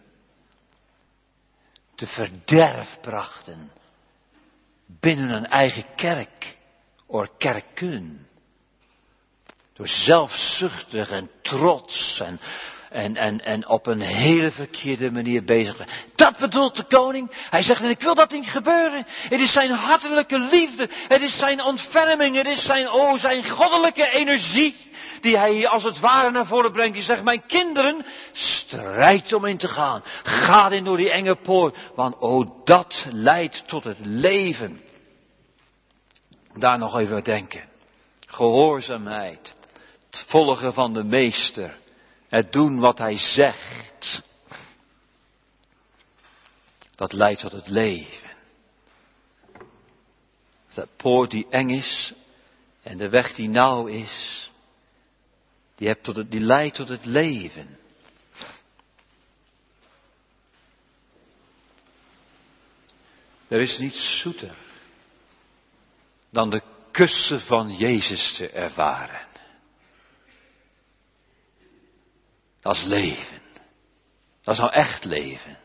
te 1.95 2.07
verderf 2.07 2.97
brachten 3.01 3.71
binnen 4.85 5.29
een 5.29 5.47
eigen 5.47 5.95
kerk 5.95 6.57
of 7.05 7.27
kerken. 7.37 8.27
Door 9.73 9.87
zelfzuchtig 9.87 11.09
en 11.09 11.29
trots 11.41 12.19
en 12.19 12.39
en, 12.93 13.15
en, 13.15 13.45
en 13.45 13.67
op 13.67 13.87
een 13.87 14.01
hele 14.01 14.51
verkeerde 14.51 15.11
manier 15.11 15.43
bezig 15.43 15.75
zijn. 15.75 15.89
Dat 16.15 16.37
bedoelt 16.37 16.75
de 16.75 16.83
koning. 16.83 17.31
Hij 17.49 17.61
zegt, 17.61 17.83
ik 17.83 18.01
wil 18.01 18.15
dat 18.15 18.31
niet 18.31 18.49
gebeuren. 18.49 19.05
Het 19.07 19.39
is 19.39 19.51
zijn 19.51 19.71
hartelijke 19.71 20.39
liefde. 20.39 20.89
Het 21.07 21.21
is 21.21 21.37
zijn 21.37 21.63
ontferming. 21.63 22.35
Het 22.35 22.47
is 22.47 22.65
zijn, 22.65 22.91
oh, 22.91 23.17
zijn 23.17 23.49
goddelijke 23.49 24.09
energie. 24.09 24.75
Die 25.21 25.37
hij 25.37 25.67
als 25.67 25.83
het 25.83 25.99
ware 25.99 26.31
naar 26.31 26.45
voren 26.45 26.71
brengt. 26.71 26.93
Die 26.93 27.03
zegt, 27.03 27.23
mijn 27.23 27.45
kinderen, 27.45 28.05
strijd 28.31 29.33
om 29.33 29.45
in 29.45 29.57
te 29.57 29.67
gaan. 29.67 30.01
Ga 30.23 30.69
in 30.69 30.83
door 30.83 30.97
die 30.97 31.11
enge 31.11 31.35
poort. 31.35 31.77
Want 31.95 32.17
oh, 32.19 32.47
dat 32.63 33.05
leidt 33.11 33.67
tot 33.67 33.83
het 33.83 33.99
leven. 34.01 34.81
Daar 36.55 36.77
nog 36.77 36.99
even 36.99 37.23
denken. 37.23 37.63
Gehoorzaamheid. 38.25 39.55
Het 40.09 40.25
volgen 40.27 40.73
van 40.73 40.93
de 40.93 41.03
meester. 41.03 41.81
Het 42.33 42.51
doen 42.51 42.79
wat 42.79 42.97
hij 42.97 43.17
zegt. 43.17 44.21
Dat 46.95 47.11
leidt 47.11 47.39
tot 47.39 47.51
het 47.51 47.67
leven. 47.67 48.31
De 50.73 50.87
poort 50.97 51.31
die 51.31 51.47
eng 51.49 51.69
is 51.69 52.13
en 52.81 52.97
de 52.97 53.09
weg 53.09 53.33
die 53.33 53.49
nauw 53.49 53.85
is, 53.85 54.51
die, 55.75 55.87
hebt 55.87 56.03
tot 56.03 56.31
die 56.31 56.39
leidt 56.39 56.75
tot 56.75 56.89
het 56.89 57.05
leven. 57.05 57.79
Er 63.47 63.61
is 63.61 63.77
niets 63.77 64.19
zoeter 64.19 64.55
dan 66.29 66.49
de 66.49 66.61
kussen 66.91 67.41
van 67.41 67.75
Jezus 67.75 68.35
te 68.35 68.49
ervaren. 68.49 69.32
Dat 72.63 72.75
is 72.75 72.83
leven. 72.83 73.41
Dat 74.41 74.53
is 74.53 74.59
nou 74.59 74.71
echt 74.71 75.03
leven. 75.05 75.57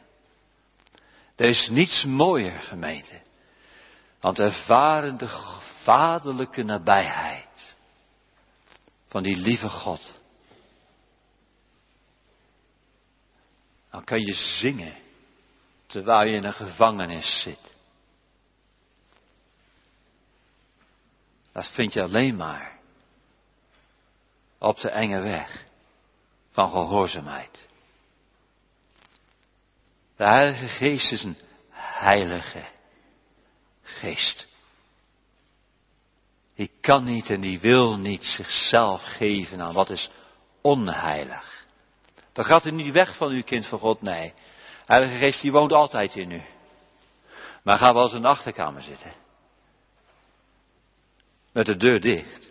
Er 1.36 1.46
is 1.46 1.68
niets 1.68 2.04
mooier, 2.04 2.60
gemeente, 2.60 3.22
dan 4.18 4.34
te 4.34 4.42
ervaren 4.42 5.16
de 5.16 5.28
vaderlijke 5.82 6.62
nabijheid 6.62 7.76
van 9.08 9.22
die 9.22 9.36
lieve 9.36 9.68
God. 9.68 10.12
Dan 13.90 14.04
kan 14.04 14.20
je 14.20 14.32
zingen 14.32 14.96
terwijl 15.86 16.28
je 16.28 16.36
in 16.36 16.44
een 16.44 16.52
gevangenis 16.52 17.40
zit. 17.40 17.72
Dat 21.52 21.68
vind 21.68 21.92
je 21.92 22.02
alleen 22.02 22.36
maar 22.36 22.78
op 24.58 24.80
de 24.80 24.90
enge 24.90 25.20
weg 25.20 25.66
van 26.58 26.70
gehoorzaamheid. 26.70 27.68
De 30.16 30.24
Heilige 30.24 30.68
Geest 30.68 31.12
is 31.12 31.22
een 31.22 31.38
heilige 31.70 32.68
geest. 33.82 34.48
Die 36.54 36.70
kan 36.80 37.04
niet 37.04 37.30
en 37.30 37.40
die 37.40 37.60
wil 37.60 37.98
niet 37.98 38.24
zichzelf 38.24 39.02
geven 39.02 39.62
aan 39.62 39.72
wat 39.72 39.90
is 39.90 40.10
onheilig. 40.60 41.66
Dan 42.32 42.44
gaat 42.44 42.64
u 42.64 42.70
niet 42.70 42.92
weg 42.92 43.16
van 43.16 43.30
uw 43.30 43.42
kind 43.42 43.66
van 43.66 43.78
God, 43.78 44.02
nee. 44.02 44.32
De 44.86 44.94
Heilige 44.94 45.18
Geest 45.18 45.40
die 45.42 45.52
woont 45.52 45.72
altijd 45.72 46.16
in 46.16 46.30
u. 46.30 46.42
Maar 47.62 47.78
ga 47.78 47.92
wel 47.92 48.02
eens 48.02 48.12
in 48.12 48.22
de 48.22 48.28
achterkamer 48.28 48.82
zitten. 48.82 49.12
Met 51.52 51.66
de 51.66 51.76
deur 51.76 52.00
dicht. 52.00 52.50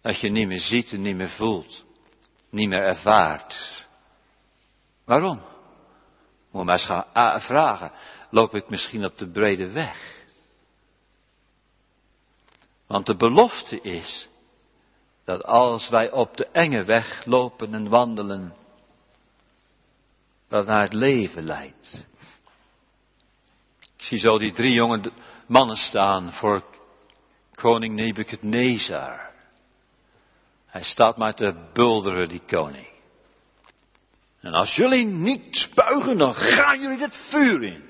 Dat 0.00 0.20
je 0.20 0.30
niet 0.30 0.46
meer 0.46 0.60
ziet 0.60 0.92
en 0.92 1.02
niet 1.02 1.16
meer 1.16 1.30
voelt 1.30 1.88
niet 2.50 2.68
meer 2.68 2.82
ervaart. 2.82 3.86
Waarom? 5.04 5.42
Moet 6.50 6.64
maar 6.64 6.74
eens 6.74 6.86
gaan 6.86 7.40
vragen, 7.40 7.92
loop 8.30 8.54
ik 8.54 8.70
misschien 8.70 9.04
op 9.04 9.18
de 9.18 9.30
brede 9.30 9.70
weg? 9.70 10.18
Want 12.86 13.06
de 13.06 13.16
belofte 13.16 13.80
is 13.80 14.28
dat 15.24 15.44
als 15.44 15.88
wij 15.88 16.10
op 16.10 16.36
de 16.36 16.46
enge 16.46 16.84
weg 16.84 17.24
lopen 17.24 17.74
en 17.74 17.88
wandelen, 17.88 18.54
dat 20.48 20.66
naar 20.66 20.82
het 20.82 20.92
leven 20.92 21.44
leidt. 21.44 22.06
Ik 23.96 24.06
zie 24.06 24.18
zo 24.18 24.38
die 24.38 24.52
drie 24.52 24.72
jonge 24.72 25.12
mannen 25.46 25.76
staan 25.76 26.32
voor 26.32 26.64
koning 27.54 27.94
Nebukadnezar. 27.94 29.29
Hij 30.70 30.82
staat 30.82 31.16
maar 31.16 31.34
te 31.34 31.70
bulderen, 31.72 32.28
die 32.28 32.42
koning. 32.46 32.88
En 34.40 34.52
als 34.52 34.74
jullie 34.74 35.04
niet 35.06 35.70
buigen, 35.74 36.18
dan 36.18 36.34
gaan 36.34 36.80
jullie 36.80 36.98
het 36.98 37.16
vuur 37.16 37.62
in. 37.62 37.88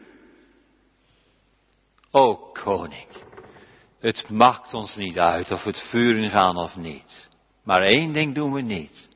O 2.10 2.36
koning, 2.52 3.06
het 3.98 4.30
maakt 4.30 4.74
ons 4.74 4.96
niet 4.96 5.18
uit 5.18 5.50
of 5.50 5.64
het 5.64 5.78
vuur 5.78 6.16
in 6.16 6.30
gaan 6.30 6.56
of 6.56 6.76
niet. 6.76 7.28
Maar 7.62 7.82
één 7.82 8.12
ding 8.12 8.34
doen 8.34 8.52
we 8.52 8.60
niet. 8.60 9.08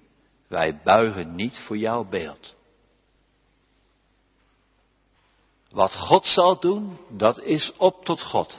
Wij 0.49 0.81
buigen 0.85 1.35
niet 1.35 1.59
voor 1.59 1.77
jouw 1.77 2.05
beeld. 2.05 2.55
Wat 5.71 5.95
God 5.95 6.27
zal 6.27 6.61
doen, 6.61 6.99
dat 7.09 7.41
is 7.41 7.73
op 7.77 8.05
tot 8.05 8.23
God. 8.23 8.59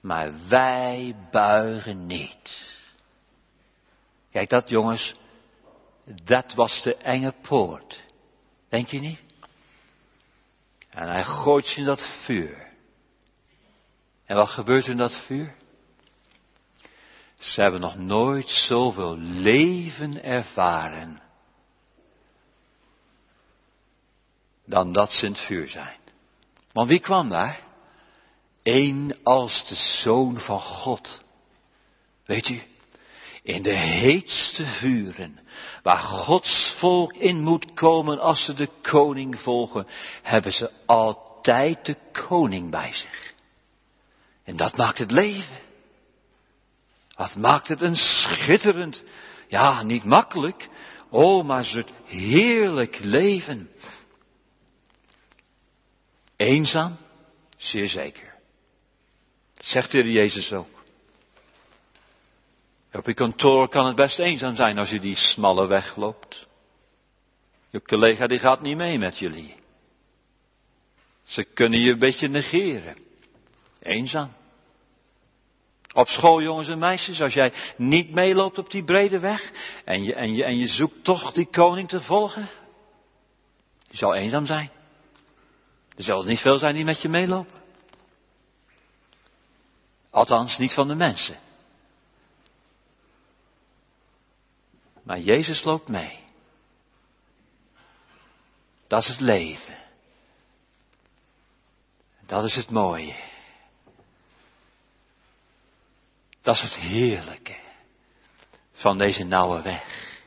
Maar 0.00 0.32
wij 0.48 1.16
buigen 1.30 2.06
niet. 2.06 2.75
Kijk, 4.36 4.48
dat 4.48 4.68
jongens, 4.68 5.16
dat 6.24 6.54
was 6.54 6.82
de 6.82 6.96
enge 6.96 7.34
poort. 7.42 8.04
Denk 8.68 8.86
je 8.86 8.98
niet? 8.98 9.24
En 10.90 11.08
hij 11.08 11.24
gooit 11.24 11.66
ze 11.66 11.78
in 11.78 11.84
dat 11.84 12.06
vuur. 12.24 12.72
En 14.24 14.36
wat 14.36 14.48
gebeurt 14.48 14.86
in 14.86 14.96
dat 14.96 15.14
vuur? 15.14 15.56
Ze 17.38 17.60
hebben 17.60 17.80
nog 17.80 17.96
nooit 17.96 18.48
zoveel 18.48 19.16
leven 19.18 20.22
ervaren. 20.22 21.22
Dan 24.64 24.92
dat 24.92 25.12
ze 25.12 25.26
in 25.26 25.32
het 25.32 25.40
vuur 25.40 25.68
zijn. 25.68 25.98
Want 26.72 26.88
wie 26.88 27.00
kwam 27.00 27.28
daar? 27.28 27.60
Eén 28.62 29.22
als 29.22 29.68
de 29.68 29.74
zoon 29.74 30.40
van 30.40 30.60
God. 30.60 31.24
Weet 32.24 32.48
u, 32.48 32.62
in 33.46 33.62
de 33.62 33.76
heetste 33.76 34.66
vuren, 34.66 35.38
waar 35.82 35.98
Gods 35.98 36.74
volk 36.78 37.12
in 37.12 37.40
moet 37.40 37.72
komen 37.72 38.18
als 38.18 38.44
ze 38.44 38.52
de 38.52 38.68
koning 38.82 39.40
volgen, 39.40 39.86
hebben 40.22 40.52
ze 40.52 40.70
altijd 40.86 41.84
de 41.84 41.96
koning 42.12 42.70
bij 42.70 42.92
zich. 42.94 43.34
En 44.44 44.56
dat 44.56 44.76
maakt 44.76 44.98
het 44.98 45.10
leven. 45.10 45.60
Dat 47.16 47.36
maakt 47.36 47.68
het 47.68 47.80
een 47.80 47.96
schitterend, 47.96 49.02
ja, 49.48 49.82
niet 49.82 50.04
makkelijk, 50.04 50.68
oh, 51.08 51.44
maar 51.44 51.70
het 51.72 51.90
heerlijk 52.04 52.98
leven. 52.98 53.70
Eenzaam? 56.36 56.96
Zeer 57.56 57.88
zeker. 57.88 58.34
Zegt 59.54 59.90
de 59.90 60.12
Jezus 60.12 60.52
ook. 60.52 60.75
Op 62.96 63.06
je 63.06 63.14
kantoor 63.14 63.68
kan 63.68 63.86
het 63.86 63.96
best 63.96 64.18
eenzaam 64.18 64.54
zijn 64.54 64.78
als 64.78 64.90
je 64.90 65.00
die 65.00 65.16
smalle 65.16 65.66
weg 65.66 65.96
loopt. 65.96 66.46
Je 67.70 67.82
collega 67.82 68.26
die 68.26 68.38
gaat 68.38 68.60
niet 68.60 68.76
mee 68.76 68.98
met 68.98 69.18
jullie. 69.18 69.54
Ze 71.24 71.44
kunnen 71.44 71.80
je 71.80 71.92
een 71.92 71.98
beetje 71.98 72.28
negeren. 72.28 72.96
Eenzaam. 73.80 74.32
Op 75.92 76.08
school, 76.08 76.42
jongens 76.42 76.68
en 76.68 76.78
meisjes, 76.78 77.22
als 77.22 77.34
jij 77.34 77.52
niet 77.76 78.10
meeloopt 78.10 78.58
op 78.58 78.70
die 78.70 78.84
brede 78.84 79.18
weg 79.18 79.50
en 79.84 80.04
je, 80.04 80.14
en 80.14 80.34
je, 80.34 80.44
en 80.44 80.58
je 80.58 80.66
zoekt 80.66 81.04
toch 81.04 81.32
die 81.32 81.46
koning 81.50 81.88
te 81.88 82.02
volgen, 82.02 82.48
je 83.90 83.96
zal 83.96 84.14
eenzaam 84.14 84.46
zijn. 84.46 84.70
Er 85.96 86.02
zullen 86.02 86.26
niet 86.26 86.40
veel 86.40 86.58
zijn 86.58 86.74
die 86.74 86.84
met 86.84 87.02
je 87.02 87.08
meelopen. 87.08 87.60
Althans, 90.10 90.58
niet 90.58 90.74
van 90.74 90.88
de 90.88 90.94
mensen. 90.94 91.44
Maar 95.06 95.18
Jezus 95.18 95.64
loopt 95.64 95.88
mee. 95.88 96.18
Dat 98.86 99.02
is 99.02 99.08
het 99.08 99.20
leven. 99.20 99.78
Dat 102.20 102.44
is 102.44 102.54
het 102.54 102.70
mooie. 102.70 103.16
Dat 106.42 106.54
is 106.54 106.62
het 106.62 106.76
heerlijke 106.76 107.56
van 108.72 108.98
deze 108.98 109.24
nauwe 109.24 109.62
weg. 109.62 110.20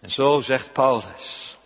En 0.00 0.10
zo 0.10 0.40
zegt 0.40 0.72
Paulus. 0.72 1.56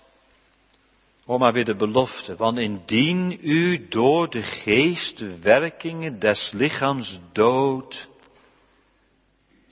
Om 1.26 1.38
maar 1.38 1.53
weer 1.53 1.64
de 1.64 1.76
belofte. 1.76 2.36
Want 2.36 2.59
indien 2.59 3.38
u 3.42 3.88
door 3.88 4.30
de 4.30 4.42
geest 4.42 5.40
werkingen 5.40 6.18
des 6.18 6.50
lichaams 6.53 7.18
doodt, 7.32 8.11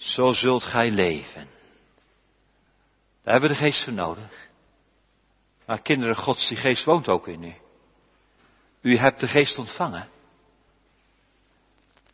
zo 0.00 0.32
zult 0.32 0.62
gij 0.62 0.90
leven. 0.90 1.48
Daar 3.22 3.32
hebben 3.32 3.50
we 3.50 3.56
de 3.56 3.62
geest 3.62 3.84
voor 3.84 3.92
nodig. 3.92 4.48
Maar 5.66 5.82
kinderen 5.82 6.16
gods, 6.16 6.48
die 6.48 6.56
geest 6.56 6.84
woont 6.84 7.08
ook 7.08 7.28
in 7.28 7.42
u. 7.42 7.54
U 8.80 8.96
hebt 8.96 9.20
de 9.20 9.28
geest 9.28 9.58
ontvangen. 9.58 10.08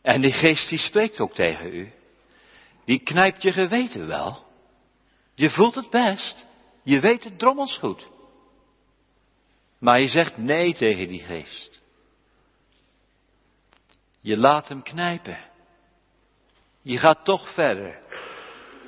En 0.01 0.21
die 0.21 0.31
geest 0.31 0.69
die 0.69 0.77
spreekt 0.77 1.19
ook 1.19 1.33
tegen 1.33 1.73
u. 1.73 1.91
Die 2.85 2.99
knijpt 2.99 3.41
je 3.41 3.51
geweten 3.51 4.07
wel. 4.07 4.45
Je 5.33 5.49
voelt 5.49 5.75
het 5.75 5.89
best. 5.89 6.45
Je 6.83 6.99
weet 6.99 7.23
het 7.23 7.39
drommels 7.39 7.77
goed. 7.77 8.07
Maar 9.77 10.01
je 10.01 10.07
zegt 10.07 10.37
nee 10.37 10.73
tegen 10.73 11.07
die 11.07 11.23
geest. 11.23 11.81
Je 14.19 14.37
laat 14.37 14.67
hem 14.67 14.83
knijpen. 14.83 15.55
Je 16.87 16.97
gaat 16.97 17.25
toch 17.25 17.53
verder. 17.53 17.99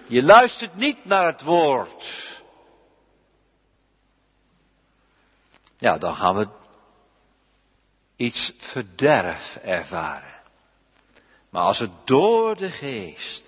Je 0.07 0.23
luistert 0.23 0.75
niet 0.75 1.05
naar 1.05 1.27
het 1.27 1.41
woord. 1.41 2.27
Ja, 5.77 5.97
dan 5.97 6.15
gaan 6.15 6.35
we 6.35 6.47
iets 8.15 8.53
verderf 8.57 9.55
ervaren. 9.55 10.41
Maar 11.49 11.61
als 11.61 11.79
het 11.79 11.91
door 12.05 12.55
de 12.55 12.69
geest, 12.69 13.43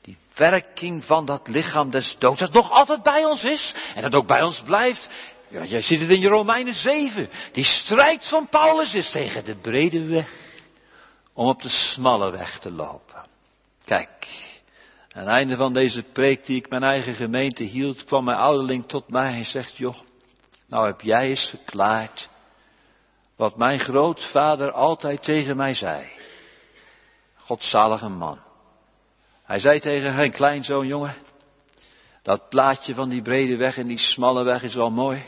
die 0.00 0.16
werking 0.34 1.04
van 1.04 1.24
dat 1.24 1.48
lichaam 1.48 1.90
des 1.90 2.16
doods, 2.18 2.40
dat 2.40 2.52
nog 2.52 2.70
altijd 2.70 3.02
bij 3.02 3.24
ons 3.24 3.44
is 3.44 3.74
en 3.94 4.02
dat 4.02 4.14
ook 4.14 4.26
bij 4.26 4.42
ons 4.42 4.62
blijft. 4.62 5.08
Ja, 5.48 5.64
jij 5.64 5.82
ziet 5.82 6.00
het 6.00 6.10
in 6.10 6.20
je 6.20 6.28
Romeinen 6.28 6.74
7. 6.74 7.30
Die 7.52 7.64
strijd 7.64 8.28
van 8.28 8.48
Paulus 8.48 8.94
is 8.94 9.10
tegen 9.10 9.44
de 9.44 9.56
brede 9.56 10.04
weg 10.04 10.30
om 11.34 11.48
op 11.48 11.62
de 11.62 11.68
smalle 11.68 12.30
weg 12.30 12.58
te 12.58 12.70
lopen. 12.70 13.27
Kijk, 13.88 14.28
aan 15.14 15.26
het 15.26 15.36
einde 15.36 15.56
van 15.56 15.72
deze 15.72 16.02
preek 16.02 16.46
die 16.46 16.56
ik 16.56 16.68
mijn 16.68 16.82
eigen 16.82 17.14
gemeente 17.14 17.64
hield, 17.64 18.04
kwam 18.04 18.24
mijn 18.24 18.36
ouderling 18.36 18.86
tot 18.86 19.08
mij 19.08 19.34
en 19.34 19.44
zegt, 19.44 19.76
joh, 19.76 19.96
nou 20.66 20.86
heb 20.86 21.00
jij 21.00 21.28
eens 21.28 21.48
verklaard 21.48 22.28
wat 23.36 23.56
mijn 23.56 23.80
grootvader 23.80 24.72
altijd 24.72 25.22
tegen 25.22 25.56
mij 25.56 25.74
zei. 25.74 26.06
Godzalige 27.36 28.08
man. 28.08 28.38
Hij 29.42 29.58
zei 29.58 29.80
tegen 29.80 30.12
zijn 30.12 30.32
kleinzoon, 30.32 30.86
jongen, 30.86 31.16
dat 32.22 32.48
plaatje 32.48 32.94
van 32.94 33.08
die 33.08 33.22
brede 33.22 33.56
weg 33.56 33.78
en 33.78 33.86
die 33.86 33.98
smalle 33.98 34.44
weg 34.44 34.62
is 34.62 34.74
wel 34.74 34.90
mooi, 34.90 35.24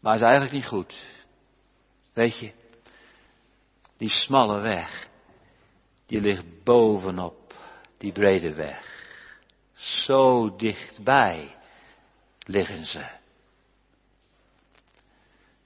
maar 0.00 0.14
is 0.14 0.20
eigenlijk 0.20 0.52
niet 0.52 0.66
goed. 0.66 0.96
Weet 2.12 2.38
je, 2.38 2.52
die 3.96 4.10
smalle 4.10 4.60
weg, 4.60 5.07
die 6.08 6.20
ligt 6.20 6.64
bovenop 6.64 7.54
die 7.98 8.12
brede 8.12 8.54
weg. 8.54 8.82
Zo 9.74 10.56
dichtbij 10.56 11.56
liggen 12.38 12.84
ze. 12.84 13.06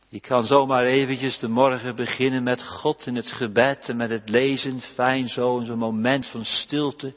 Je 0.08 0.20
kan 0.20 0.46
zomaar 0.46 0.84
eventjes 0.84 1.38
de 1.38 1.48
morgen 1.48 1.96
beginnen 1.96 2.42
met 2.42 2.62
God 2.62 3.06
in 3.06 3.16
het 3.16 3.32
gebed 3.32 3.88
en 3.88 3.96
met 3.96 4.10
het 4.10 4.28
lezen, 4.28 4.80
fijn 4.80 5.28
zo, 5.28 5.58
in 5.58 5.66
zo'n 5.66 5.78
moment 5.78 6.26
van 6.26 6.44
stilte. 6.44 7.14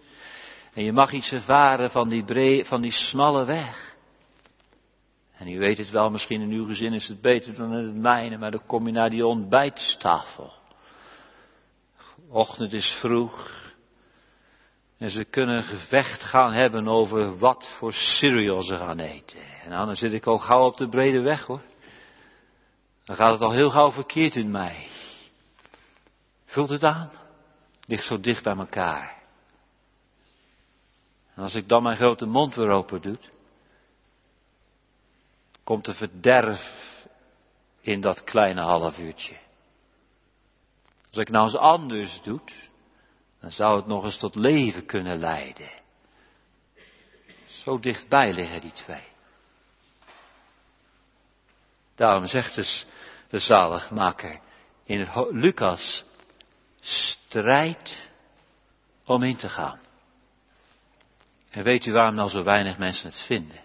En 0.73 0.83
je 0.83 0.91
mag 0.91 1.11
iets 1.11 1.31
ervaren 1.31 1.89
van 1.89 2.09
die, 2.09 2.23
brede, 2.23 2.65
van 2.65 2.81
die 2.81 2.91
smalle 2.91 3.45
weg. 3.45 3.95
En 5.37 5.47
u 5.47 5.59
weet 5.59 5.77
het 5.77 5.89
wel, 5.89 6.11
misschien 6.11 6.41
in 6.41 6.51
uw 6.51 6.65
gezin 6.65 6.93
is 6.93 7.07
het 7.07 7.21
beter 7.21 7.55
dan 7.55 7.73
in 7.77 7.85
het 7.85 7.95
mijne, 7.95 8.37
maar 8.37 8.51
dan 8.51 8.65
kom 8.65 8.85
je 8.85 8.91
naar 8.91 9.09
die 9.09 9.27
ontbijtstafel. 9.27 10.53
Ochtend 12.35 12.73
is 12.73 12.97
vroeg. 12.99 13.51
En 14.97 15.09
ze 15.09 15.23
kunnen 15.23 15.57
een 15.57 15.63
gevecht 15.63 16.23
gaan 16.23 16.53
hebben 16.53 16.87
over 16.87 17.37
wat 17.37 17.75
voor 17.77 17.93
cereal 17.93 18.61
ze 18.61 18.77
gaan 18.77 18.99
eten. 18.99 19.39
En 19.63 19.69
dan 19.69 19.95
zit 19.95 20.13
ik 20.13 20.25
al 20.25 20.37
gauw 20.37 20.65
op 20.65 20.77
de 20.77 20.89
brede 20.89 21.21
weg 21.21 21.45
hoor. 21.45 21.61
Dan 23.03 23.15
gaat 23.15 23.31
het 23.31 23.41
al 23.41 23.51
heel 23.51 23.69
gauw 23.69 23.91
verkeerd 23.91 24.35
in 24.35 24.51
mij. 24.51 24.87
Vult 26.45 26.69
het 26.69 26.83
aan? 26.83 27.11
Ligt 27.85 28.05
zo 28.05 28.19
dicht 28.19 28.43
bij 28.43 28.55
elkaar. 28.55 29.21
En 31.35 31.43
als 31.43 31.55
ik 31.55 31.67
dan 31.67 31.83
mijn 31.83 31.97
grote 31.97 32.25
mond 32.25 32.55
weer 32.55 32.69
open 32.69 33.01
doe, 33.01 33.17
komt 35.63 35.87
er 35.87 35.95
verderf 35.95 36.61
in 37.81 38.01
dat 38.01 38.23
kleine 38.23 38.61
half 38.61 38.97
uurtje. 38.97 39.43
Als 41.15 41.23
ik 41.23 41.33
nou 41.33 41.45
eens 41.45 41.57
anders 41.57 42.21
doe, 42.21 42.39
dan 43.39 43.51
zou 43.51 43.75
het 43.75 43.85
nog 43.85 44.03
eens 44.03 44.17
tot 44.17 44.35
leven 44.35 44.85
kunnen 44.85 45.19
leiden. 45.19 45.69
Zo 47.47 47.79
dichtbij 47.79 48.33
liggen 48.33 48.61
die 48.61 48.71
twee. 48.71 49.07
Daarom 51.95 52.25
zegt 52.25 52.55
dus 52.55 52.85
de 53.29 53.39
zaligmaker 53.39 54.39
in 54.83 54.99
het 54.99 55.31
Lucas, 55.31 56.03
strijd 56.79 58.09
om 59.05 59.23
in 59.23 59.37
te 59.37 59.49
gaan. 59.49 59.79
En 61.49 61.63
weet 61.63 61.85
u 61.85 61.91
waarom 61.91 62.15
nou 62.15 62.29
zo 62.29 62.43
weinig 62.43 62.77
mensen 62.77 63.09
het 63.09 63.21
vinden? 63.21 63.63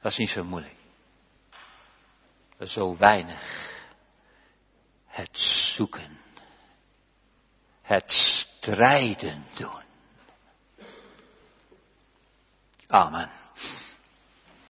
Dat 0.00 0.12
is 0.12 0.18
niet 0.18 0.30
zo 0.30 0.44
moeilijk. 0.44 0.75
Zo 2.60 2.96
weinig 2.96 3.74
het 5.06 5.38
zoeken. 5.38 6.20
Het 7.82 8.10
strijden 8.10 9.44
doen. 9.54 9.84
Amen. 12.86 13.30